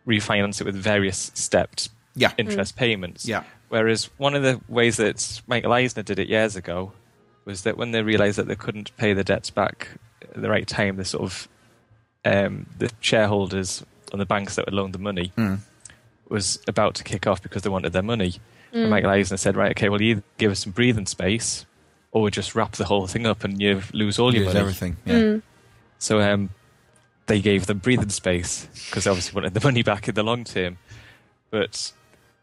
refinance 0.06 0.60
it 0.60 0.64
with 0.64 0.74
various 0.76 1.30
stepped 1.34 1.90
Yeah. 2.14 2.32
interest 2.38 2.76
payments. 2.76 3.26
Yeah. 3.28 3.42
Whereas 3.68 4.04
one 4.16 4.34
of 4.34 4.42
the 4.42 4.60
ways 4.68 4.96
that 4.96 5.42
Michael 5.46 5.72
Eisner 5.74 6.02
did 6.04 6.18
it 6.18 6.28
years 6.28 6.56
ago 6.56 6.92
was 7.44 7.62
that 7.64 7.76
when 7.76 7.90
they 7.90 8.00
realised 8.02 8.38
that 8.38 8.48
they 8.48 8.54
couldn't 8.56 8.96
pay 8.96 9.12
the 9.12 9.24
debts 9.24 9.50
back 9.50 9.88
at 10.22 10.40
the 10.40 10.48
right 10.48 10.66
time, 10.66 10.96
the 10.96 11.04
sort 11.04 11.24
of 11.24 11.48
um, 12.24 12.66
the 12.78 12.90
shareholders 13.00 13.84
and 14.12 14.20
the 14.20 14.26
banks 14.26 14.54
that 14.56 14.64
had 14.66 14.72
loaned 14.74 14.94
the 14.94 14.98
money 14.98 15.32
Mm. 15.36 15.58
Was 16.28 16.58
about 16.66 16.94
to 16.96 17.04
kick 17.04 17.26
off 17.26 17.42
because 17.42 17.62
they 17.62 17.70
wanted 17.70 17.92
their 17.92 18.02
money. 18.02 18.32
Mm. 18.72 18.80
And 18.82 18.90
Michael 18.90 19.10
Eisner 19.10 19.36
said, 19.36 19.56
"Right, 19.56 19.70
okay, 19.72 19.88
well, 19.88 20.00
you 20.02 20.12
either 20.12 20.22
give 20.38 20.50
us 20.50 20.60
some 20.60 20.72
breathing 20.72 21.06
space, 21.06 21.64
or 22.12 22.22
we 22.22 22.30
just 22.30 22.54
wrap 22.54 22.72
the 22.72 22.84
whole 22.84 23.06
thing 23.06 23.26
up 23.26 23.44
and 23.44 23.60
you 23.60 23.82
lose 23.92 24.18
all 24.18 24.34
your 24.34 24.44
Lose 24.44 24.54
money." 24.54 24.60
everything, 24.60 24.96
yeah. 25.04 25.14
Mm. 25.14 25.42
So 25.98 26.20
um, 26.20 26.50
they 27.26 27.40
gave 27.40 27.66
them 27.66 27.78
breathing 27.78 28.08
space 28.10 28.68
because 28.86 29.04
they 29.04 29.10
obviously 29.10 29.34
wanted 29.34 29.54
the 29.54 29.60
money 29.66 29.82
back 29.82 30.08
in 30.08 30.14
the 30.14 30.22
long 30.22 30.44
term. 30.44 30.78
But 31.50 31.92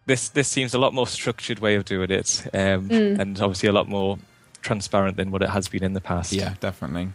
this 0.06 0.30
this 0.30 0.48
seems 0.48 0.74
a 0.74 0.80
lot 0.80 0.94
more 0.94 1.08
structured 1.08 1.60
way 1.60 1.76
of 1.76 1.86
doing 1.86 2.10
it, 2.12 2.44
um, 2.54 2.90
Mm. 2.90 3.20
and 3.20 3.42
obviously 3.42 3.70
a 3.70 3.74
lot 3.74 3.88
more 3.90 4.18
transparent 4.62 5.18
than 5.18 5.30
what 5.30 5.42
it 5.42 5.50
has 5.50 5.68
been 5.68 5.84
in 5.84 5.92
the 5.94 6.02
past. 6.02 6.32
Yeah, 6.32 6.54
definitely. 6.62 7.10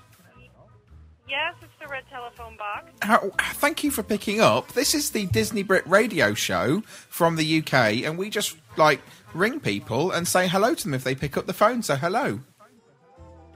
Yes, 1.29 1.55
it's 1.61 1.64
the 1.85 1.91
red 1.91 2.03
telephone 2.09 2.57
box. 2.57 2.91
How, 3.01 3.29
thank 3.53 3.83
you 3.83 3.91
for 3.91 4.01
picking 4.03 4.41
up. 4.41 4.71
This 4.71 4.95
is 4.95 5.11
the 5.11 5.25
Disney 5.27 5.63
Brit 5.63 5.85
radio 5.87 6.33
show 6.33 6.81
from 7.09 7.35
the 7.35 7.59
UK, 7.59 8.03
and 8.03 8.17
we 8.17 8.29
just 8.29 8.57
like 8.77 9.01
ring 9.33 9.59
people 9.59 10.11
and 10.11 10.27
say 10.27 10.47
hello 10.47 10.73
to 10.73 10.83
them 10.83 10.93
if 10.93 11.03
they 11.03 11.15
pick 11.15 11.37
up 11.37 11.45
the 11.45 11.53
phone. 11.53 11.83
So 11.83 11.95
hello. 11.95 12.39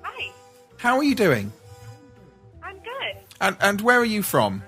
Hi. 0.03 0.31
How 0.77 0.97
are 0.97 1.03
you 1.03 1.15
doing? 1.15 1.51
I'm 2.61 2.77
good. 2.77 3.17
And 3.41 3.57
and 3.59 3.81
where 3.81 3.99
are 3.99 4.05
you 4.05 4.21
from? 4.21 4.63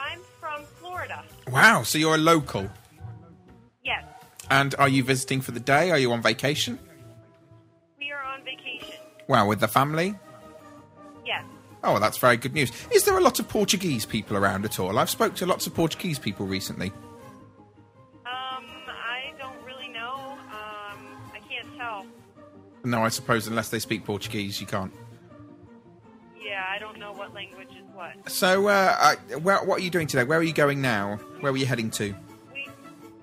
I'm 0.00 0.20
from 0.40 0.64
Florida. 0.80 1.24
Wow, 1.50 1.82
so 1.82 1.98
you're 1.98 2.14
a 2.14 2.18
local. 2.18 2.70
Yes, 3.84 4.04
And 4.48 4.74
are 4.78 4.88
you 4.88 5.04
visiting 5.04 5.40
for 5.40 5.50
the 5.50 5.60
day? 5.60 5.90
Are 5.90 5.98
you 5.98 6.12
on 6.12 6.22
vacation? 6.22 6.78
we 7.98 8.10
are 8.10 8.22
on 8.22 8.42
vacation. 8.44 8.94
Wow, 9.28 9.48
with 9.48 9.60
the 9.60 9.68
family? 9.68 10.14
Oh, 11.84 11.98
that's 11.98 12.18
very 12.18 12.36
good 12.36 12.54
news. 12.54 12.70
Is 12.92 13.04
there 13.04 13.18
a 13.18 13.20
lot 13.20 13.40
of 13.40 13.48
Portuguese 13.48 14.06
people 14.06 14.36
around 14.36 14.64
at 14.64 14.78
all? 14.78 14.98
I've 14.98 15.10
spoke 15.10 15.34
to 15.36 15.46
lots 15.46 15.66
of 15.66 15.74
Portuguese 15.74 16.18
people 16.18 16.46
recently. 16.46 16.92
Um, 18.24 18.64
I 18.86 19.32
don't 19.38 19.56
really 19.66 19.88
know. 19.88 20.14
Um, 20.14 20.98
I 21.34 21.40
can't 21.48 21.66
tell. 21.76 22.06
No, 22.84 23.04
I 23.04 23.08
suppose 23.08 23.48
unless 23.48 23.68
they 23.68 23.80
speak 23.80 24.04
Portuguese, 24.04 24.60
you 24.60 24.66
can't. 24.66 24.92
Yeah, 26.40 26.64
I 26.70 26.78
don't 26.78 26.98
know 26.98 27.12
what 27.12 27.34
language 27.34 27.70
is 27.70 27.84
what. 27.94 28.30
So, 28.30 28.68
uh, 28.68 28.96
I, 29.00 29.36
where, 29.36 29.58
what 29.64 29.80
are 29.80 29.82
you 29.82 29.90
doing 29.90 30.06
today? 30.06 30.24
Where 30.24 30.38
are 30.38 30.42
you 30.42 30.52
going 30.52 30.80
now? 30.80 31.16
Where 31.40 31.52
are 31.52 31.56
you 31.56 31.66
heading 31.66 31.90
to? 31.92 32.14
We 32.52 32.68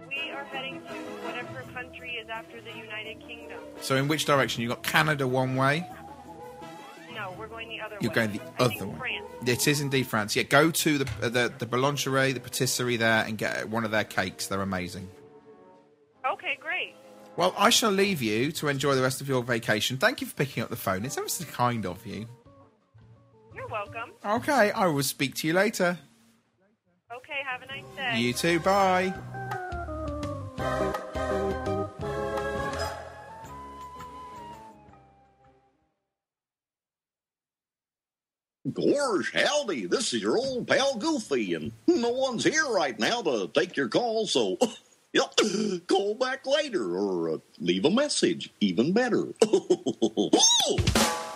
we 0.09 0.31
are 0.31 0.43
heading 0.45 0.81
to 0.81 0.93
whatever 1.25 1.61
country 1.73 2.11
is 2.21 2.27
after 2.29 2.59
the 2.59 2.71
United 2.77 3.19
Kingdom. 3.25 3.59
So, 3.81 3.95
in 3.95 4.07
which 4.09 4.25
direction? 4.25 4.63
You 4.63 4.69
got 4.69 4.83
Canada 4.83 5.27
one 5.27 5.55
way. 5.55 5.87
Going 7.59 7.77
the 7.77 7.81
other 7.83 7.97
You're 7.99 8.09
way. 8.11 8.15
going 8.15 8.31
the 8.31 8.41
I 8.41 8.65
other 8.65 8.87
way. 8.87 8.97
France. 8.97 9.25
It 9.45 9.67
is 9.67 9.81
indeed 9.81 10.07
France. 10.07 10.35
Yeah, 10.35 10.43
go 10.43 10.71
to 10.71 10.97
the 10.97 11.05
the 11.29 11.53
the 11.57 11.65
boulangerie, 11.65 12.33
the 12.33 12.39
patisserie 12.39 12.95
there, 12.97 13.25
and 13.25 13.37
get 13.37 13.67
one 13.69 13.83
of 13.83 13.91
their 13.91 14.05
cakes. 14.05 14.47
They're 14.47 14.61
amazing. 14.61 15.09
Okay, 16.31 16.57
great. 16.61 16.95
Well, 17.35 17.53
I 17.57 17.69
shall 17.69 17.91
leave 17.91 18.21
you 18.21 18.51
to 18.53 18.67
enjoy 18.69 18.95
the 18.95 19.01
rest 19.01 19.19
of 19.21 19.27
your 19.27 19.43
vacation. 19.43 19.97
Thank 19.97 20.21
you 20.21 20.27
for 20.27 20.35
picking 20.35 20.63
up 20.63 20.69
the 20.69 20.75
phone. 20.75 21.03
It's 21.05 21.17
ever 21.17 21.27
so 21.27 21.43
kind 21.45 21.85
of 21.85 22.05
you. 22.05 22.27
You're 23.53 23.67
welcome. 23.67 24.11
Okay, 24.25 24.71
I 24.71 24.87
will 24.87 25.03
speak 25.03 25.35
to 25.35 25.47
you 25.47 25.53
later. 25.53 25.97
Okay, 27.13 27.39
have 27.45 27.61
a 27.61 27.65
nice 27.65 27.83
day. 27.95 28.19
You 28.19 28.33
too. 28.33 28.59
Bye. 28.61 29.13
Gorge, 38.73 39.31
howdy, 39.33 39.85
this 39.85 40.13
is 40.13 40.21
your 40.21 40.37
old 40.37 40.67
pal 40.67 40.97
Goofy, 40.97 41.53
and 41.53 41.71
no 41.87 42.09
one's 42.09 42.43
here 42.43 42.65
right 42.65 42.99
now 42.99 43.21
to 43.21 43.49
take 43.53 43.77
your 43.77 43.87
call, 43.87 44.27
so 44.27 44.57
yep, 45.13 45.33
call 45.87 46.13
back 46.15 46.45
later 46.45 46.97
or 46.97 47.35
uh, 47.35 47.37
leave 47.59 47.85
a 47.85 47.89
message, 47.89 48.51
even 48.59 48.91
better. 48.91 49.27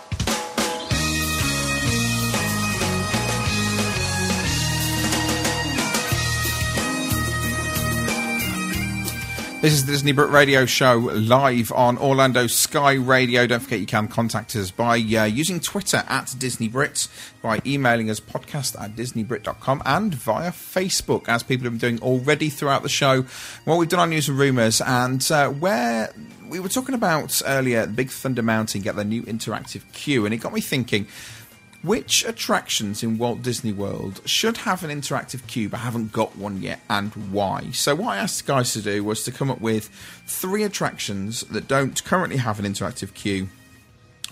This 9.64 9.72
is 9.72 9.86
the 9.86 9.92
Disney 9.92 10.12
Brit 10.12 10.28
Radio 10.28 10.66
Show 10.66 10.98
live 11.14 11.72
on 11.72 11.96
Orlando 11.96 12.46
Sky 12.46 12.96
Radio. 12.96 13.46
Don't 13.46 13.60
forget 13.60 13.80
you 13.80 13.86
can 13.86 14.08
contact 14.08 14.54
us 14.56 14.70
by 14.70 14.96
uh, 14.96 15.24
using 15.24 15.58
Twitter 15.58 16.04
at 16.06 16.34
Disney 16.38 16.68
Brit, 16.68 17.08
by 17.40 17.62
emailing 17.64 18.10
us 18.10 18.20
podcast 18.20 18.78
at 18.78 18.94
disneybrit.com, 18.94 19.82
and 19.86 20.14
via 20.14 20.50
Facebook, 20.50 21.30
as 21.30 21.42
people 21.42 21.64
have 21.64 21.80
been 21.80 21.96
doing 21.96 22.02
already 22.02 22.50
throughout 22.50 22.82
the 22.82 22.90
show. 22.90 23.22
What 23.64 23.78
we've 23.78 23.88
done 23.88 24.00
on 24.00 24.10
News 24.10 24.28
and 24.28 24.38
Rumours, 24.38 24.82
and 24.82 25.26
uh, 25.30 25.48
where 25.48 26.12
we 26.46 26.60
were 26.60 26.68
talking 26.68 26.94
about 26.94 27.40
earlier, 27.46 27.86
Big 27.86 28.10
Thunder 28.10 28.42
Mountain 28.42 28.82
get 28.82 28.96
their 28.96 29.04
new 29.06 29.22
interactive 29.22 29.90
queue, 29.94 30.26
and 30.26 30.34
it 30.34 30.42
got 30.42 30.52
me 30.52 30.60
thinking. 30.60 31.06
Which 31.84 32.24
attractions 32.24 33.02
in 33.02 33.18
Walt 33.18 33.42
Disney 33.42 33.70
World 33.70 34.22
should 34.24 34.56
have 34.56 34.82
an 34.84 34.90
interactive 34.90 35.46
queue 35.46 35.68
but 35.68 35.80
haven't 35.80 36.12
got 36.12 36.34
one 36.34 36.62
yet, 36.62 36.80
and 36.88 37.12
why? 37.30 37.72
So, 37.72 37.94
what 37.94 38.14
I 38.14 38.16
asked 38.16 38.46
guys 38.46 38.72
to 38.72 38.80
do 38.80 39.04
was 39.04 39.22
to 39.24 39.30
come 39.30 39.50
up 39.50 39.60
with 39.60 39.90
three 40.26 40.62
attractions 40.62 41.42
that 41.42 41.68
don't 41.68 42.02
currently 42.02 42.38
have 42.38 42.58
an 42.58 42.64
interactive 42.64 43.12
queue 43.12 43.50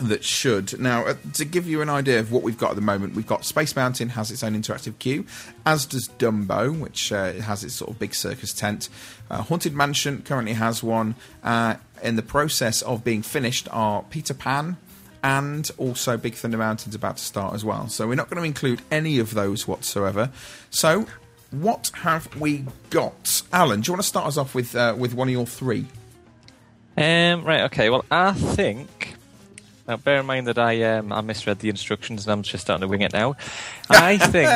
that 0.00 0.24
should. 0.24 0.80
Now, 0.80 1.04
uh, 1.04 1.14
to 1.34 1.44
give 1.44 1.68
you 1.68 1.82
an 1.82 1.90
idea 1.90 2.20
of 2.20 2.32
what 2.32 2.42
we've 2.42 2.56
got 2.56 2.70
at 2.70 2.76
the 2.76 2.80
moment, 2.80 3.14
we've 3.14 3.26
got 3.26 3.44
Space 3.44 3.76
Mountain 3.76 4.08
has 4.10 4.30
its 4.30 4.42
own 4.42 4.54
interactive 4.54 4.98
queue, 4.98 5.26
as 5.66 5.84
does 5.84 6.08
Dumbo, 6.08 6.80
which 6.80 7.12
uh, 7.12 7.32
has 7.34 7.64
its 7.64 7.74
sort 7.74 7.90
of 7.90 7.98
big 7.98 8.14
circus 8.14 8.54
tent. 8.54 8.88
Uh, 9.30 9.42
Haunted 9.42 9.74
Mansion 9.74 10.22
currently 10.22 10.54
has 10.54 10.82
one. 10.82 11.16
Uh, 11.44 11.74
in 12.02 12.16
the 12.16 12.22
process 12.22 12.82
of 12.82 13.04
being 13.04 13.22
finished 13.22 13.68
are 13.70 14.02
Peter 14.04 14.34
Pan 14.34 14.78
and 15.22 15.70
also 15.78 16.16
Big 16.16 16.34
Thunder 16.34 16.58
Mountain's 16.58 16.94
about 16.94 17.16
to 17.18 17.24
start 17.24 17.54
as 17.54 17.64
well. 17.64 17.88
So 17.88 18.08
we're 18.08 18.14
not 18.14 18.28
going 18.28 18.42
to 18.42 18.46
include 18.46 18.82
any 18.90 19.18
of 19.18 19.34
those 19.34 19.68
whatsoever. 19.68 20.30
So 20.70 21.06
what 21.52 21.90
have 21.94 22.34
we 22.36 22.64
got? 22.90 23.42
Alan, 23.52 23.82
do 23.82 23.88
you 23.88 23.92
want 23.92 24.02
to 24.02 24.08
start 24.08 24.26
us 24.26 24.36
off 24.36 24.54
with 24.54 24.74
uh, 24.74 24.94
with 24.98 25.14
one 25.14 25.28
of 25.28 25.32
your 25.32 25.46
three? 25.46 25.86
Um, 26.96 27.44
right, 27.44 27.62
okay. 27.62 27.90
Well, 27.90 28.04
I 28.10 28.32
think. 28.32 29.14
Now, 29.88 29.96
bear 29.96 30.20
in 30.20 30.26
mind 30.26 30.46
that 30.46 30.58
I 30.58 30.82
um, 30.84 31.12
I 31.12 31.20
misread 31.22 31.58
the 31.58 31.68
instructions 31.68 32.24
and 32.24 32.32
I'm 32.32 32.42
just 32.42 32.62
starting 32.62 32.82
to 32.82 32.88
wing 32.88 33.02
it 33.02 33.12
now. 33.12 33.34
I 33.90 34.16
think 34.28 34.48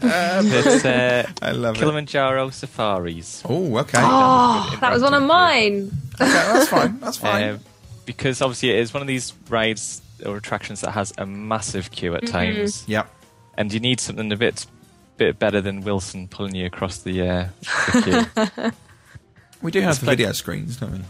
that 0.00 1.26
uh, 1.42 1.44
I 1.44 1.50
love 1.50 1.76
it. 1.76 1.80
Kilimanjaro 1.80 2.50
Safaris. 2.50 3.42
Oh, 3.44 3.76
okay. 3.78 3.98
Oh, 4.00 4.78
that 4.80 4.92
was 4.92 5.02
one 5.02 5.14
of 5.14 5.22
mine. 5.24 5.90
Okay, 6.14 6.30
that's 6.30 6.68
fine. 6.68 7.00
That's 7.00 7.16
fine. 7.18 7.48
Um, 7.50 7.60
because 8.06 8.40
obviously 8.42 8.70
it 8.70 8.78
is 8.78 8.92
one 8.94 9.00
of 9.02 9.06
these 9.06 9.32
rides 9.48 10.02
or 10.26 10.36
attractions 10.36 10.80
that 10.82 10.92
has 10.92 11.12
a 11.18 11.26
massive 11.26 11.90
queue 11.90 12.14
at 12.14 12.22
Mhm. 12.22 12.30
times. 12.30 12.84
Yep. 12.86 13.08
And 13.58 13.72
you 13.72 13.80
need 13.80 14.00
something 14.00 14.30
a 14.32 14.36
bit 14.36 14.66
bit 15.18 15.38
better 15.38 15.60
than 15.60 15.82
Wilson 15.82 16.26
pulling 16.26 16.54
you 16.54 16.64
across 16.66 16.98
the, 16.98 17.20
uh, 17.22 17.46
the 17.92 18.28
queue. 18.54 18.72
we 19.62 19.70
do 19.70 19.80
have 19.82 19.90
It's 19.90 19.98
the 20.00 20.06
like- 20.06 20.18
video 20.18 20.32
screens, 20.32 20.76
don't 20.78 20.92
we? 20.92 21.00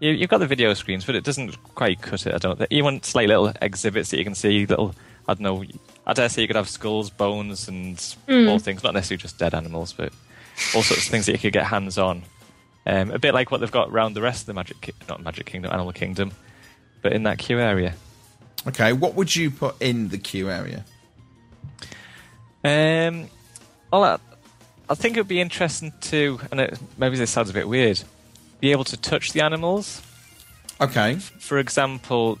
You, 0.00 0.12
you've 0.12 0.30
got 0.30 0.38
the 0.38 0.46
video 0.46 0.74
screens, 0.74 1.04
but 1.04 1.16
it 1.16 1.24
doesn't 1.24 1.56
quite 1.74 2.00
cut 2.00 2.24
it. 2.26 2.32
I 2.34 2.38
don't. 2.38 2.56
think. 2.56 2.70
You 2.70 2.84
want 2.84 3.12
like 3.16 3.26
little 3.26 3.52
exhibits 3.60 4.10
that 4.10 4.18
you 4.18 4.24
can 4.24 4.36
see. 4.36 4.64
Little, 4.64 4.94
I 5.26 5.34
don't 5.34 5.40
know. 5.40 5.64
I 6.06 6.12
dare 6.12 6.28
say 6.28 6.42
you 6.42 6.46
could 6.46 6.54
have 6.56 6.68
skulls, 6.68 7.10
bones, 7.10 7.66
and 7.66 7.96
Mm. 8.28 8.48
all 8.48 8.58
things. 8.60 8.84
Not 8.84 8.94
necessarily 8.94 9.20
just 9.22 9.38
dead 9.38 9.54
animals, 9.54 9.92
but 9.92 10.12
all 10.74 10.82
sorts 10.84 11.04
of 11.06 11.10
things 11.10 11.26
that 11.26 11.32
you 11.32 11.38
could 11.38 11.52
get 11.52 11.66
hands 11.66 11.98
on. 11.98 12.22
Um, 12.88 13.10
a 13.10 13.18
bit 13.18 13.34
like 13.34 13.50
what 13.50 13.60
they've 13.60 13.70
got 13.70 13.90
around 13.90 14.14
the 14.14 14.22
rest 14.22 14.40
of 14.40 14.46
the 14.46 14.54
Magic, 14.54 14.80
Ki- 14.80 14.92
not 15.10 15.22
Magic 15.22 15.44
Kingdom, 15.46 15.70
Animal 15.72 15.92
Kingdom, 15.92 16.32
but 17.02 17.12
in 17.12 17.24
that 17.24 17.38
queue 17.38 17.60
area. 17.60 17.94
Okay, 18.66 18.92
what 18.94 19.14
would 19.14 19.36
you 19.36 19.50
put 19.50 19.80
in 19.80 20.08
the 20.08 20.16
queue 20.18 20.48
area? 20.50 20.84
Um, 22.64 23.28
well, 23.92 24.04
I, 24.04 24.18
I 24.88 24.94
think 24.94 25.16
it 25.16 25.20
would 25.20 25.28
be 25.28 25.40
interesting 25.40 25.92
to, 26.02 26.40
and 26.50 26.60
it, 26.60 26.78
maybe 26.96 27.16
this 27.16 27.30
sounds 27.30 27.50
a 27.50 27.52
bit 27.52 27.68
weird, 27.68 28.02
be 28.60 28.72
able 28.72 28.84
to 28.84 28.96
touch 28.96 29.32
the 29.32 29.42
animals. 29.42 30.02
Okay. 30.80 31.16
For 31.16 31.58
example, 31.58 32.38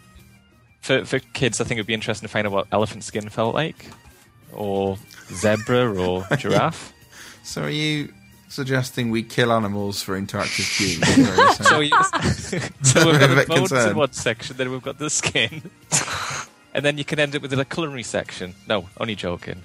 for 0.80 1.04
for 1.04 1.18
kids, 1.18 1.60
I 1.60 1.64
think 1.64 1.78
it'd 1.78 1.86
be 1.86 1.94
interesting 1.94 2.26
to 2.26 2.32
find 2.32 2.46
out 2.46 2.52
what 2.52 2.66
elephant 2.72 3.04
skin 3.04 3.28
felt 3.28 3.54
like. 3.54 3.86
or 4.52 4.96
zebra 5.32 5.94
or 5.94 6.24
giraffe. 6.38 6.92
So 7.42 7.62
are 7.64 7.70
you 7.70 8.12
suggesting 8.48 9.10
we 9.10 9.22
kill 9.22 9.52
animals 9.52 10.02
for 10.02 10.18
interactive 10.20 10.66
queues? 10.76 10.98
so, 11.68 11.80
you, 11.80 11.90
so 12.82 13.06
we've 13.06 13.14
A 13.16 13.18
got 13.20 13.28
the 13.28 13.34
bit 13.36 13.48
bones 13.48 13.68
concerned. 13.68 13.90
in 13.92 13.96
one 13.96 14.12
section, 14.12 14.56
then 14.56 14.70
we've 14.70 14.82
got 14.82 14.98
the 14.98 15.10
skin, 15.10 15.70
and 16.74 16.84
then 16.84 16.98
you 16.98 17.04
can 17.04 17.18
end 17.20 17.36
up 17.36 17.42
with 17.42 17.52
a 17.52 17.64
culinary 17.64 18.02
section. 18.02 18.54
No, 18.68 18.88
only 18.98 19.14
joking. 19.14 19.62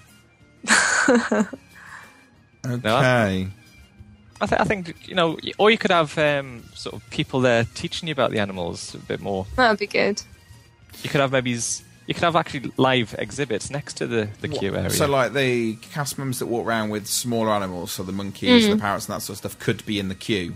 Okay. 2.66 3.48
I, 4.42 4.46
th- 4.46 4.60
I 4.62 4.64
think 4.64 5.08
you 5.08 5.16
know, 5.16 5.38
or 5.58 5.70
you 5.72 5.78
could 5.78 5.92
have 5.92 6.18
um, 6.18 6.64
sort 6.74 6.96
of 6.96 7.10
people 7.10 7.40
there 7.42 7.66
teaching 7.76 8.08
you 8.08 8.14
about 8.14 8.32
the 8.32 8.40
animals 8.40 8.94
a 8.96 8.98
bit 9.00 9.20
more. 9.22 9.46
That'd 9.56 9.80
be 9.80 9.88
good. 9.88 10.22
You 11.02 11.10
could 11.10 11.22
have 11.22 11.32
maybe 11.32 11.54
s- 11.54 11.84
you 12.08 12.14
can 12.14 12.24
have 12.24 12.36
actually 12.36 12.72
live 12.78 13.16
exhibits 13.18 13.70
next 13.70 13.94
to 13.98 14.08
the 14.08 14.28
the 14.42 14.48
queue 14.48 14.76
area. 14.76 14.90
So, 14.90 15.08
like 15.08 15.34
the 15.34 15.76
cast 15.92 16.18
members 16.18 16.40
that 16.40 16.48
walk 16.48 16.66
around 16.66 16.90
with 16.90 17.08
smaller 17.08 17.50
animals, 17.52 17.92
so 17.92 18.04
the 18.04 18.12
monkeys, 18.12 18.66
Mm. 18.66 18.72
the 18.72 18.78
parrots, 18.78 19.08
and 19.08 19.16
that 19.16 19.22
sort 19.22 19.36
of 19.36 19.38
stuff, 19.38 19.60
could 19.60 19.86
be 19.86 20.00
in 20.00 20.10
the 20.10 20.16
queue. 20.16 20.56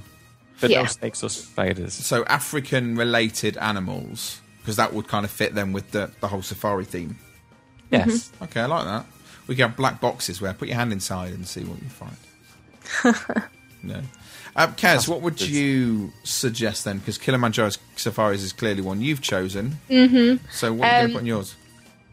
but 0.59 0.71
no 0.71 0.81
Yeah. 0.81 0.85
snakes 0.87 1.21
or 1.23 1.29
spiders. 1.29 1.93
So, 1.93 2.25
African-related 2.25 3.57
animals, 3.57 4.41
because 4.61 4.75
that 4.77 4.91
would 4.91 5.07
kind 5.07 5.23
of 5.23 5.29
fit 5.29 5.53
them 5.53 5.71
with 5.71 5.91
the, 5.91 6.09
the 6.19 6.27
whole 6.27 6.41
safari 6.41 6.83
theme. 6.83 7.17
Yes. 7.91 8.31
Okay, 8.41 8.61
I 8.61 8.65
like 8.65 8.85
that. 8.85 9.05
We 9.45 9.55
can 9.55 9.67
have 9.69 9.77
black 9.77 10.01
boxes 10.01 10.41
where 10.41 10.51
put 10.53 10.67
your 10.67 10.75
hand 10.77 10.91
inside 10.91 11.33
and 11.33 11.47
see 11.47 11.63
what 11.63 11.79
you 11.81 11.89
find. 11.89 13.45
no. 13.83 14.01
Um, 14.57 14.73
Kaz, 14.73 15.07
what 15.07 15.21
would 15.21 15.39
you 15.39 16.11
suggest 16.23 16.83
then? 16.83 16.97
Because 16.97 17.17
Kilimanjaro 17.19 17.69
Safaris 17.95 18.41
is 18.41 18.51
clearly 18.53 18.81
one 18.81 19.01
you've 19.01 19.21
chosen. 19.21 19.77
Mhm. 19.89 20.39
So, 20.51 20.73
what 20.73 20.87
are 20.87 20.87
you 20.87 20.93
going 20.93 21.03
Um, 21.03 21.07
to 21.09 21.13
put 21.13 21.19
in 21.21 21.25
yours? 21.27 21.55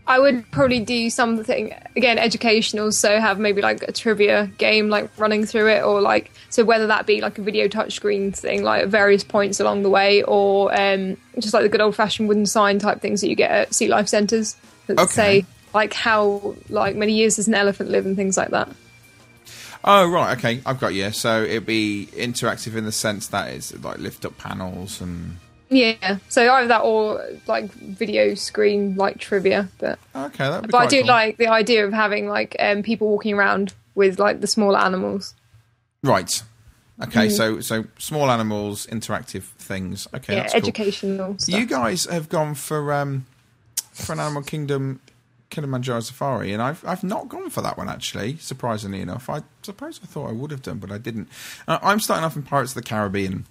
I 0.06 0.18
would 0.18 0.50
probably 0.50 0.80
do 0.80 1.08
something 1.08 1.74
again 1.96 2.18
educational, 2.18 2.92
so 2.92 3.18
have 3.18 3.38
maybe 3.38 3.62
like 3.62 3.82
a 3.88 3.92
trivia 3.92 4.50
game 4.58 4.90
like 4.90 5.08
running 5.16 5.46
through 5.46 5.68
it, 5.70 5.82
or 5.82 6.02
like 6.02 6.30
so 6.50 6.62
whether 6.62 6.86
that 6.88 7.06
be 7.06 7.22
like 7.22 7.38
a 7.38 7.42
video 7.42 7.68
touchscreen 7.68 8.36
thing, 8.36 8.62
like 8.62 8.82
at 8.82 8.88
various 8.88 9.24
points 9.24 9.60
along 9.60 9.82
the 9.82 9.88
way, 9.88 10.22
or 10.24 10.70
um, 10.78 11.16
just 11.38 11.54
like 11.54 11.62
the 11.62 11.70
good 11.70 11.80
old 11.80 11.96
fashioned 11.96 12.28
wooden 12.28 12.44
sign 12.44 12.78
type 12.78 13.00
things 13.00 13.22
that 13.22 13.30
you 13.30 13.34
get 13.34 13.50
at 13.50 13.74
sea 13.74 13.88
life 13.88 14.06
centres 14.08 14.56
that 14.88 14.98
Okay. 14.98 15.12
say 15.14 15.46
like 15.72 15.94
how 15.94 16.54
like 16.68 16.94
many 16.96 17.14
years 17.14 17.36
does 17.36 17.48
an 17.48 17.54
elephant 17.54 17.88
live 17.90 18.04
and 18.04 18.14
things 18.14 18.36
like 18.36 18.50
that. 18.50 18.68
Oh, 19.86 20.08
right, 20.08 20.36
okay, 20.38 20.60
I've 20.64 20.80
got 20.80 20.94
you. 20.94 21.10
So, 21.12 21.42
it'd 21.42 21.66
be 21.66 22.08
interactive 22.14 22.74
in 22.74 22.84
the 22.86 22.92
sense 22.92 23.26
that 23.28 23.50
it's 23.52 23.72
like 23.84 23.98
lift 23.98 24.24
up 24.24 24.36
panels 24.38 25.00
and. 25.00 25.36
Yeah, 25.70 26.18
so 26.28 26.50
either 26.52 26.68
that 26.68 26.82
or 26.82 27.24
like 27.46 27.70
video 27.72 28.34
screen 28.34 28.96
like 28.96 29.18
trivia, 29.18 29.68
but 29.78 29.98
Okay, 30.14 30.44
that'd 30.44 30.62
be 30.68 30.70
but 30.70 30.78
I 30.78 30.86
do 30.86 31.00
cool. 31.00 31.08
like 31.08 31.36
the 31.36 31.48
idea 31.48 31.84
of 31.86 31.92
having 31.92 32.28
like 32.28 32.54
um, 32.60 32.82
people 32.82 33.08
walking 33.08 33.34
around 33.34 33.74
with 33.94 34.18
like 34.18 34.40
the 34.40 34.46
smaller 34.46 34.78
animals. 34.78 35.34
Right. 36.02 36.30
Okay, 37.02 37.26
Mhm. 37.26 37.36
so 37.36 37.60
so 37.60 37.84
small 37.98 38.30
animals, 38.30 38.86
interactive 38.86 39.42
things. 39.58 40.06
Okay, 40.14 40.36
yeah, 40.36 40.46
cool. 40.48 40.56
educational. 40.58 41.36
You 41.46 41.66
guys 41.66 42.04
have 42.04 42.28
gone 42.28 42.54
for 42.54 42.92
um 42.92 43.26
for 43.92 44.12
an 44.12 44.20
Animal 44.20 44.42
Kingdom 44.42 45.00
Kilimanjaro 45.54 46.00
Safari, 46.00 46.52
and 46.52 46.60
I've 46.60 46.84
I've 46.84 47.04
not 47.04 47.28
gone 47.28 47.48
for 47.48 47.60
that 47.62 47.78
one 47.78 47.88
actually. 47.88 48.36
Surprisingly 48.38 49.00
enough, 49.00 49.30
I 49.30 49.42
suppose 49.62 50.00
I 50.02 50.06
thought 50.06 50.28
I 50.28 50.32
would 50.32 50.50
have 50.50 50.62
done, 50.62 50.78
but 50.78 50.90
I 50.90 50.98
didn't. 50.98 51.28
Uh, 51.68 51.78
I'm 51.80 52.00
starting 52.00 52.24
off 52.24 52.36
in 52.36 52.42
Pirates 52.42 52.72
of 52.72 52.82
the 52.82 52.88
Caribbean. 52.88 53.46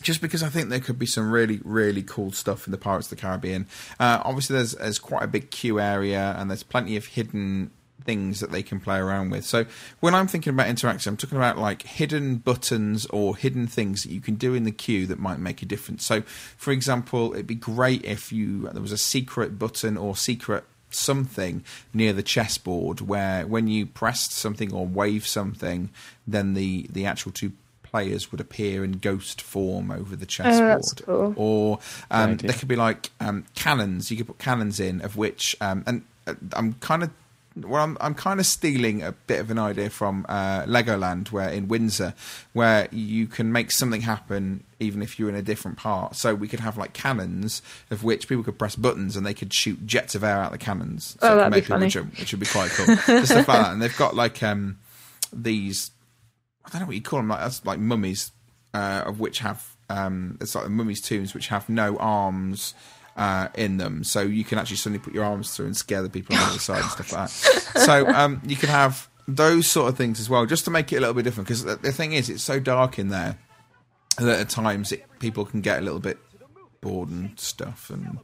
Just 0.00 0.20
because 0.20 0.42
I 0.42 0.48
think 0.48 0.68
there 0.68 0.80
could 0.80 0.98
be 0.98 1.06
some 1.06 1.30
really, 1.30 1.60
really 1.62 2.02
cool 2.02 2.32
stuff 2.32 2.66
in 2.66 2.72
the 2.72 2.78
Pirates 2.78 3.06
of 3.12 3.16
the 3.16 3.22
Caribbean. 3.22 3.68
Uh, 4.00 4.20
obviously, 4.24 4.56
there's 4.56 4.72
there's 4.72 4.98
quite 4.98 5.22
a 5.22 5.28
big 5.28 5.50
queue 5.50 5.78
area, 5.78 6.34
and 6.38 6.50
there's 6.50 6.62
plenty 6.64 6.96
of 6.96 7.06
hidden 7.06 7.70
things 8.04 8.40
that 8.40 8.50
they 8.50 8.62
can 8.62 8.80
play 8.80 8.98
around 8.98 9.30
with. 9.30 9.44
So 9.44 9.66
when 10.00 10.14
I'm 10.14 10.26
thinking 10.26 10.52
about 10.52 10.66
interaction, 10.66 11.10
I'm 11.10 11.16
talking 11.16 11.38
about 11.38 11.58
like 11.58 11.82
hidden 11.82 12.36
buttons 12.36 13.06
or 13.06 13.36
hidden 13.36 13.66
things 13.66 14.02
that 14.02 14.10
you 14.10 14.20
can 14.20 14.34
do 14.34 14.54
in 14.54 14.64
the 14.64 14.72
queue 14.72 15.06
that 15.06 15.20
might 15.20 15.38
make 15.38 15.62
a 15.62 15.66
difference. 15.66 16.04
So, 16.04 16.22
for 16.56 16.72
example, 16.72 17.32
it'd 17.34 17.46
be 17.46 17.54
great 17.54 18.04
if 18.04 18.32
you 18.32 18.68
there 18.70 18.82
was 18.82 18.90
a 18.90 18.98
secret 18.98 19.58
button 19.58 19.96
or 19.96 20.16
secret 20.16 20.64
something 20.94 21.64
near 21.92 22.12
the 22.12 22.22
chessboard 22.22 23.00
where 23.00 23.46
when 23.46 23.68
you 23.68 23.86
pressed 23.86 24.32
something 24.32 24.72
or 24.72 24.86
waved 24.86 25.26
something, 25.26 25.90
then 26.26 26.54
the 26.54 26.86
the 26.90 27.06
actual 27.06 27.32
two 27.32 27.52
players 27.82 28.32
would 28.32 28.40
appear 28.40 28.82
in 28.82 28.92
ghost 28.92 29.40
form 29.40 29.90
over 29.90 30.16
the 30.16 30.26
chessboard. 30.26 30.62
Oh, 30.62 30.68
that's 30.68 30.92
cool. 30.94 31.34
Or 31.36 31.78
um, 32.10 32.38
there 32.38 32.56
could 32.56 32.68
be 32.68 32.76
like 32.76 33.10
um, 33.20 33.44
cannons. 33.54 34.10
You 34.10 34.16
could 34.16 34.26
put 34.26 34.38
cannons 34.38 34.80
in, 34.80 35.02
of 35.02 35.16
which 35.16 35.54
um, 35.60 35.84
and 35.86 36.02
uh, 36.26 36.34
I'm 36.54 36.74
kind 36.74 37.02
of 37.02 37.10
well, 37.56 37.82
I'm, 37.82 37.96
I'm 38.00 38.14
kind 38.14 38.40
of 38.40 38.46
stealing 38.46 39.02
a 39.02 39.12
bit 39.12 39.40
of 39.40 39.50
an 39.50 39.58
idea 39.58 39.90
from 39.90 40.24
uh, 40.28 40.62
Legoland, 40.62 41.32
where 41.32 41.48
in 41.48 41.68
Windsor, 41.68 42.14
where 42.52 42.88
you 42.90 43.26
can 43.26 43.52
make 43.52 43.70
something 43.70 44.00
happen 44.02 44.64
even 44.80 45.02
if 45.02 45.18
you're 45.18 45.28
in 45.28 45.34
a 45.34 45.42
different 45.42 45.76
part. 45.76 46.16
So 46.16 46.34
we 46.34 46.48
could 46.48 46.60
have 46.60 46.76
like 46.78 46.92
cannons, 46.92 47.62
of 47.90 48.02
which 48.04 48.26
people 48.28 48.42
could 48.42 48.58
press 48.58 48.74
buttons 48.74 49.16
and 49.16 49.24
they 49.26 49.34
could 49.34 49.52
shoot 49.52 49.86
jets 49.86 50.14
of 50.14 50.24
air 50.24 50.38
out 50.38 50.50
the 50.52 50.58
cannons. 50.58 51.16
So 51.20 51.28
Oh, 51.28 51.28
it 51.28 51.30
could 51.30 51.38
that'd 51.38 51.52
be 51.52 51.56
make 51.56 51.64
people 51.64 51.76
funny. 51.76 51.88
jump, 51.90 52.18
which 52.18 52.32
would 52.32 52.40
be 52.40 52.46
quite 52.46 52.70
cool. 52.70 52.86
Just 52.96 53.32
stuff 53.32 53.48
like 53.48 53.62
that. 53.62 53.72
And 53.72 53.82
they've 53.82 53.96
got 53.96 54.16
like 54.16 54.42
um, 54.42 54.78
these 55.32 55.90
I 56.64 56.70
don't 56.70 56.80
know 56.82 56.86
what 56.86 56.96
you 56.96 57.02
call 57.02 57.18
them, 57.18 57.28
like 57.28 57.40
that's 57.40 57.64
like 57.64 57.78
mummies, 57.80 58.30
uh, 58.72 59.02
of 59.06 59.20
which 59.20 59.40
have 59.40 59.66
um, 59.90 60.38
it's 60.40 60.54
like 60.54 60.64
the 60.64 60.70
mummies' 60.70 61.00
tombs 61.00 61.34
which 61.34 61.48
have 61.48 61.68
no 61.68 61.96
arms 61.98 62.72
uh, 63.16 63.48
in 63.54 63.76
them, 63.76 64.04
so 64.04 64.20
you 64.22 64.44
can 64.44 64.58
actually 64.58 64.76
suddenly 64.78 64.98
put 64.98 65.12
your 65.14 65.24
arms 65.24 65.54
through 65.54 65.66
and 65.66 65.76
scare 65.76 66.02
the 66.02 66.08
people 66.10 66.34
on 66.36 66.40
the 66.42 66.48
other 66.50 66.58
side 66.58 66.82
and 66.82 66.90
stuff 66.90 67.12
like 67.12 67.28
that. 67.30 67.82
So 67.86 68.06
um, 68.08 68.40
you 68.46 68.56
can 68.56 68.68
have 68.68 69.08
those 69.28 69.66
sort 69.66 69.88
of 69.90 69.96
things 69.96 70.20
as 70.20 70.28
well, 70.30 70.46
just 70.46 70.64
to 70.66 70.70
make 70.70 70.92
it 70.92 70.96
a 70.96 71.00
little 71.00 71.14
bit 71.14 71.22
different. 71.24 71.46
Because 71.48 71.64
the, 71.64 71.76
the 71.76 71.92
thing 71.92 72.12
is, 72.12 72.28
it's 72.28 72.42
so 72.42 72.58
dark 72.60 72.98
in 72.98 73.08
there 73.08 73.38
that 74.18 74.40
at 74.40 74.48
times 74.50 74.92
it, 74.92 75.04
people 75.20 75.44
can 75.44 75.60
get 75.62 75.78
a 75.78 75.82
little 75.82 76.00
bit 76.00 76.18
bored 76.82 77.08
and 77.08 77.38
stuff 77.38 77.88
and 77.90 78.18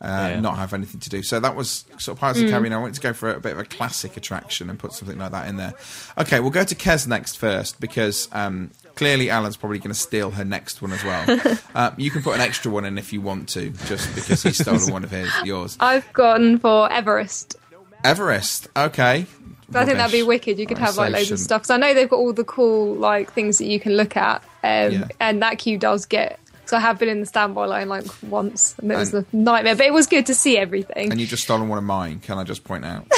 uh, 0.00 0.28
Yeah. 0.32 0.40
not 0.40 0.56
have 0.56 0.72
anything 0.72 1.00
to 1.00 1.10
do. 1.10 1.22
So 1.22 1.40
that 1.40 1.54
was 1.56 1.84
sort 1.98 2.16
of 2.16 2.20
Pirates 2.20 2.38
of 2.38 2.44
the 2.44 2.48
Mm. 2.48 2.52
Caribbean. 2.52 2.72
I 2.72 2.78
wanted 2.78 2.94
to 2.94 3.00
go 3.00 3.12
for 3.12 3.30
a 3.34 3.40
bit 3.40 3.52
of 3.52 3.58
a 3.58 3.64
classic 3.64 4.16
attraction 4.16 4.70
and 4.70 4.78
put 4.78 4.92
something 4.92 5.18
like 5.18 5.32
that 5.32 5.48
in 5.48 5.56
there. 5.56 5.74
Okay, 6.16 6.38
we'll 6.40 6.50
go 6.50 6.64
to 6.64 6.74
Kez 6.74 7.06
next 7.08 7.36
first 7.36 7.80
because 7.80 8.28
um, 8.32 8.70
clearly 8.94 9.30
Alan's 9.30 9.56
probably 9.56 9.78
going 9.78 9.92
to 9.92 9.98
steal 9.98 10.30
her 10.32 10.44
next 10.44 10.80
one 10.82 10.92
as 10.92 11.02
well. 11.04 11.58
uh, 11.74 11.90
you 11.96 12.10
can 12.10 12.22
put 12.22 12.34
an 12.34 12.40
extra 12.40 12.70
one 12.70 12.84
in 12.84 12.98
if 12.98 13.12
you 13.12 13.20
want 13.20 13.48
to, 13.50 13.70
just 13.86 14.14
because 14.14 14.42
he's 14.42 14.58
stolen 14.58 14.92
one 14.92 15.04
of 15.04 15.10
his 15.10 15.30
yours. 15.44 15.76
I've 15.80 16.10
gone 16.12 16.58
for 16.58 16.90
Everest. 16.92 17.56
Everest. 18.04 18.68
Okay. 18.76 19.26
So 19.72 19.80
I 19.80 19.84
think 19.86 19.96
that'd 19.96 20.12
be 20.12 20.22
wicked. 20.22 20.58
You 20.58 20.66
could 20.66 20.78
have 20.78 20.96
like 20.96 21.12
loads 21.12 21.30
of 21.30 21.38
stuff. 21.38 21.62
Because 21.62 21.70
I 21.70 21.78
know 21.78 21.94
they've 21.94 22.08
got 22.08 22.16
all 22.16 22.32
the 22.32 22.44
cool 22.44 22.94
like 22.94 23.32
things 23.32 23.58
that 23.58 23.66
you 23.66 23.80
can 23.80 23.92
look 23.96 24.16
at, 24.16 24.42
um, 24.62 24.92
Yeah. 24.92 25.08
and 25.20 25.42
that 25.42 25.58
queue 25.58 25.78
does 25.78 26.06
get. 26.06 26.38
So 26.66 26.76
I 26.76 26.80
have 26.80 26.98
been 26.98 27.08
in 27.08 27.20
the 27.20 27.26
standby 27.26 27.66
line 27.66 27.88
like 27.88 28.04
once, 28.22 28.74
and 28.78 28.90
it 28.92 28.96
was 28.96 29.12
And- 29.12 29.26
a 29.32 29.36
nightmare. 29.36 29.74
But 29.76 29.86
it 29.86 29.92
was 29.92 30.06
good 30.06 30.26
to 30.26 30.34
see 30.34 30.56
everything. 30.58 31.10
And 31.10 31.20
you've 31.20 31.28
just 31.30 31.44
stolen 31.44 31.68
one 31.68 31.78
of 31.78 31.84
mine. 31.84 32.20
Can 32.20 32.38
I 32.38 32.44
just 32.44 32.62
point 32.64 32.84
out? 32.84 33.06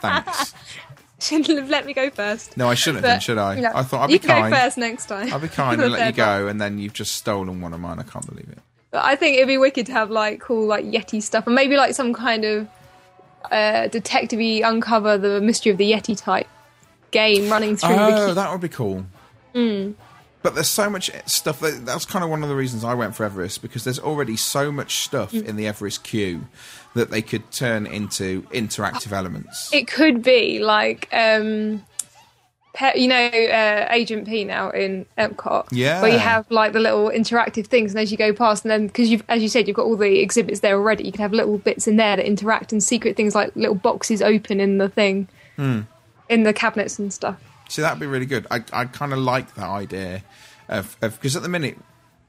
Thanks. 0.00 0.54
Shouldn't 1.22 1.48
have 1.58 1.68
let 1.70 1.86
me 1.86 1.92
go 1.94 2.10
first. 2.10 2.56
No, 2.56 2.68
I 2.68 2.74
shouldn't 2.74 3.04
have 3.04 3.14
done, 3.14 3.20
should 3.20 3.38
I? 3.38 3.56
you 3.56 3.62
know, 3.62 3.72
I 3.74 3.82
thought 3.82 4.02
I'd 4.04 4.10
you 4.10 4.18
be 4.18 4.26
can 4.26 4.36
kind. 4.40 4.52
go 4.54 4.58
first 4.60 4.78
next 4.78 5.06
time. 5.06 5.32
I'll 5.32 5.38
be 5.38 5.48
kind 5.48 5.80
and 5.82 5.92
let 5.92 6.06
you 6.06 6.12
go, 6.12 6.48
and 6.48 6.60
then 6.60 6.78
you've 6.78 6.94
just 6.94 7.14
stolen 7.14 7.60
one 7.60 7.72
of 7.74 7.80
mine. 7.80 7.98
I 7.98 8.02
can't 8.04 8.26
believe 8.26 8.48
it. 8.48 8.58
But 8.90 9.04
I 9.04 9.14
think 9.16 9.36
it'd 9.36 9.46
be 9.46 9.58
wicked 9.58 9.86
to 9.86 9.92
have 9.92 10.10
like 10.10 10.40
cool 10.40 10.66
like 10.66 10.84
Yeti 10.84 11.22
stuff, 11.22 11.46
and 11.46 11.54
maybe 11.54 11.76
like 11.76 11.94
some 11.94 12.12
kind 12.14 12.44
of 12.44 12.68
uh, 13.50 13.88
detective-y 13.88 14.62
uncover 14.64 15.16
the 15.18 15.40
mystery 15.40 15.70
of 15.72 15.78
the 15.78 15.92
Yeti 15.92 16.16
type 16.16 16.48
game 17.10 17.50
running 17.50 17.76
through 17.76 17.94
the 17.96 18.02
Oh, 18.22 18.24
queue. 18.26 18.34
that 18.34 18.50
would 18.52 18.60
be 18.60 18.68
cool. 18.68 19.04
Mm. 19.54 19.94
But 20.42 20.54
there's 20.54 20.68
so 20.68 20.88
much 20.88 21.10
stuff. 21.26 21.60
That, 21.60 21.84
that's 21.84 22.06
kind 22.06 22.24
of 22.24 22.30
one 22.30 22.42
of 22.42 22.48
the 22.48 22.56
reasons 22.56 22.82
I 22.82 22.94
went 22.94 23.14
for 23.14 23.24
Everest 23.24 23.60
because 23.60 23.84
there's 23.84 23.98
already 23.98 24.36
so 24.36 24.72
much 24.72 25.04
stuff 25.04 25.32
Mm. 25.32 25.44
in 25.44 25.56
the 25.56 25.66
Everest 25.66 26.02
queue 26.02 26.46
that 26.94 27.10
they 27.10 27.20
could 27.22 27.50
turn 27.52 27.86
into 27.86 28.42
interactive 28.44 29.12
elements. 29.12 29.70
It 29.72 29.86
could 29.86 30.22
be 30.22 30.58
like, 30.58 31.08
um, 31.12 31.84
pe- 32.74 32.98
you 32.98 33.06
know, 33.08 33.26
uh, 33.26 33.88
Agent 33.90 34.26
P 34.26 34.44
now 34.44 34.70
in 34.70 35.04
Epcot. 35.18 35.66
Yeah. 35.72 36.00
Where 36.00 36.10
you 36.10 36.18
have 36.18 36.50
like 36.50 36.72
the 36.72 36.80
little 36.80 37.10
interactive 37.10 37.66
things, 37.66 37.92
and 37.92 38.00
as 38.00 38.10
you 38.10 38.16
go 38.16 38.32
past, 38.32 38.64
and 38.64 38.70
then 38.70 38.86
because 38.86 39.10
you've, 39.10 39.22
as 39.28 39.42
you 39.42 39.48
said, 39.48 39.68
you've 39.68 39.76
got 39.76 39.84
all 39.84 39.96
the 39.96 40.20
exhibits 40.20 40.60
there 40.60 40.74
already. 40.76 41.04
You 41.04 41.12
can 41.12 41.20
have 41.20 41.32
little 41.32 41.58
bits 41.58 41.86
in 41.86 41.96
there 41.96 42.16
that 42.16 42.24
interact, 42.24 42.72
and 42.72 42.82
secret 42.82 43.14
things 43.16 43.34
like 43.34 43.54
little 43.54 43.74
boxes 43.74 44.22
open 44.22 44.58
in 44.58 44.78
the 44.78 44.88
thing, 44.88 45.28
Hmm. 45.56 45.80
in 46.30 46.44
the 46.44 46.52
cabinets 46.54 46.98
and 46.98 47.12
stuff. 47.12 47.36
So 47.70 47.82
that'd 47.82 48.00
be 48.00 48.06
really 48.06 48.26
good. 48.26 48.46
I 48.50 48.62
I 48.72 48.84
kind 48.86 49.12
of 49.12 49.18
like 49.20 49.54
that 49.54 49.68
idea 49.68 50.22
of 50.68 50.96
because 51.00 51.36
at 51.36 51.42
the 51.42 51.48
minute, 51.48 51.78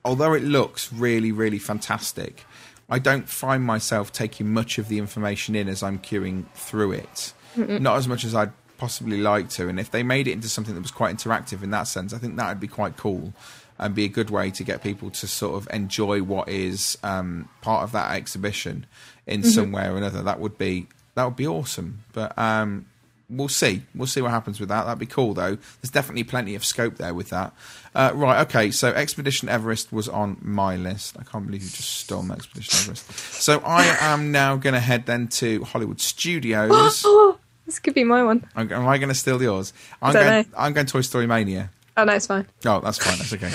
although 0.06 0.34
it 0.34 0.44
looks 0.44 0.94
really 0.94 1.32
really 1.32 1.60
fantastic, 1.60 2.46
I 2.90 3.00
don't 3.00 3.28
find 3.28 3.64
myself 3.64 4.12
taking 4.12 4.54
much 4.54 4.78
of 4.78 4.88
the 4.88 4.98
information 5.00 5.56
in 5.56 5.68
as 5.68 5.82
I'm 5.84 6.00
queuing 6.00 6.46
through 6.54 6.92
it. 6.94 7.34
Mm-mm. 7.58 7.80
Not 7.82 7.98
as 7.98 8.08
much 8.08 8.24
as 8.24 8.34
I'd 8.36 8.52
possibly 8.78 9.18
like 9.22 9.50
to. 9.50 9.68
And 9.68 9.80
if 9.80 9.92
they 9.92 10.04
made 10.04 10.28
it 10.28 10.32
into 10.34 10.48
something 10.50 10.74
that 10.76 10.82
was 10.82 10.92
quite 10.92 11.16
interactive 11.16 11.64
in 11.64 11.72
that 11.72 11.84
sense, 11.88 12.14
I 12.14 12.18
think 12.18 12.36
that 12.38 12.48
would 12.50 12.60
be 12.60 12.68
quite 12.68 12.96
cool 12.98 13.34
and 13.78 13.94
be 13.96 14.06
a 14.06 14.10
good 14.10 14.30
way 14.30 14.52
to 14.52 14.64
get 14.64 14.84
people 14.84 15.10
to 15.10 15.28
sort 15.28 15.56
of 15.56 15.68
enjoy 15.74 16.22
what 16.22 16.48
is 16.50 16.98
um, 17.04 17.50
part 17.62 17.84
of 17.84 17.92
that 17.94 18.12
exhibition 18.16 18.86
in 19.26 19.42
Mhm. 19.42 19.46
some 19.56 19.72
way 19.72 19.88
or 19.88 19.98
another. 19.98 20.22
That 20.22 20.40
would 20.40 20.58
be 20.58 20.88
that 21.16 21.26
would 21.26 21.36
be 21.36 21.48
awesome. 21.48 22.00
But 22.14 22.38
um, 22.38 22.86
we'll 23.32 23.48
see. 23.48 23.84
We'll 23.96 24.08
see 24.08 24.22
what 24.22 24.32
happens 24.32 24.60
with 24.60 24.70
that. 24.70 24.84
That'd 24.84 25.00
be 25.00 25.06
cool, 25.06 25.34
though. 25.34 25.56
There's 25.56 25.90
definitely 25.92 26.24
plenty 26.24 26.54
of 26.56 26.66
scope 26.66 26.98
there 26.98 27.14
with 27.14 27.30
that. 27.30 27.54
Uh, 27.96 28.12
right, 28.14 28.42
okay. 28.42 28.72
So 28.72 28.90
Expedition 28.90 29.50
Everest 29.50 29.92
was 29.92 30.08
on 30.08 30.38
my 30.42 30.76
list. 30.76 31.16
I 31.20 31.24
can't 31.24 31.46
believe 31.46 31.64
you 31.64 31.70
just 31.70 31.90
stole 31.90 32.24
my 32.24 32.36
Expedition 32.36 32.80
Everest. 32.82 33.12
So 33.42 33.60
I 33.66 33.98
am 34.00 34.32
now 34.32 34.58
going 34.58 34.74
to 34.74 34.80
head 34.80 35.06
then 35.06 35.28
to 35.30 35.64
Hollywood 35.64 36.02
Studios. 36.02 37.06
this 37.66 37.80
could 37.80 37.94
be 37.94 38.04
my 38.04 38.24
one. 38.24 38.48
am 38.56 38.72
am 38.72 38.88
I 38.88 38.98
going 38.98 39.10
to 39.10 39.16
steal 39.16 39.42
yours? 39.42 39.74
I'm 40.02 40.14
Don't 40.14 40.24
going. 40.24 40.44
know. 40.44 40.58
I'm 40.58 40.74
going 40.74 40.88
Toy 40.88 41.02
Story 41.02 41.28
Mania. 41.28 41.72
Oh 41.98 42.04
no, 42.04 42.14
it's 42.14 42.28
fine. 42.28 42.48
Oh, 42.66 42.80
that's 42.80 42.98
fine. 42.98 43.18
That's 43.18 43.34
okay. 43.34 43.52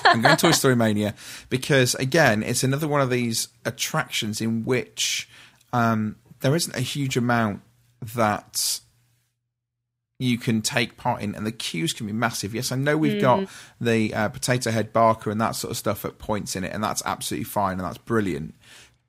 I'm 0.04 0.22
going 0.22 0.36
Toy 0.36 0.50
Story 0.50 0.76
Mania 0.76 1.14
because, 1.48 1.94
again, 1.94 2.42
it's 2.42 2.64
another 2.64 2.88
one 2.88 3.00
of 3.00 3.10
these 3.10 3.48
attractions 3.64 4.40
in 4.40 4.64
which 4.64 5.28
um, 5.72 6.16
there 6.40 6.56
isn't 6.56 6.74
a 6.74 6.80
huge 6.80 7.16
amount 7.16 7.62
that 8.14 8.80
you 10.20 10.36
can 10.36 10.60
take 10.60 10.98
part 10.98 11.22
in, 11.22 11.34
and 11.34 11.46
the 11.46 11.52
queues 11.52 11.94
can 11.94 12.06
be 12.06 12.12
massive. 12.12 12.54
Yes, 12.54 12.70
I 12.70 12.76
know 12.76 12.96
we've 12.96 13.14
Mm. 13.14 13.20
got 13.20 13.48
the 13.80 14.12
uh, 14.12 14.28
Potato 14.28 14.70
Head 14.70 14.92
Barker 14.92 15.30
and 15.30 15.40
that 15.40 15.56
sort 15.56 15.70
of 15.70 15.78
stuff 15.78 16.04
at 16.04 16.18
points 16.18 16.54
in 16.54 16.62
it, 16.62 16.72
and 16.74 16.84
that's 16.84 17.02
absolutely 17.06 17.44
fine 17.44 17.78
and 17.78 17.80
that's 17.80 17.98
brilliant. 17.98 18.54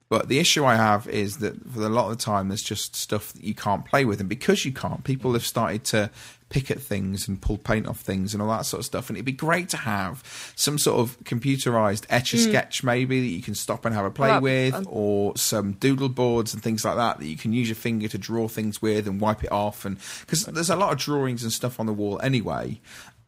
But 0.08 0.30
the 0.30 0.40
issue 0.40 0.64
I 0.66 0.76
have 0.76 1.08
is 1.10 1.38
that 1.38 1.70
for 1.72 1.84
a 1.84 1.90
lot 1.90 2.10
of 2.12 2.18
the 2.18 2.24
time, 2.24 2.48
there's 2.48 2.62
just 2.64 2.96
stuff 2.96 3.34
that 3.34 3.44
you 3.44 3.54
can't 3.54 3.86
play 3.86 4.06
with, 4.06 4.20
and 4.22 4.30
because 4.30 4.64
you 4.66 4.72
can't, 4.72 5.04
people 5.04 5.34
have 5.34 5.46
started 5.46 5.84
to 5.86 6.10
pick 6.52 6.70
at 6.70 6.80
things 6.80 7.28
and 7.28 7.42
pull 7.42 7.58
paint 7.58 7.88
off 7.88 8.00
things 8.02 8.34
and 8.36 8.44
all 8.44 8.50
that 8.50 8.66
sort 8.66 8.82
of 8.82 8.86
stuff. 8.86 9.10
And 9.10 9.18
it'd 9.18 9.26
be 9.26 9.32
great 9.32 9.70
to 9.70 9.78
have 9.78 10.22
some 10.56 10.78
sort 10.78 11.00
of 11.00 11.18
computerized 11.24 12.04
etch 12.10 12.34
a 12.34 12.38
Mm. 12.38 12.50
sketch, 12.50 12.84
maybe 12.84 13.22
that 13.22 13.28
you 13.28 13.42
can 13.42 13.56
stop 13.56 13.86
and 13.86 13.96
have 13.96 14.06
a 14.06 14.12
play 14.12 14.28
that'd 14.28 14.44
with, 14.44 14.74
fun. 14.74 14.86
or 14.90 15.36
some 15.38 15.72
doodle 15.74 16.10
boards 16.10 16.54
and 16.54 16.62
things 16.62 16.86
like 16.86 16.98
that 16.98 17.20
that 17.20 17.26
you 17.26 17.38
can 17.38 17.54
use 17.54 17.68
your 17.70 17.76
finger 17.76 18.08
to 18.10 18.18
draw 18.18 18.48
things 18.48 18.82
with 18.82 19.08
and 19.08 19.20
wipe 19.22 19.44
it 19.44 19.52
off. 19.52 19.86
And 19.86 19.98
because 20.22 20.46
there's 20.46 20.70
a 20.70 20.76
lot 20.76 20.92
of 20.92 21.00
drawings 21.00 21.42
and 21.44 21.52
stuff 21.52 21.80
on 21.80 21.86
the 21.88 21.94
wall 21.94 22.20
anyway. 22.22 22.80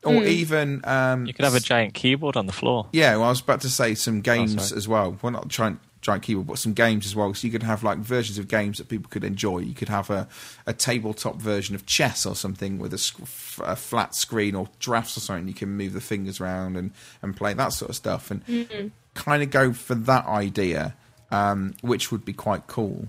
Or 0.03 0.11
Mm. 0.15 0.27
even 0.27 0.81
um, 0.83 1.25
You 1.25 1.33
could 1.33 1.45
have 1.45 1.55
a 1.55 1.61
giant 1.61 1.93
keyboard 1.93 2.35
on 2.35 2.45
the 2.45 2.51
floor. 2.51 2.87
yeah, 2.91 3.15
well, 3.15 3.27
I 3.27 3.29
was 3.29 3.39
about 3.39 3.61
to 3.61 3.69
say 3.69 3.95
some 3.95 4.19
games 4.19 4.73
Oh, 4.73 4.75
as 4.75 4.85
well. 4.85 5.17
Well, 5.21 5.31
not 5.31 5.47
giant 5.47 5.79
giant 6.03 6.21
keyboard, 6.21 6.45
but 6.45 6.59
some 6.59 6.73
games 6.73 7.05
as 7.07 7.15
well. 7.15 7.33
So 7.33 7.47
you 7.47 7.51
could 7.51 7.63
have 7.63 7.81
like 7.83 7.97
versions 7.97 8.37
of 8.37 8.47
games 8.47 8.77
that 8.77 8.89
people 8.89 9.09
could 9.09 9.23
enjoy. 9.23 9.59
You 9.59 9.73
could 9.73 9.89
have 9.89 10.09
a, 10.11 10.27
a 10.67 10.73
tabletop 10.73 11.37
version 11.41 11.73
of 11.73 11.85
chess 11.87 12.25
or 12.25 12.35
something 12.35 12.77
with 12.77 12.93
a, 12.93 12.97
sc- 12.99 13.19
a 13.63 13.75
flat 13.75 14.13
screen 14.13 14.53
or 14.53 14.67
drafts 14.79 15.17
or 15.17 15.21
something. 15.21 15.47
You 15.47 15.53
can 15.53 15.69
move 15.69 15.93
the 15.93 16.01
fingers 16.01 16.39
around 16.39 16.75
and, 16.77 16.91
and 17.21 17.35
play 17.35 17.53
that 17.55 17.69
sort 17.69 17.89
of 17.89 17.95
stuff. 17.95 18.29
And 18.29 18.45
Mm. 18.45 18.91
kind 19.15 19.41
of 19.41 19.49
go 19.49 19.73
for 19.73 19.95
that 19.95 20.25
idea, 20.27 20.93
um, 21.31 21.73
which 21.81 22.11
would 22.11 22.25
be 22.25 22.33
quite 22.33 22.67
cool. 22.67 23.07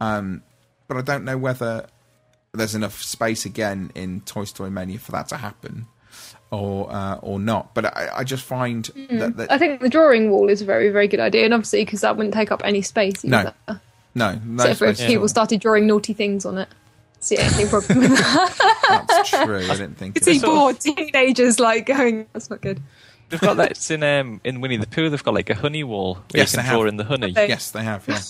Um, 0.00 0.42
but 0.88 0.96
I 0.96 1.02
don't 1.02 1.24
know 1.24 1.36
whether 1.38 1.86
there's 2.52 2.74
enough 2.74 3.02
space 3.02 3.44
again 3.44 3.90
in 3.94 4.20
Toy 4.22 4.44
Story 4.44 4.70
Mania 4.70 4.98
for 4.98 5.12
that 5.12 5.28
to 5.28 5.36
happen, 5.36 5.86
or 6.52 6.88
uh, 6.92 7.16
or 7.22 7.40
not. 7.40 7.74
But 7.74 7.86
I, 7.86 8.10
I 8.18 8.24
just 8.24 8.44
find 8.44 8.84
Mm. 8.94 9.18
that, 9.18 9.36
that 9.38 9.50
I 9.50 9.58
think 9.58 9.80
the 9.80 9.88
drawing 9.88 10.30
wall 10.30 10.48
is 10.48 10.62
a 10.62 10.64
very, 10.64 10.90
very 10.90 11.08
good 11.08 11.18
idea, 11.20 11.44
and 11.44 11.52
obviously 11.54 11.84
because 11.84 12.02
that 12.02 12.16
wouldn't 12.16 12.34
take 12.34 12.52
up 12.52 12.60
any 12.64 12.82
space. 12.82 13.24
no, 13.24 13.38
Either. 13.38 13.80
no, 14.14 14.38
no 14.44 14.62
so 14.64 14.70
if, 14.86 15.00
if 15.00 15.06
people 15.08 15.26
started 15.28 15.60
drawing 15.60 15.86
naughty 15.88 16.12
things 16.12 16.44
on 16.46 16.58
it, 16.58 16.68
see 17.20 17.38
any 17.38 17.66
problem 17.66 17.98
with 18.00 18.10
that? 18.18 19.04
That's 19.08 19.30
true. 19.30 19.56
I 19.58 19.76
didn't 19.76 19.96
think. 19.96 20.16
It's 20.16 20.26
see 20.26 20.38
bored 20.40 20.78
teenagers 20.78 21.58
like 21.58 21.86
going, 21.86 22.26
"That's 22.32 22.50
not 22.50 22.60
good." 22.60 22.80
They've 23.32 23.40
got 23.40 23.56
that. 23.56 23.72
It's 23.72 23.90
in 23.90 24.02
um, 24.02 24.40
in 24.44 24.60
Winnie 24.60 24.76
the 24.76 24.86
Pooh. 24.86 25.08
They've 25.08 25.24
got 25.24 25.34
like 25.34 25.50
a 25.50 25.54
honey 25.54 25.82
wall 25.82 26.14
where 26.14 26.22
Yes, 26.42 26.52
you 26.52 26.58
they 26.58 26.62
can 26.62 26.72
draw 26.72 26.80
have. 26.84 26.88
in 26.88 26.96
the 26.98 27.04
honey. 27.04 27.30
Okay. 27.30 27.48
Yes, 27.48 27.70
they 27.72 27.82
have. 27.82 28.06
Yeah. 28.06 28.20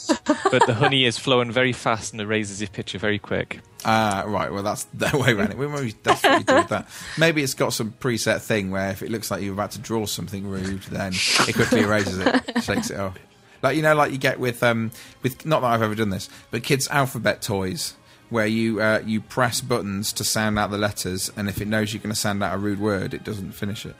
but 0.50 0.66
the 0.66 0.74
honey 0.74 1.04
is 1.04 1.18
flowing 1.18 1.50
very 1.52 1.72
fast 1.72 2.12
and 2.12 2.20
it 2.20 2.24
erases 2.24 2.60
your 2.60 2.68
picture 2.68 2.98
very 2.98 3.18
quick. 3.18 3.60
Ah, 3.84 4.22
right. 4.26 4.52
Well, 4.52 4.62
that's 4.62 4.84
the 4.94 5.10
way 5.18 5.32
around 5.32 5.50
it. 5.50 5.58
We 5.58 5.66
maybe 5.66 5.92
definitely 6.02 6.44
do 6.44 6.68
that. 6.68 6.88
Maybe 7.18 7.42
it's 7.42 7.54
got 7.54 7.72
some 7.72 7.92
preset 8.00 8.40
thing 8.40 8.70
where 8.70 8.90
if 8.90 9.02
it 9.02 9.10
looks 9.10 9.30
like 9.30 9.42
you're 9.42 9.52
about 9.52 9.72
to 9.72 9.80
draw 9.80 10.06
something 10.06 10.46
rude, 10.46 10.82
then 10.84 11.12
it 11.12 11.54
quickly 11.54 11.80
erases 11.82 12.18
it, 12.18 12.62
shakes 12.62 12.90
it 12.90 12.98
off. 12.98 13.18
Like 13.60 13.76
you 13.76 13.82
know, 13.82 13.94
like 13.94 14.12
you 14.12 14.18
get 14.18 14.40
with 14.40 14.62
um 14.62 14.90
with 15.22 15.44
not 15.44 15.60
that 15.60 15.68
I've 15.68 15.82
ever 15.82 15.94
done 15.94 16.10
this, 16.10 16.28
but 16.50 16.62
kids' 16.62 16.88
alphabet 16.88 17.42
toys. 17.42 17.94
Where 18.30 18.46
you 18.46 18.80
uh, 18.80 19.02
you 19.04 19.20
press 19.20 19.60
buttons 19.60 20.10
to 20.14 20.24
sound 20.24 20.58
out 20.58 20.70
the 20.70 20.78
letters, 20.78 21.30
and 21.36 21.50
if 21.50 21.60
it 21.60 21.68
knows 21.68 21.92
you're 21.92 22.02
going 22.02 22.14
to 22.14 22.18
sound 22.18 22.42
out 22.42 22.54
a 22.54 22.56
rude 22.56 22.80
word, 22.80 23.12
it 23.12 23.24
doesn't 23.24 23.52
finish 23.52 23.84
it. 23.84 23.94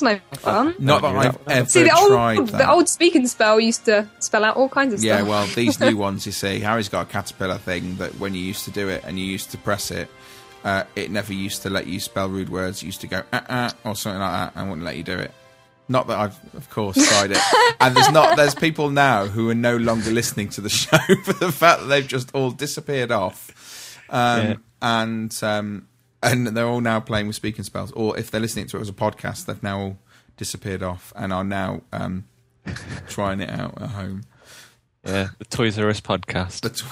That's 0.00 0.02
no 0.02 0.18
fun. 0.38 0.74
Not 0.78 1.02
that 1.02 1.14
I've 1.16 1.48
ever 1.48 1.68
See, 1.68 1.82
the 1.82 1.88
tried 1.90 2.38
old 2.38 2.48
that. 2.48 2.58
the 2.58 2.70
old 2.70 2.88
speak 2.88 3.14
and 3.14 3.28
spell 3.28 3.60
used 3.60 3.84
to 3.86 4.08
spell 4.20 4.44
out 4.44 4.56
all 4.56 4.68
kinds 4.68 4.94
of 4.94 5.02
Yeah, 5.04 5.18
stuff. 5.18 5.28
well, 5.28 5.46
these 5.46 5.78
new 5.80 5.96
ones, 6.08 6.26
you 6.26 6.32
see, 6.32 6.60
Harry's 6.60 6.88
got 6.88 7.08
a 7.08 7.10
caterpillar 7.10 7.58
thing 7.58 7.96
that 7.96 8.18
when 8.18 8.34
you 8.34 8.40
used 8.42 8.64
to 8.64 8.70
do 8.70 8.88
it 8.88 9.04
and 9.04 9.18
you 9.18 9.24
used 9.24 9.50
to 9.52 9.58
press 9.58 9.90
it, 9.90 10.08
uh, 10.64 10.84
it 10.96 11.10
never 11.10 11.32
used 11.32 11.62
to 11.62 11.70
let 11.70 11.86
you 11.86 11.98
spell 12.00 12.28
rude 12.28 12.48
words. 12.48 12.82
It 12.82 12.86
used 12.86 13.00
to 13.02 13.06
go 13.06 13.22
uh 13.32 13.40
uh 13.48 13.70
or 13.84 13.94
something 13.96 14.20
like 14.20 14.32
that, 14.54 14.60
and 14.60 14.68
wouldn't 14.70 14.84
let 14.84 14.96
you 14.96 15.02
do 15.02 15.18
it. 15.18 15.32
Not 15.88 16.06
that 16.06 16.18
I've, 16.18 16.54
of 16.54 16.70
course, 16.70 16.96
tried 16.96 17.32
it. 17.32 17.38
and 17.80 17.94
there's 17.96 18.10
not 18.12 18.36
there's 18.36 18.54
people 18.54 18.88
now 18.90 19.26
who 19.26 19.50
are 19.50 19.54
no 19.54 19.76
longer 19.76 20.10
listening 20.10 20.48
to 20.50 20.60
the 20.60 20.68
show 20.82 20.96
for 21.24 21.32
the 21.34 21.50
fact 21.52 21.80
that 21.80 21.86
they've 21.86 22.06
just 22.06 22.34
all 22.34 22.50
disappeared 22.52 23.10
off, 23.10 23.98
um, 24.08 24.40
Yeah. 24.42 24.54
and 24.80 25.38
um, 25.42 25.88
and 26.22 26.48
they're 26.48 26.66
all 26.66 26.80
now 26.80 27.00
playing 27.00 27.26
with 27.26 27.36
speaking 27.36 27.64
spells. 27.64 27.92
Or 27.92 28.18
if 28.18 28.30
they're 28.30 28.40
listening 28.40 28.66
to 28.68 28.78
it 28.78 28.80
as 28.80 28.88
a 28.88 28.92
podcast, 28.92 29.46
they've 29.46 29.62
now 29.62 29.80
all 29.80 29.98
disappeared 30.36 30.82
off 30.82 31.12
and 31.16 31.32
are 31.32 31.44
now 31.44 31.82
um, 31.92 32.26
trying 33.08 33.40
it 33.40 33.50
out 33.50 33.80
at 33.80 33.90
home. 33.90 34.22
Yeah, 35.04 35.28
the 35.38 35.44
Toys 35.44 35.78
R 35.78 35.88
Us 35.88 36.00
podcast. 36.00 36.82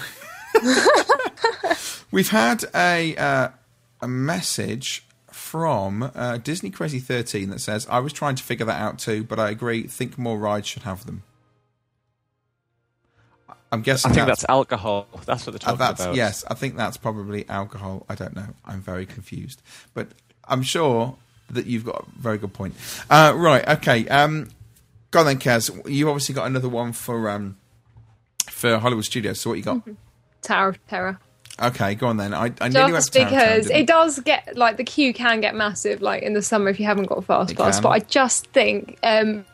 We've 2.13 2.31
had 2.31 2.65
a 2.75 3.17
uh, 3.17 3.49
a 4.01 4.09
message 4.09 5.07
from 5.31 6.11
uh, 6.15 6.39
Disney 6.39 6.71
Crazy 6.71 6.99
Thirteen 6.99 7.51
that 7.51 7.61
says, 7.61 7.87
"I 7.89 8.01
was 8.01 8.13
trying 8.13 8.35
to 8.35 8.43
figure 8.43 8.67
that 8.67 8.81
out 8.81 8.99
too, 8.99 9.23
but 9.23 9.39
I 9.39 9.51
agree. 9.51 9.85
Think 9.85 10.19
more 10.19 10.39
rides 10.39 10.67
should 10.67 10.83
have 10.83 11.07
them." 11.07 11.23
I'm 13.73 13.83
guessing 13.83 14.11
I 14.11 14.15
think 14.15 14.27
that's, 14.27 14.45
alcohol. 14.49 15.07
That's 15.27 15.47
what 15.47 15.53
they're 15.53 15.69
uh, 15.69 15.73
talking 15.73 15.79
that's 15.79 16.01
about. 16.03 16.15
yes. 16.17 16.45
I 16.49 16.55
think 16.55 16.77
that's 16.77 16.97
probably 16.97 17.49
alcohol. 17.49 18.05
I 18.09 18.15
don't 18.17 18.35
know. 18.35 18.49
I'm 18.65 18.81
very 18.81 19.07
confused, 19.07 19.63
but 19.95 20.09
I'm 20.49 20.63
sure 20.63 21.17
that 21.51 21.67
you've 21.67 21.85
got 21.85 22.07
a 22.07 22.21
very 22.21 22.39
good 22.39 22.53
point. 22.53 22.75
Uh, 23.09 23.33
right. 23.37 23.67
Okay. 23.69 24.09
Um, 24.09 24.51
go 25.13 25.21
on 25.21 25.27
then, 25.27 25.39
Kaz. 25.39 25.71
You've 25.89 26.09
obviously 26.09 26.35
got 26.35 26.47
another 26.47 26.69
one 26.69 26.93
for 26.93 27.31
um, 27.31 27.57
for 28.49 28.79
Hollywood 28.79 29.05
Studios. 29.05 29.41
So 29.41 29.51
what 29.51 29.57
you 29.57 29.65
got? 29.65 29.83
Tower 30.43 30.71
of 30.71 30.87
Terror. 30.89 31.19
Okay, 31.63 31.95
go 31.95 32.07
on 32.07 32.17
then. 32.17 32.33
I, 32.33 32.53
I 32.61 32.69
nearly 32.69 32.93
went 32.93 33.05
Just 33.05 33.13
for 33.13 33.19
Tower 33.19 33.27
of 33.27 33.33
Terror, 33.33 33.51
because 33.51 33.67
didn't 33.67 33.83
it 33.83 33.87
does 33.87 34.19
get 34.21 34.57
like 34.57 34.79
the 34.79 34.85
queue 34.85 35.13
can 35.13 35.41
get 35.41 35.55
massive, 35.55 36.01
like 36.01 36.23
in 36.23 36.33
the 36.33 36.43
summer 36.43 36.71
if 36.71 36.81
you 36.81 36.87
haven't 36.87 37.05
got 37.05 37.19
a 37.19 37.23
fast 37.23 37.51
It 37.53 37.59
pass. 37.59 37.77
can. 37.77 37.83
But 37.83 37.89
I 37.91 37.99
just 38.01 38.47
think 38.49 38.99
um, 39.03 39.45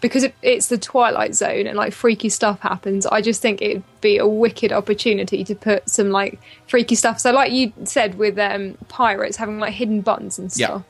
because 0.00 0.22
it, 0.24 0.34
it's 0.42 0.68
the 0.68 0.78
Twilight 0.78 1.34
Zone 1.34 1.66
and 1.66 1.76
like 1.76 1.92
freaky 1.92 2.28
stuff 2.28 2.60
happens, 2.60 3.04
I 3.06 3.20
just 3.20 3.42
think 3.42 3.60
it'd 3.62 3.82
be 4.00 4.18
a 4.18 4.26
wicked 4.26 4.72
opportunity 4.72 5.42
to 5.44 5.54
put 5.54 5.88
some 5.90 6.10
like 6.10 6.38
freaky 6.66 6.94
stuff. 6.94 7.18
So, 7.20 7.32
like 7.32 7.52
you 7.52 7.72
said 7.84 8.16
with 8.16 8.38
um, 8.38 8.76
pirates 8.88 9.36
having 9.36 9.58
like 9.58 9.72
hidden 9.74 10.00
buttons 10.02 10.38
and 10.38 10.50
Yeah. 10.56 10.66
stuff, 10.66 10.82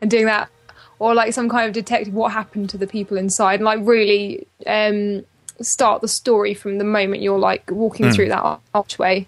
and 0.00 0.10
doing 0.10 0.26
that, 0.26 0.48
or 1.00 1.14
like 1.14 1.32
some 1.32 1.48
kind 1.48 1.66
of 1.66 1.72
detective 1.72 2.14
what 2.14 2.30
happened 2.32 2.70
to 2.70 2.78
the 2.78 2.86
people 2.86 3.16
inside, 3.16 3.54
and 3.56 3.64
like 3.64 3.80
really 3.82 4.46
um, 4.66 5.24
start 5.60 6.00
the 6.02 6.08
story 6.08 6.54
from 6.54 6.78
the 6.78 6.84
moment 6.84 7.22
you're 7.22 7.38
like 7.38 7.70
walking 7.70 8.06
Mm. 8.06 8.14
through 8.14 8.28
that 8.28 8.60
archway. 8.74 9.26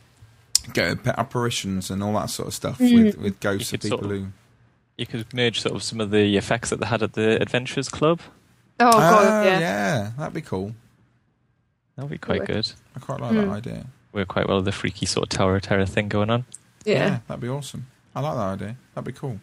Go 0.75 0.97
apparitions 1.07 1.91
and 1.91 2.03
all 2.03 2.13
that 2.15 2.31
sort 2.31 2.49
of 2.49 2.55
stuff 2.55 2.79
Mm. 2.79 3.05
with, 3.05 3.19
with 3.19 3.41
ghosts 3.41 3.73
You 3.73 3.77
of 3.77 3.81
people 3.83 3.99
sort 3.99 4.13
of- 4.13 4.21
who. 4.21 4.27
You 4.99 5.07
could 5.07 5.33
merge 5.33 5.61
sort 5.61 5.75
of 5.77 5.83
some 5.85 6.01
of 6.01 6.11
the 6.11 6.37
effects 6.37 6.71
that 6.71 6.81
they 6.81 6.87
had 6.87 7.03
at 7.05 7.13
the 7.13 7.41
Adventurers 7.41 7.89
Club. 7.89 8.21
Oh 8.81 8.91
god, 8.93 9.27
Ah, 9.27 9.43
yeah. 9.45 9.59
yeah, 9.61 10.11
that'd 10.19 10.35
be 10.35 10.41
cool. 10.41 10.73
That 11.97 12.03
would 12.05 12.11
be 12.13 12.19
quite 12.19 12.45
good. 12.45 12.71
I 12.97 13.01
quite 13.01 13.21
like 13.21 13.33
Mm. 13.33 13.47
that 13.47 13.49
idea. 13.69 13.87
We're 14.13 14.25
quite 14.25 14.49
well 14.49 14.63
the 14.63 14.73
freaky 14.73 15.07
sort 15.07 15.25
of 15.33 15.37
Tower 15.37 15.57
of 15.57 15.63
Terror 15.63 15.85
thing 15.87 16.09
going 16.09 16.31
on. 16.31 16.45
Yeah. 16.85 17.19
that'd 17.29 17.41
be 17.41 17.49
awesome. 17.49 17.87
I 18.15 18.21
like 18.21 18.35
that 18.37 18.63
idea. 18.65 18.77
That'd 18.95 19.13
be 19.13 19.19
cool. 19.19 19.41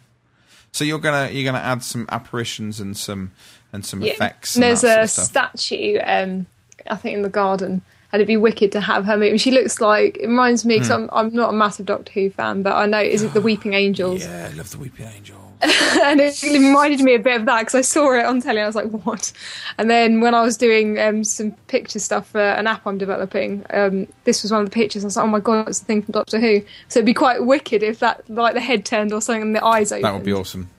So 0.72 0.84
you're 0.84 0.98
gonna 0.98 1.30
you're 1.30 1.44
gonna 1.50 1.62
add 1.64 1.82
some 1.82 2.06
apparitions 2.10 2.80
and 2.80 2.96
some 2.96 3.32
and 3.72 3.84
some 3.84 4.02
Yeah. 4.02 4.12
effects. 4.12 4.56
And 4.56 4.64
And 4.64 4.70
there's 4.70 4.80
that 4.82 4.88
sort 4.88 4.98
a 4.98 5.02
of 5.02 5.10
stuff. 5.28 5.58
statue, 5.58 5.98
um, 6.04 6.46
I 6.90 6.96
think, 6.96 7.16
in 7.16 7.22
the 7.22 7.28
garden, 7.28 7.82
and 8.12 8.20
it'd 8.20 8.26
be 8.26 8.36
wicked 8.36 8.72
to 8.72 8.80
have 8.80 9.04
her 9.06 9.16
move. 9.16 9.40
She 9.40 9.50
looks 9.50 9.80
like 9.80 10.16
it 10.18 10.26
reminds 10.26 10.64
me 10.64 10.74
because 10.76 10.88
Hmm. 10.88 10.94
I'm 10.94 11.26
I'm 11.28 11.34
not 11.34 11.50
a 11.50 11.52
massive 11.56 11.86
Doctor 11.86 12.12
Who 12.12 12.30
fan, 12.30 12.62
but 12.62 12.74
I 12.74 12.86
know 12.86 13.00
is 13.00 13.22
it 13.22 13.32
the 13.34 13.40
Weeping 13.48 13.74
Angels? 13.74 14.22
Yeah, 14.22 14.48
I 14.50 14.56
love 14.56 14.70
the 14.70 14.78
Weeping 14.78 15.06
Angel. 15.06 15.45
and 16.04 16.20
it 16.20 16.40
reminded 16.42 17.00
me 17.00 17.14
a 17.14 17.18
bit 17.18 17.40
of 17.40 17.46
that 17.46 17.60
because 17.60 17.74
I 17.74 17.80
saw 17.80 18.12
it 18.12 18.24
on 18.24 18.40
telly. 18.40 18.58
and 18.58 18.64
I 18.64 18.66
was 18.66 18.74
like, 18.76 18.90
"What?" 19.04 19.32
And 19.78 19.90
then 19.90 20.20
when 20.20 20.34
I 20.34 20.42
was 20.42 20.56
doing 20.56 20.98
um, 20.98 21.24
some 21.24 21.52
picture 21.68 21.98
stuff 21.98 22.28
for 22.28 22.40
an 22.40 22.66
app 22.66 22.86
I'm 22.86 22.98
developing, 22.98 23.64
um, 23.70 24.06
this 24.24 24.42
was 24.42 24.52
one 24.52 24.62
of 24.62 24.66
the 24.70 24.74
pictures. 24.74 25.04
I 25.04 25.06
was 25.06 25.16
like, 25.16 25.24
"Oh 25.24 25.28
my 25.28 25.40
god, 25.40 25.68
it's 25.68 25.80
the 25.80 25.86
thing 25.86 26.02
from 26.02 26.12
Doctor 26.12 26.38
Who." 26.38 26.60
So 26.88 26.98
it'd 27.00 27.06
be 27.06 27.14
quite 27.14 27.44
wicked 27.44 27.82
if 27.82 27.98
that, 28.00 28.28
like, 28.30 28.54
the 28.54 28.60
head 28.60 28.84
turned 28.84 29.12
or 29.12 29.20
something 29.20 29.42
and 29.42 29.56
the 29.56 29.64
eyes 29.64 29.92
opened. 29.92 30.04
That 30.04 30.14
would 30.14 30.24
be 30.24 30.32
awesome. 30.32 30.70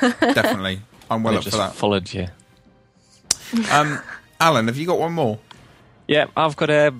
Definitely, 0.00 0.80
I'm 1.10 1.22
well 1.22 1.32
They 1.32 1.38
up 1.38 1.44
for 1.44 1.56
that. 1.56 1.74
followed 1.74 2.12
you. 2.12 2.28
Um, 3.72 4.00
Alan, 4.40 4.66
have 4.68 4.76
you 4.76 4.86
got 4.86 4.98
one 4.98 5.12
more? 5.12 5.38
Yeah, 6.06 6.26
I've 6.36 6.56
got 6.56 6.70
a. 6.70 6.94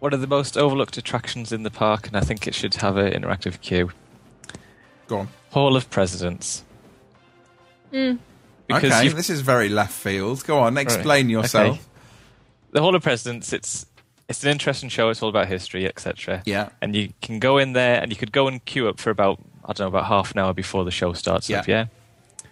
one 0.00 0.12
of 0.12 0.20
the 0.20 0.26
most 0.26 0.56
overlooked 0.56 0.96
attractions 0.96 1.52
in 1.52 1.62
the 1.62 1.70
park, 1.70 2.06
and 2.06 2.16
I 2.16 2.20
think 2.20 2.46
it 2.46 2.54
should 2.54 2.74
have 2.76 2.96
an 2.96 3.12
interactive 3.12 3.60
queue. 3.60 3.90
Go 5.06 5.18
on. 5.18 5.28
Hall 5.56 5.74
of 5.74 5.88
Presidents. 5.88 6.62
Mm. 7.90 8.18
Because 8.66 8.92
okay, 8.92 9.04
you've- 9.04 9.16
this 9.16 9.30
is 9.30 9.40
very 9.40 9.70
left 9.70 9.94
field. 9.94 10.44
Go 10.44 10.58
on, 10.58 10.76
explain 10.76 11.26
Right, 11.26 11.30
yourself. 11.32 11.76
okay. 11.78 11.80
The 12.72 12.82
Hall 12.82 12.94
of 12.94 13.02
Presidents. 13.02 13.54
It's 13.54 13.86
it's 14.28 14.44
an 14.44 14.50
interesting 14.50 14.90
show. 14.90 15.08
It's 15.08 15.22
all 15.22 15.30
about 15.30 15.46
history, 15.48 15.86
etc. 15.86 16.42
Yeah. 16.44 16.68
And 16.82 16.94
you 16.94 17.14
can 17.22 17.38
go 17.38 17.56
in 17.56 17.72
there, 17.72 18.02
and 18.02 18.10
you 18.12 18.16
could 18.16 18.32
go 18.32 18.48
and 18.48 18.62
queue 18.66 18.86
up 18.86 19.00
for 19.00 19.08
about 19.08 19.38
I 19.64 19.72
don't 19.72 19.86
know 19.86 19.98
about 19.98 20.06
half 20.08 20.30
an 20.32 20.38
hour 20.38 20.52
before 20.52 20.84
the 20.84 20.90
show 20.90 21.14
starts. 21.14 21.48
Up, 21.50 21.66
Yeah. 21.66 21.74
yeah. 21.76 22.48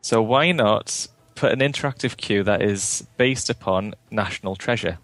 So 0.00 0.22
why 0.22 0.50
not 0.52 1.08
put 1.34 1.52
an 1.52 1.58
interactive 1.58 2.16
queue 2.16 2.42
that 2.44 2.62
is 2.62 3.06
based 3.18 3.50
upon 3.50 3.94
national 4.10 4.56
treasure? 4.56 4.96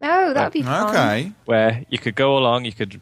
Oh, 0.00 0.32
that'd 0.34 0.52
be 0.52 0.62
fun. 0.62 1.34
Where 1.46 1.84
you 1.88 1.98
could 1.98 2.14
go 2.14 2.38
along, 2.38 2.64
you 2.64 2.72
could 2.72 3.00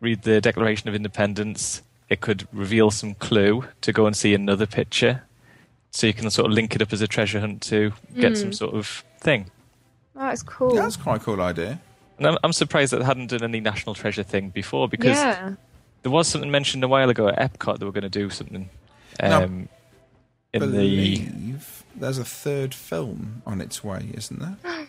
read 0.00 0.22
the 0.22 0.40
Declaration 0.40 0.88
of 0.88 0.94
Independence. 0.94 1.82
It 2.12 2.20
could 2.20 2.46
reveal 2.52 2.90
some 2.90 3.14
clue 3.14 3.64
to 3.80 3.90
go 3.90 4.04
and 4.04 4.14
see 4.14 4.34
another 4.34 4.66
picture, 4.66 5.22
so 5.90 6.06
you 6.06 6.12
can 6.12 6.28
sort 6.30 6.46
of 6.46 6.52
link 6.52 6.74
it 6.76 6.82
up 6.82 6.92
as 6.92 7.00
a 7.00 7.08
treasure 7.08 7.40
hunt 7.40 7.62
to 7.62 7.94
get 8.14 8.32
Mm. 8.32 8.36
some 8.36 8.52
sort 8.52 8.74
of 8.74 9.02
thing. 9.18 9.50
That's 10.14 10.42
cool. 10.42 10.74
That's 10.74 10.96
quite 10.96 11.22
a 11.22 11.24
cool 11.24 11.40
idea. 11.40 11.80
And 12.18 12.26
I'm, 12.26 12.36
I'm 12.44 12.52
surprised 12.52 12.92
that 12.92 12.98
they 12.98 13.06
hadn't 13.06 13.28
done 13.28 13.42
any 13.42 13.60
national 13.60 13.94
treasure 13.94 14.22
thing 14.22 14.50
before 14.50 14.88
because 14.88 15.16
yeah. 15.16 15.54
there 16.02 16.12
was 16.12 16.28
something 16.28 16.50
mentioned 16.50 16.84
a 16.84 16.88
while 16.88 17.08
ago 17.08 17.28
at 17.28 17.38
Epcot 17.38 17.78
they 17.78 17.86
were 17.86 17.92
going 17.92 18.02
to 18.02 18.10
do 18.10 18.28
something 18.28 18.68
Now, 19.18 19.44
um, 19.44 19.70
in 20.52 20.60
the 20.60 20.66
believe 20.66 21.82
there's 21.96 22.18
a 22.18 22.26
third 22.26 22.74
film 22.74 23.40
on 23.46 23.62
its 23.62 23.82
way, 23.82 24.10
isn't 24.12 24.38
there? 24.38 24.58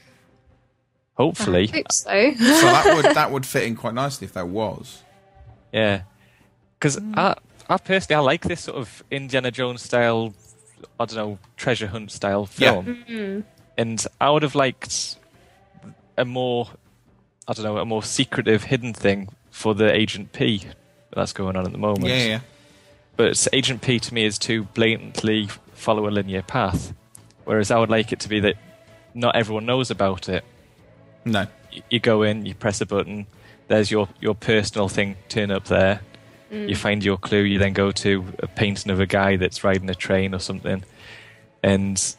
hopefully 1.14 1.70
I 1.72 1.78
hope 1.78 1.92
so. 1.92 2.34
so 2.34 2.66
that 2.66 2.96
would 2.96 3.06
that 3.16 3.32
would 3.32 3.46
fit 3.46 3.64
in 3.64 3.76
quite 3.78 3.94
nicely 3.94 4.26
if 4.26 4.34
there 4.34 4.46
was. 4.46 5.04
Yeah, 5.72 6.02
because 6.84 6.98
Mm. 6.98 7.18
I, 7.18 7.36
I 7.70 7.78
personally 7.78 8.16
I 8.18 8.20
like 8.20 8.42
this 8.44 8.62
sort 8.62 8.78
of 8.78 9.04
Indiana 9.10 9.52
Jones 9.52 9.82
style, 9.82 10.34
I 11.00 11.06
don't 11.06 11.16
know, 11.16 11.40
treasure 11.56 11.88
hunt 11.88 12.12
style 12.12 12.50
Yeah. 12.58 12.72
film, 12.72 13.06
Mm. 13.10 13.44
and 13.78 14.06
I 14.20 14.30
would 14.32 14.44
have 14.44 14.54
liked 14.54 15.16
a 16.18 16.26
more, 16.26 16.68
I 17.48 17.54
don't 17.54 17.64
know, 17.64 17.78
a 17.78 17.86
more 17.86 18.04
secretive, 18.04 18.66
hidden 18.66 18.94
thing 18.94 19.30
for 19.50 19.74
the 19.74 19.90
Agent 19.96 20.34
P 20.34 20.64
that's 21.16 21.32
going 21.32 21.56
on 21.56 21.66
at 21.66 21.72
the 21.72 21.78
moment. 21.78 22.06
Yeah, 22.06 22.24
yeah. 22.26 22.40
But 23.16 23.48
Agent 23.54 23.82
P 23.82 23.98
to 24.00 24.14
me 24.14 24.26
is 24.26 24.38
too 24.38 24.64
blatantly 24.74 25.48
follow 25.74 26.08
a 26.08 26.12
linear 26.12 26.42
path, 26.42 26.94
whereas 27.46 27.72
I 27.72 27.78
would 27.80 27.90
like 27.90 28.12
it 28.12 28.20
to 28.22 28.30
be 28.30 28.42
that 28.42 28.56
not 29.14 29.36
everyone 29.38 29.66
knows 29.66 29.90
about 29.90 30.28
it. 30.28 30.44
No. 31.24 31.48
Y- 31.72 31.82
You 31.90 32.00
go 32.02 32.24
in, 32.24 32.46
you 32.46 32.54
press 32.56 32.82
a 32.82 32.86
button, 32.86 33.26
there's 33.70 33.90
your, 33.90 34.10
your 34.20 34.36
personal 34.36 34.90
thing 34.90 35.16
turn 35.30 35.50
up 35.50 35.66
there. 35.66 36.02
Mm. 36.54 36.70
You 36.70 36.76
find 36.76 37.04
your 37.04 37.18
clue, 37.18 37.42
you 37.42 37.58
then 37.58 37.74
go 37.74 37.92
to 37.92 38.24
a 38.40 38.48
painting 38.48 38.92
of 38.92 39.00
a 39.00 39.08
guy 39.08 39.38
that's 39.38 39.64
riding 39.64 39.90
a 39.90 39.96
train 39.96 40.36
or 40.36 40.40
something. 40.40 40.84
And 41.64 42.16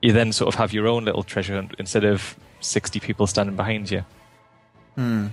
you 0.00 0.12
then 0.12 0.32
sort 0.32 0.54
of 0.54 0.58
have 0.58 0.72
your 0.72 0.86
own 0.86 1.04
little 1.04 1.22
treasure 1.22 1.54
hunt 1.54 1.74
instead 1.78 2.04
of 2.04 2.36
60 2.60 2.98
people 3.00 3.26
standing 3.26 3.56
behind 3.56 3.90
you. 3.90 4.04
Hmm. 4.94 5.26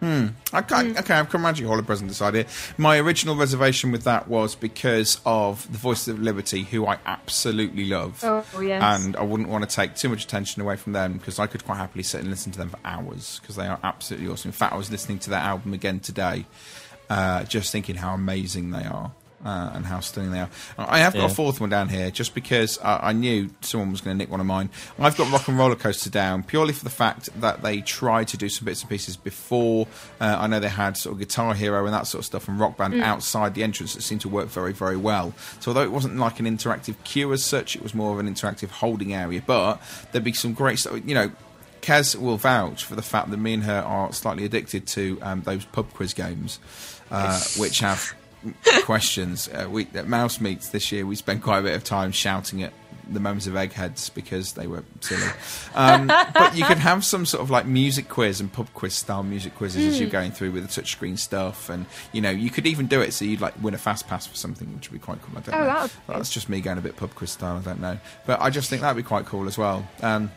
Hmm. 0.00 0.26
I 0.52 0.60
can't, 0.60 0.98
Okay, 0.98 1.14
I've 1.14 1.30
come 1.30 1.44
around 1.44 1.54
to 1.54 1.62
your 1.62 1.70
Hall 1.70 1.78
of 1.78 1.86
Presidents 1.86 2.20
idea. 2.20 2.44
My 2.76 2.98
original 2.98 3.34
reservation 3.34 3.92
with 3.92 4.04
that 4.04 4.28
was 4.28 4.54
because 4.54 5.20
of 5.24 5.70
the 5.72 5.78
Voices 5.78 6.08
of 6.08 6.20
Liberty, 6.20 6.64
who 6.64 6.86
I 6.86 6.98
absolutely 7.06 7.86
love. 7.86 8.20
Oh, 8.22 8.44
yes. 8.60 8.82
And 8.82 9.16
I 9.16 9.22
wouldn't 9.22 9.48
want 9.48 9.68
to 9.68 9.74
take 9.74 9.94
too 9.96 10.10
much 10.10 10.24
attention 10.24 10.60
away 10.60 10.76
from 10.76 10.92
them 10.92 11.14
because 11.14 11.38
I 11.38 11.46
could 11.46 11.64
quite 11.64 11.78
happily 11.78 12.02
sit 12.02 12.20
and 12.20 12.28
listen 12.28 12.52
to 12.52 12.58
them 12.58 12.68
for 12.68 12.78
hours 12.84 13.38
because 13.40 13.56
they 13.56 13.66
are 13.66 13.80
absolutely 13.82 14.28
awesome. 14.28 14.50
In 14.50 14.52
fact, 14.52 14.74
I 14.74 14.76
was 14.76 14.90
listening 14.90 15.18
to 15.20 15.30
their 15.30 15.40
album 15.40 15.72
again 15.72 16.00
today, 16.00 16.44
uh, 17.10 17.44
just 17.44 17.72
thinking 17.72 17.96
how 17.96 18.14
amazing 18.14 18.70
they 18.70 18.84
are. 18.84 19.12
Uh, 19.44 19.70
and 19.74 19.86
how 19.86 20.00
stunning 20.00 20.32
they 20.32 20.40
are. 20.40 20.48
I 20.76 20.98
have 20.98 21.12
got 21.12 21.20
Yeah. 21.20 21.26
a 21.26 21.28
fourth 21.28 21.60
one 21.60 21.68
down 21.70 21.88
here 21.88 22.10
just 22.10 22.34
because 22.34 22.78
uh, 22.82 22.98
I 23.00 23.12
knew 23.12 23.50
someone 23.60 23.92
was 23.92 24.00
going 24.00 24.16
to 24.16 24.18
nick 24.18 24.28
one 24.28 24.40
of 24.40 24.46
mine. 24.46 24.70
I've 24.98 25.16
got 25.16 25.30
Rock 25.30 25.46
and 25.46 25.56
Roller 25.56 25.76
Coaster 25.76 26.10
down 26.10 26.42
purely 26.42 26.72
for 26.72 26.82
the 26.82 26.90
fact 26.90 27.28
that 27.40 27.62
they 27.62 27.80
tried 27.82 28.26
to 28.28 28.36
do 28.36 28.48
some 28.48 28.64
bits 28.64 28.80
and 28.80 28.90
pieces 28.90 29.16
before. 29.16 29.86
Uh, 30.20 30.36
I 30.40 30.48
know 30.48 30.58
they 30.58 30.68
had 30.70 30.96
sort 30.96 31.12
of 31.12 31.20
Guitar 31.20 31.54
Hero 31.54 31.84
and 31.84 31.94
that 31.94 32.08
sort 32.08 32.20
of 32.22 32.24
stuff 32.26 32.48
and 32.48 32.58
Rock 32.58 32.76
Band 32.76 32.94
Mm. 32.94 33.02
outside 33.04 33.54
the 33.54 33.62
entrance 33.62 33.94
that 33.94 34.02
seemed 34.02 34.22
to 34.22 34.28
work 34.28 34.48
very, 34.48 34.72
very 34.72 34.96
well. 34.96 35.32
So 35.60 35.68
although 35.70 35.84
it 35.84 35.92
wasn't 35.92 36.16
like 36.16 36.40
an 36.40 36.46
interactive 36.46 36.96
queue 37.04 37.32
as 37.32 37.44
such, 37.44 37.76
it 37.76 37.82
was 37.84 37.94
more 37.94 38.14
of 38.14 38.18
an 38.18 38.34
interactive 38.34 38.70
holding 38.70 39.14
area. 39.14 39.42
But 39.46 39.80
there'd 40.10 40.24
be 40.24 40.32
some 40.32 40.54
great 40.54 40.80
stuff. 40.80 40.98
You 41.04 41.14
know, 41.14 41.30
Kaz 41.86 42.16
will 42.16 42.36
vouch 42.36 42.84
for 42.84 42.96
the 42.96 43.02
fact 43.02 43.30
that 43.30 43.36
me 43.36 43.54
and 43.54 43.62
her 43.62 43.80
are 43.80 44.12
slightly 44.12 44.44
addicted 44.44 44.86
to 44.88 45.18
um, 45.22 45.42
those 45.42 45.64
pub 45.64 45.92
quiz 45.94 46.12
games, 46.14 46.58
uh, 47.10 47.40
which 47.58 47.78
have 47.80 48.12
questions. 48.84 49.48
Uh, 49.48 49.68
we 49.70 49.86
at 49.94 50.08
Mouse 50.08 50.40
Meets 50.40 50.70
this 50.70 50.90
year, 50.92 51.06
we 51.06 51.14
spent 51.16 51.42
quite 51.42 51.58
a 51.58 51.62
bit 51.62 51.74
of 51.76 51.84
time 51.84 52.12
shouting 52.12 52.62
at 52.62 52.72
the 53.08 53.20
members 53.20 53.46
of 53.46 53.54
Eggheads 53.54 54.10
because 54.10 54.54
they 54.54 54.66
were 54.66 54.82
silly. 55.00 55.30
Um, 55.76 56.08
but 56.08 56.56
you 56.56 56.64
could 56.64 56.78
have 56.78 57.04
some 57.04 57.24
sort 57.24 57.40
of 57.40 57.50
like 57.50 57.64
music 57.64 58.08
quiz 58.08 58.40
and 58.40 58.52
pub 58.52 58.66
quiz 58.74 58.94
style 58.94 59.22
music 59.22 59.54
quizzes 59.54 59.86
as 59.86 60.00
you're 60.00 60.08
Mm. 60.08 60.12
going 60.12 60.32
through 60.32 60.50
with 60.50 60.64
the 60.68 60.82
touchscreen 60.82 61.16
stuff, 61.16 61.68
and 61.70 61.86
you 62.10 62.20
know 62.20 62.30
you 62.30 62.50
could 62.50 62.66
even 62.66 62.88
do 62.88 63.00
it 63.00 63.12
so 63.12 63.24
you'd 63.24 63.40
like 63.40 63.54
win 63.62 63.74
a 63.74 63.78
fast 63.78 64.08
pass 64.08 64.26
for 64.26 64.34
something, 64.34 64.74
which 64.74 64.90
would 64.90 65.00
be 65.00 65.04
quite 65.04 65.22
cool. 65.22 65.38
I 65.38 65.40
don't 65.40 65.54
Oh, 65.54 65.58
know. 65.60 65.66
that 65.66 65.82
would 65.82 65.90
be 66.08 66.12
That's 66.14 66.30
just 66.30 66.48
me 66.48 66.60
going 66.60 66.78
a 66.78 66.80
bit 66.80 66.96
pub 66.96 67.14
quiz 67.14 67.30
style. 67.30 67.58
I 67.58 67.60
don't 67.60 67.80
know, 67.80 67.96
but 68.26 68.40
I 68.40 68.50
just 68.50 68.68
think 68.70 68.82
that'd 68.82 68.96
be 68.96 69.04
quite 69.06 69.26
cool 69.26 69.46
as 69.46 69.56
well. 69.56 69.86
Um, 70.02 70.32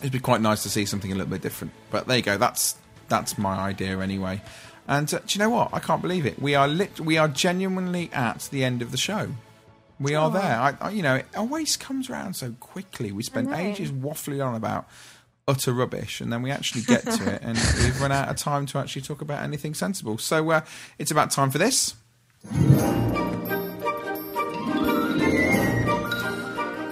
it'd 0.00 0.12
be 0.12 0.18
quite 0.18 0.40
nice 0.40 0.62
to 0.64 0.68
see 0.68 0.84
something 0.84 1.12
a 1.12 1.14
little 1.14 1.30
bit 1.30 1.42
different. 1.42 1.72
But 1.90 2.06
there 2.06 2.16
you 2.16 2.22
go. 2.22 2.36
That's 2.36 2.76
that's 3.08 3.38
my 3.38 3.56
idea 3.56 3.98
anyway. 4.00 4.42
And 4.88 5.12
uh, 5.12 5.18
do 5.18 5.38
you 5.38 5.38
know 5.38 5.50
what? 5.50 5.70
I 5.72 5.78
can't 5.78 6.02
believe 6.02 6.26
it. 6.26 6.40
We 6.40 6.54
are 6.54 6.66
lit- 6.66 7.00
we 7.00 7.18
are 7.18 7.28
genuinely 7.28 8.10
at 8.12 8.48
the 8.50 8.64
end 8.64 8.82
of 8.82 8.90
the 8.90 8.96
show. 8.96 9.28
We 9.98 10.14
are 10.14 10.26
Aw. 10.26 10.30
there. 10.30 10.60
I, 10.60 10.74
I, 10.80 10.90
you 10.90 11.02
know, 11.02 11.16
it 11.16 11.26
always 11.36 11.76
comes 11.76 12.08
around 12.08 12.34
so 12.34 12.52
quickly. 12.58 13.12
We 13.12 13.22
spend 13.22 13.52
ages 13.52 13.92
waffling 13.92 14.44
on 14.44 14.54
about 14.54 14.88
utter 15.46 15.72
rubbish, 15.72 16.20
and 16.20 16.32
then 16.32 16.42
we 16.42 16.50
actually 16.50 16.82
get 16.82 17.02
to 17.02 17.34
it, 17.34 17.42
and 17.42 17.58
we've 17.78 18.00
run 18.00 18.12
out 18.12 18.28
of 18.28 18.36
time 18.36 18.66
to 18.66 18.78
actually 18.78 19.02
talk 19.02 19.20
about 19.20 19.42
anything 19.42 19.74
sensible. 19.74 20.16
So 20.16 20.50
uh, 20.50 20.60
it's 20.98 21.10
about 21.10 21.30
time 21.30 21.50
for 21.50 21.58
this. 21.58 21.94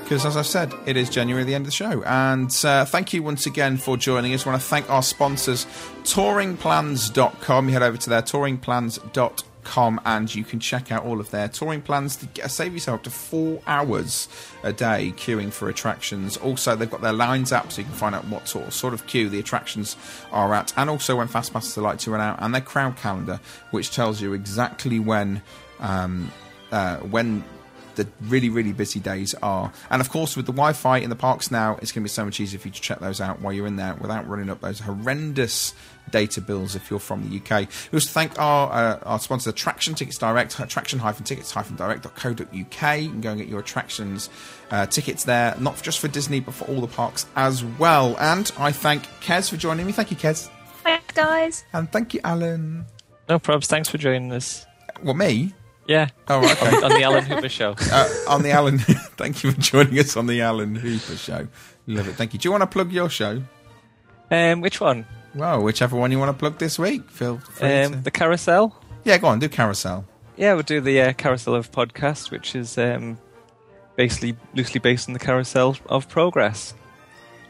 Because 0.08 0.24
as 0.24 0.38
I've 0.38 0.46
said, 0.46 0.72
it 0.86 0.96
is 0.96 1.10
January, 1.10 1.44
the 1.44 1.54
end 1.54 1.66
of 1.66 1.66
the 1.66 1.72
show. 1.72 2.02
And 2.04 2.50
uh, 2.64 2.86
thank 2.86 3.12
you 3.12 3.22
once 3.22 3.44
again 3.44 3.76
for 3.76 3.98
joining 3.98 4.32
us. 4.32 4.46
I 4.46 4.50
want 4.50 4.62
to 4.62 4.66
thank 4.66 4.88
our 4.88 5.02
sponsors, 5.02 5.66
touringplans.com. 6.04 7.66
You 7.66 7.72
head 7.74 7.82
over 7.82 7.98
to 7.98 8.08
their 8.08 8.22
touringplans.com, 8.22 10.00
and 10.06 10.34
you 10.34 10.44
can 10.44 10.60
check 10.60 10.90
out 10.90 11.04
all 11.04 11.20
of 11.20 11.30
their 11.30 11.46
touring 11.48 11.82
plans 11.82 12.16
to 12.16 12.26
get, 12.26 12.50
save 12.50 12.72
yourself 12.72 13.00
up 13.00 13.04
to 13.04 13.10
four 13.10 13.60
hours 13.66 14.28
a 14.62 14.72
day 14.72 15.12
queuing 15.14 15.52
for 15.52 15.68
attractions. 15.68 16.38
Also, 16.38 16.74
they've 16.74 16.90
got 16.90 17.02
their 17.02 17.12
Lines 17.12 17.52
app, 17.52 17.70
so 17.70 17.82
you 17.82 17.84
can 17.84 17.94
find 17.94 18.14
out 18.14 18.26
what 18.28 18.48
sort 18.48 18.72
sort 18.72 18.94
of 18.94 19.06
queue 19.06 19.28
the 19.28 19.38
attractions 19.38 19.94
are 20.32 20.54
at, 20.54 20.72
and 20.78 20.88
also 20.88 21.16
when 21.16 21.28
fast 21.28 21.52
passes 21.52 21.76
are 21.76 21.82
like 21.82 21.98
to 21.98 22.10
run 22.10 22.22
out, 22.22 22.38
and 22.40 22.54
their 22.54 22.62
crowd 22.62 22.96
calendar, 22.96 23.38
which 23.72 23.90
tells 23.90 24.22
you 24.22 24.32
exactly 24.32 24.98
when. 24.98 25.42
Um, 25.80 26.32
uh, 26.70 26.98
when 26.98 27.42
the 27.98 28.08
really, 28.22 28.48
really 28.48 28.72
busy 28.72 28.98
days 29.00 29.34
are. 29.42 29.70
And 29.90 30.00
of 30.00 30.08
course, 30.08 30.34
with 30.36 30.46
the 30.46 30.52
Wi 30.52 30.72
Fi 30.72 30.96
in 30.98 31.10
the 31.10 31.16
parks 31.16 31.50
now, 31.50 31.76
it's 31.82 31.92
going 31.92 32.02
to 32.02 32.04
be 32.04 32.08
so 32.08 32.24
much 32.24 32.40
easier 32.40 32.58
for 32.58 32.68
you 32.68 32.74
to 32.74 32.80
check 32.80 33.00
those 33.00 33.20
out 33.20 33.42
while 33.42 33.52
you're 33.52 33.66
in 33.66 33.76
there 33.76 33.94
without 34.00 34.26
running 34.26 34.48
up 34.48 34.62
those 34.62 34.80
horrendous 34.80 35.74
data 36.10 36.40
bills 36.40 36.74
if 36.74 36.90
you're 36.90 36.98
from 36.98 37.28
the 37.28 37.36
UK. 37.36 37.68
We 37.92 37.96
also 37.96 38.08
thank 38.10 38.38
our, 38.38 38.72
uh, 38.72 38.98
our 39.02 39.18
sponsor, 39.18 39.50
Attraction 39.50 39.94
Tickets 39.94 40.16
Direct, 40.16 40.58
attraction-tickets-direct.co.uk. 40.58 42.48
You 42.52 42.64
can 42.64 43.20
go 43.20 43.30
and 43.30 43.38
get 43.38 43.48
your 43.48 43.60
attractions 43.60 44.30
uh, 44.70 44.86
tickets 44.86 45.24
there, 45.24 45.54
not 45.58 45.82
just 45.82 45.98
for 45.98 46.08
Disney, 46.08 46.40
but 46.40 46.54
for 46.54 46.64
all 46.66 46.80
the 46.80 46.86
parks 46.86 47.26
as 47.36 47.62
well. 47.62 48.16
And 48.18 48.50
I 48.58 48.72
thank 48.72 49.02
Kez 49.20 49.50
for 49.50 49.58
joining 49.58 49.84
me. 49.84 49.92
Thank 49.92 50.10
you, 50.10 50.16
Kez. 50.16 50.48
Thanks, 50.82 51.12
guys. 51.14 51.64
And 51.74 51.92
thank 51.92 52.14
you, 52.14 52.20
Alan. 52.24 52.86
No 53.28 53.38
probs. 53.38 53.66
Thanks 53.66 53.90
for 53.90 53.98
joining 53.98 54.32
us. 54.32 54.64
Well, 55.02 55.12
me? 55.14 55.52
Yeah. 55.88 56.08
Oh, 56.28 56.38
okay. 56.44 56.76
on, 56.76 56.84
on 56.84 56.90
the 56.90 57.02
Alan 57.02 57.24
Hooper 57.24 57.48
show. 57.48 57.74
uh, 57.92 58.08
on 58.28 58.42
the 58.42 58.50
Alan. 58.50 58.78
thank 59.16 59.42
you 59.42 59.52
for 59.52 59.60
joining 59.60 59.98
us 59.98 60.16
on 60.16 60.26
the 60.26 60.42
Alan 60.42 60.74
Hooper 60.74 61.16
show. 61.16 61.48
Love 61.86 62.08
it. 62.08 62.12
Thank 62.12 62.34
you. 62.34 62.38
Do 62.38 62.46
you 62.46 62.52
want 62.52 62.62
to 62.62 62.66
plug 62.66 62.92
your 62.92 63.08
show? 63.08 63.42
Um, 64.30 64.60
which 64.60 64.80
one? 64.80 65.06
Well, 65.34 65.62
whichever 65.62 65.96
one 65.96 66.12
you 66.12 66.18
want 66.18 66.28
to 66.28 66.38
plug 66.38 66.58
this 66.58 66.78
week. 66.78 67.10
Phil. 67.10 67.38
free. 67.38 67.68
to... 67.68 67.84
Um, 67.84 68.02
the 68.02 68.10
carousel. 68.10 68.78
Yeah, 69.04 69.16
go 69.16 69.28
on. 69.28 69.38
Do 69.38 69.48
carousel. 69.48 70.04
Yeah, 70.36 70.52
we'll 70.54 70.62
do 70.62 70.82
the 70.82 71.00
uh, 71.00 71.12
carousel 71.14 71.54
of 71.54 71.72
podcast, 71.72 72.30
which 72.30 72.54
is 72.54 72.76
um, 72.76 73.18
basically 73.96 74.36
loosely 74.54 74.80
based 74.80 75.08
on 75.08 75.14
the 75.14 75.18
carousel 75.18 75.76
of 75.86 76.08
progress. 76.08 76.74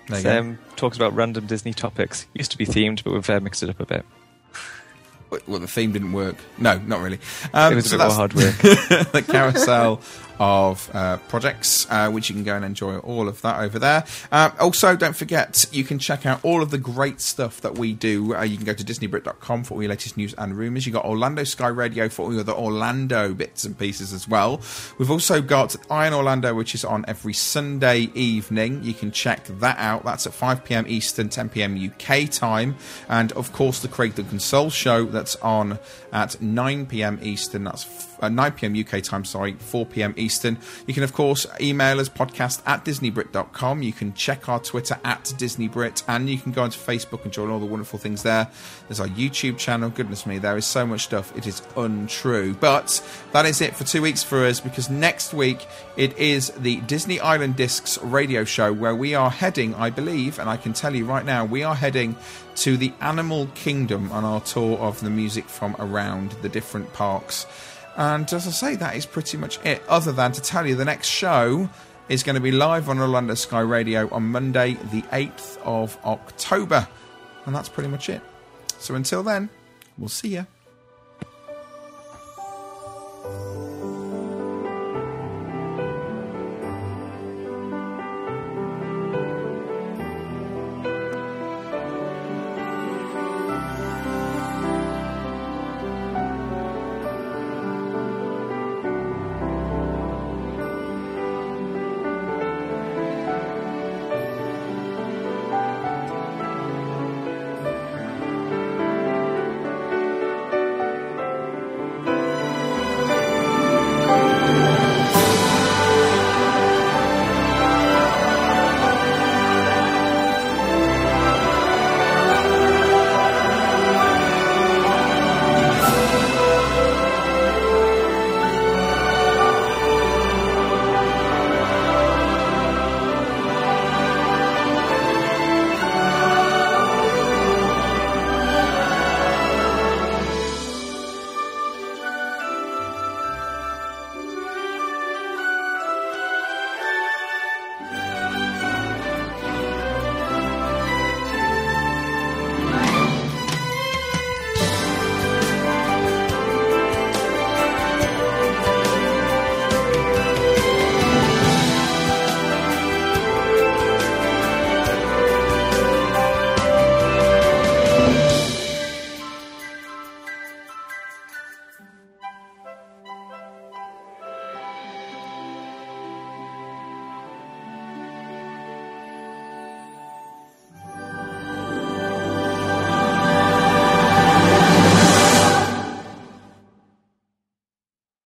There 0.07 0.19
you 0.19 0.25
go. 0.25 0.39
um, 0.39 0.59
talks 0.77 0.97
about 0.97 1.15
random 1.15 1.47
Disney 1.47 1.75
topics. 1.75 2.27
Used 2.35 2.53
to 2.53 2.59
be 2.59 2.67
themed, 2.67 3.03
but 3.03 3.13
we've 3.13 3.29
uh, 3.29 3.41
mixed 3.41 3.65
it 3.65 3.69
up 3.69 3.81
a 3.81 3.87
bit. 3.87 4.07
Well, 5.31 5.61
the 5.61 5.67
theme 5.69 5.93
didn't 5.93 6.13
work. 6.13 6.37
No, 6.57 6.79
not 6.79 7.01
really. 7.01 7.19
Um, 7.53 7.73
It 7.73 7.77
was 7.77 7.93
a 7.93 7.99
bit 7.99 8.07
more 8.09 8.19
work. 8.21 8.33
the 9.13 9.25
carousel 9.27 10.01
of 10.39 10.91
uh, 10.95 11.19
projects, 11.29 11.87
uh, 11.91 12.11
which 12.11 12.29
you 12.29 12.35
can 12.35 12.45
go 12.45 12.57
and 12.57 12.65
enjoy 12.65 12.99
all 12.99 13.29
of 13.29 13.41
that 13.43 13.61
over 13.61 13.79
there. 13.79 14.05
Uh, 14.33 14.51
also, 14.59 14.97
don't 14.97 15.17
forget 15.17 15.67
you 15.73 15.85
can 15.85 15.99
check 15.99 16.27
out 16.27 16.41
all 16.45 16.63
of 16.63 16.71
the 16.71 16.79
great 16.79 17.21
stuff 17.21 17.61
that 17.61 17.79
we 17.79 17.93
do. 17.93 18.35
Uh, 18.35 18.43
you 18.43 18.57
can 18.57 18.67
go 18.67 18.73
to 18.75 18.85
DisneyBrit.com 18.85 19.65
for 19.65 19.75
all 19.75 19.83
your 19.83 19.91
latest 19.91 20.17
news 20.17 20.35
and 20.35 20.57
rumours. 20.57 20.87
You 20.87 20.93
got 20.93 21.05
Orlando 21.05 21.45
Sky 21.45 21.69
Radio 21.69 22.09
for 22.09 22.27
all 22.27 22.35
your 22.35 22.45
the 22.49 22.55
Orlando 22.55 23.35
bits 23.35 23.65
and 23.65 23.79
pieces 23.79 24.13
as 24.13 24.27
well. 24.27 24.61
We've 24.97 25.11
also 25.11 25.43
got 25.43 25.77
Iron 25.91 26.15
Orlando, 26.15 26.55
which 26.55 26.75
is 26.75 26.85
on 26.85 27.05
every 27.07 27.35
Sunday 27.35 28.11
evening. 28.15 28.83
You 28.83 28.95
can 28.95 29.13
check 29.13 29.45
that 29.45 29.79
out. 29.79 30.05
That's 30.05 30.27
at 30.27 30.33
5 30.33 30.65
pm 30.65 30.87
Eastern, 30.89 31.29
10 31.29 31.51
pm 31.51 31.93
UK 31.93 32.31
time, 32.31 32.77
and 33.09 33.33
of 33.33 33.53
course 33.53 33.81
the 33.81 33.89
Craig 33.89 34.15
Duncan 34.15 34.41
Soul 34.41 34.71
Show 34.71 35.05
that's 35.05 35.37
on 35.37 35.79
at 36.13 36.41
9 36.41 36.87
pm 36.87 37.19
Eastern. 37.23 37.65
That's 37.65 37.85
uh, 38.21 38.29
9 38.29 38.53
pm 38.53 38.79
UK 38.79 39.03
time, 39.03 39.25
sorry, 39.25 39.55
4 39.55 39.87
pm 39.87 40.15
Eastern. 40.17 40.59
You 40.87 40.95
can, 40.95 41.03
of 41.03 41.13
course, 41.13 41.47
email 41.61 42.01
us 42.01 42.09
podcast 42.09 42.63
at 42.67 42.85
DisneyBrit.com. 42.85 43.83
You 43.83 43.93
can 43.93 44.15
check 44.15 44.49
our 44.49 44.61
Twitter 44.61 44.99
at 45.05 45.25
DisneyBrit, 45.25 46.05
and 46.09 46.29
you 46.29 46.39
can 46.39 46.53
go 46.53 46.63
onto 46.63 46.79
Facebook 46.79 47.25
and 47.25 47.33
join 47.33 47.51
all 47.51 47.59
the 47.59 47.67
wonderful 47.67 47.99
things 47.99 48.23
there. 48.23 48.49
There's 48.89 49.01
our 49.01 49.09
YouTube 49.09 49.59
channel. 49.59 49.91
Goodness 49.91 50.27
me, 50.27 50.39
there 50.39 50.57
is 50.57 50.67
so 50.67 50.87
much 50.87 51.03
stuff. 51.03 51.37
It 51.37 51.47
is 51.47 51.63
untrue. 51.77 52.55
But 52.55 53.03
that 53.33 53.47
is 53.47 53.61
it 53.61 53.75
for 53.77 53.85
two 53.85 54.03
weeks 54.03 54.23
for 54.23 54.45
us 54.45 54.61
because 54.61 54.91
next 54.91 55.35
week 55.35 55.67
it 55.97 56.17
is 56.19 56.51
the 56.51 56.81
Disney 56.83 57.21
Island 57.21 57.57
Discs 57.57 57.99
radio 58.03 58.45
show 58.45 58.73
where 58.73 58.95
we 58.95 59.15
are 59.15 59.31
heading, 59.31 59.75
I 59.75 59.91
believe, 59.91 60.39
and 60.39 60.49
I 60.49 60.57
can 60.57 60.73
tell 60.73 60.95
you 60.95 61.05
right 61.05 61.25
now, 61.25 61.45
we 61.45 61.63
are 61.63 61.75
heading 61.75 62.17
to 62.57 62.77
the 62.77 62.93
Animal 63.01 63.47
Kingdom 63.55 64.11
on 64.11 64.25
our 64.25 64.41
tour 64.41 64.79
of 64.79 65.01
the 65.01 65.11
music 65.11 65.49
from 65.49 65.77
around 65.79 66.33
the 66.43 66.49
different 66.49 66.93
parks. 66.93 67.47
And 67.99 68.33
as 68.33 68.47
I 68.47 68.51
say, 68.51 68.77
that 68.77 68.95
is 68.95 69.05
pretty 69.07 69.37
much 69.37 69.59
it, 69.67 69.83
other 69.89 70.13
than 70.13 70.31
to 70.33 70.41
tell 70.41 70.67
you 70.67 70.77
the 70.77 70.85
next 70.85 71.09
show 71.09 71.69
is 72.09 72.23
going 72.23 72.37
to 72.37 72.41
be 72.41 72.53
live 72.53 72.89
on 72.89 73.01
Orlando 73.01 73.35
Sky 73.35 73.61
Radio 73.61 74.09
on 74.11 74.23
Monday, 74.23 74.75
the 74.93 75.03
8th 75.03 75.59
of 75.65 75.99
October. 76.05 76.87
And 77.45 77.55
that's 77.55 77.69
pretty 77.69 77.89
much 77.89 78.09
it. 78.09 78.23
So 78.79 78.95
until 78.95 79.25
then, 79.25 79.51
we'll 79.99 80.09
see 80.09 80.29
you. 80.29 80.47